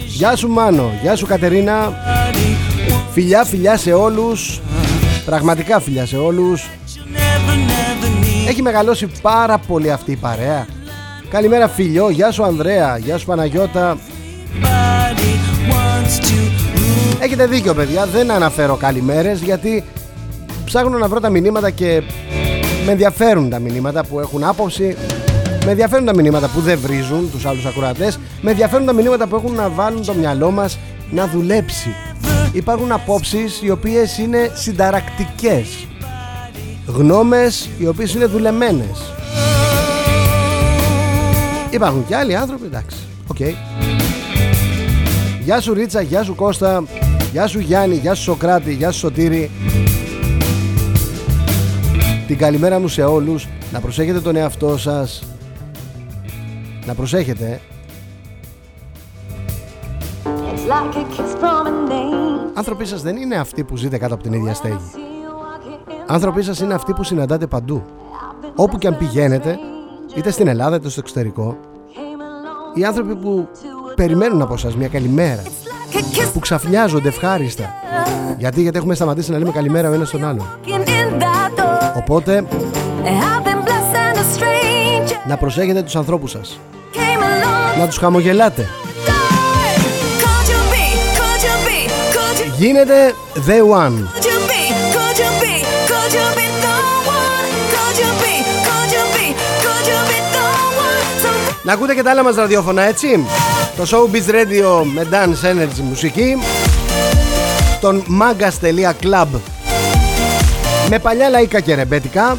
Γεια 0.07 0.37
σου 0.37 0.49
Μάνο, 0.49 0.93
γεια 1.03 1.17
σου 1.17 1.27
Κατερίνα. 1.27 1.93
Φιλιά 3.13 3.45
φιλιά 3.45 3.77
σε 3.77 3.93
όλους. 3.93 4.61
Πραγματικά 5.25 5.81
φιλιά 5.81 6.07
σε 6.07 6.17
όλους. 6.17 6.69
Έχει 8.49 8.63
μεγαλώσει 8.63 9.07
πάρα 9.23 9.59
πολύ 9.59 9.93
αυτή 9.93 10.11
η 10.13 10.17
παρέα 10.17 10.67
Καλημέρα 11.35 11.69
φιλιό, 11.69 12.11
γεια 12.11 12.31
σου 12.31 12.45
Ανδρέα, 12.45 12.97
γεια 12.99 13.19
σου 13.19 13.27
Παναγιώτα. 13.27 13.99
Έχετε 17.21 17.47
δίκιο 17.47 17.75
παιδιά, 17.75 18.07
δεν 18.07 18.31
αναφέρω 18.31 18.77
καλημέρες 18.77 19.41
γιατί 19.41 19.85
ψάχνω 20.65 20.99
να 20.99 21.09
βρω 21.09 21.21
τα 21.21 21.31
μηνύματα 21.31 21.71
και 21.71 22.03
με 22.85 22.93
ενδιαφέρουν 22.93 23.51
τα 23.51 23.59
μηνύματα 23.59 24.05
που 24.05 24.21
έχουν 24.21 24.45
άποψη. 24.45 24.97
Με 25.65 25.71
ενδιαφέρουν 25.71 26.05
τα 26.05 26.15
μηνύματα 26.15 26.49
που 26.49 26.61
δεν 26.61 26.79
βρίζουν 26.79 27.31
τους 27.31 27.47
άλλους 27.47 27.67
ακροατές. 27.67 28.19
Με 28.41 28.51
ενδιαφέρουν 28.51 28.87
τα 28.87 28.93
μηνύματα 28.93 29.27
που 29.27 29.37
έχουν 29.37 29.55
να 29.55 29.69
βάλουν 29.69 30.05
το 30.05 30.15
μυαλό 30.15 30.51
μας 30.51 30.79
να 31.11 31.27
δουλέψει. 31.27 31.95
Υπάρχουν 32.53 32.93
απόψεις 32.93 33.63
οι 33.63 33.71
οποίες 33.71 34.19
είναι 34.19 34.51
συνταρακτικές. 34.55 35.87
Γνώμες 36.87 37.69
οι 37.79 37.87
οποίες 37.87 38.15
είναι 38.15 38.27
δουλεμένες 38.27 39.15
Υπάρχουν 41.75 42.07
και 42.07 42.17
άλλοι 42.17 42.37
άνθρωποι, 42.37 42.67
εντάξει. 42.67 42.99
Οκ. 43.27 43.39
Γεια 45.43 45.61
σου 45.61 45.75
Ρίτσα, 45.75 46.01
γεια 46.01 46.23
σου 46.23 46.35
Κώστα, 46.35 46.85
γεια 47.33 47.47
σου 47.47 47.59
Γιάννη, 47.59 47.97
γεια 47.97 48.15
σου 48.15 48.23
Σοκράτη, 48.23 48.75
γεια 48.75 48.91
σου 48.91 48.99
Σωτήρη. 48.99 49.51
Την 52.27 52.39
καλημέρα 52.39 52.79
μου 52.79 52.89
σε 52.89 53.03
όλους. 53.05 53.49
Να 53.73 53.81
προσέχετε 53.81 54.21
τον 54.21 54.37
εαυτό 54.37 54.79
σας. 54.79 55.23
Να 56.87 56.95
προσέχετε. 56.95 57.61
Άνθρωποι 62.55 62.85
σας 62.85 63.03
δεν 63.03 63.17
είναι 63.17 63.37
αυτοί 63.37 63.65
που 63.65 63.77
ζείτε 63.77 63.99
κάτω 63.99 64.15
από 64.15 64.23
την 64.23 64.33
ίδια 64.33 64.55
στέγη. 64.55 64.91
Άνθρωποι 66.07 66.43
σας 66.43 66.61
είναι 66.61 66.75
αυτοί 66.75 66.93
που 66.93 67.03
συναντάτε 67.03 67.47
παντού. 67.47 67.85
Όπου 68.55 68.79
και 68.79 68.87
αν 68.87 68.97
πηγαίνετε, 68.97 69.59
είτε 70.15 70.31
στην 70.31 70.49
Ελλάδα 70.49 70.77
είτε 70.77 70.89
στο 70.89 71.01
εξωτερικό, 71.01 71.57
οι 72.75 72.85
άνθρωποι 72.85 73.15
που 73.15 73.49
περιμένουν 73.95 74.43
από 74.43 74.57
σας 74.57 74.77
μια 74.77 74.89
καλημέρα, 74.89 75.43
που 76.33 76.39
ξαφνιάζονται 76.39 77.09
ευχάριστα. 77.09 77.73
Γιατί, 78.39 78.63
γιατί 78.63 78.79
έχουμε 78.79 78.95
σταματήσει 78.95 79.31
να 79.31 79.39
λέμε 79.39 79.51
καλημέρα 79.51 79.91
ο 79.91 79.93
ένας 79.93 80.09
στον 80.09 80.25
άλλον. 80.25 80.47
Οπότε, 81.97 82.45
να 85.27 85.37
προσέχετε 85.37 85.83
τους 85.83 85.97
ανθρώπους 85.97 86.31
σας. 86.31 86.59
Να 87.79 87.87
τους 87.87 87.97
χαμογελάτε. 87.97 88.69
Γίνεται 92.59 93.15
day 93.47 93.63
one. 93.87 94.24
Να 101.65 101.73
ακούτε 101.73 101.95
και 101.95 102.03
τα 102.03 102.11
άλλα 102.11 102.23
μας 102.23 102.35
ραδιόφωνα 102.35 102.83
έτσι. 102.83 103.27
Το 103.77 103.83
Showbiz 103.91 104.31
Radio 104.31 104.85
με 104.95 105.07
Dance 105.11 105.51
Energy 105.51 105.81
μουσική. 105.83 106.37
Τον 107.81 108.05
Magas.club 108.21 109.27
Με 110.89 110.99
παλιά 110.99 111.29
λαϊκά 111.29 111.61
και 111.61 111.75
ρεμπέτικα. 111.75 112.37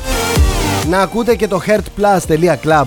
Να 0.89 0.99
ακούτε 0.99 1.35
και 1.35 1.47
το 1.47 1.61
heartplus.club 1.67 2.85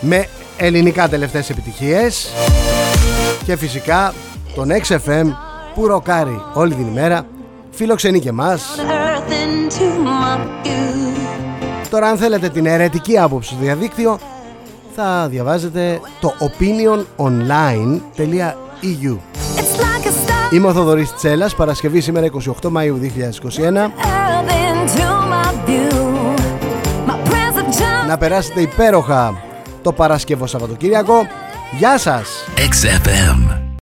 Με 0.00 0.26
ελληνικά 0.56 1.08
τελευταίες 1.08 1.50
επιτυχίες. 1.50 2.32
Και 3.44 3.56
φυσικά 3.56 4.14
τον 4.54 4.68
XFM 4.70 5.24
που 5.74 5.86
ροκάρει 5.86 6.42
όλη 6.54 6.74
την 6.74 6.86
ημέρα. 6.86 7.26
Φιλοξενεί 7.70 8.20
και 8.20 8.32
μας. 8.32 8.62
Τώρα 11.90 12.08
αν 12.08 12.16
θέλετε 12.16 12.48
την 12.48 12.66
αιρετική 12.66 13.18
άποψη 13.18 13.48
στο 13.48 13.58
διαδίκτυο 13.60 14.18
θα 14.94 15.28
διαβάζετε 15.28 16.00
το 16.20 16.34
opiniononline.eu 16.40 19.16
Είμαι 20.50 20.66
ο 20.66 20.72
Θοδωρής 20.72 21.14
Τσέλας, 21.14 21.54
Παρασκευή 21.54 22.00
σήμερα 22.00 22.26
28 22.62 22.68
Μαΐου 22.68 22.68
2021 22.68 22.74
Να 28.06 28.18
περάσετε 28.18 28.60
υπέροχα 28.60 29.42
το 29.82 29.92
Παρασκευό 29.92 30.46
Σαββατοκύριακο. 30.46 31.26
Γεια 31.78 31.98
σας! 31.98 32.28
XFM. 32.56 33.63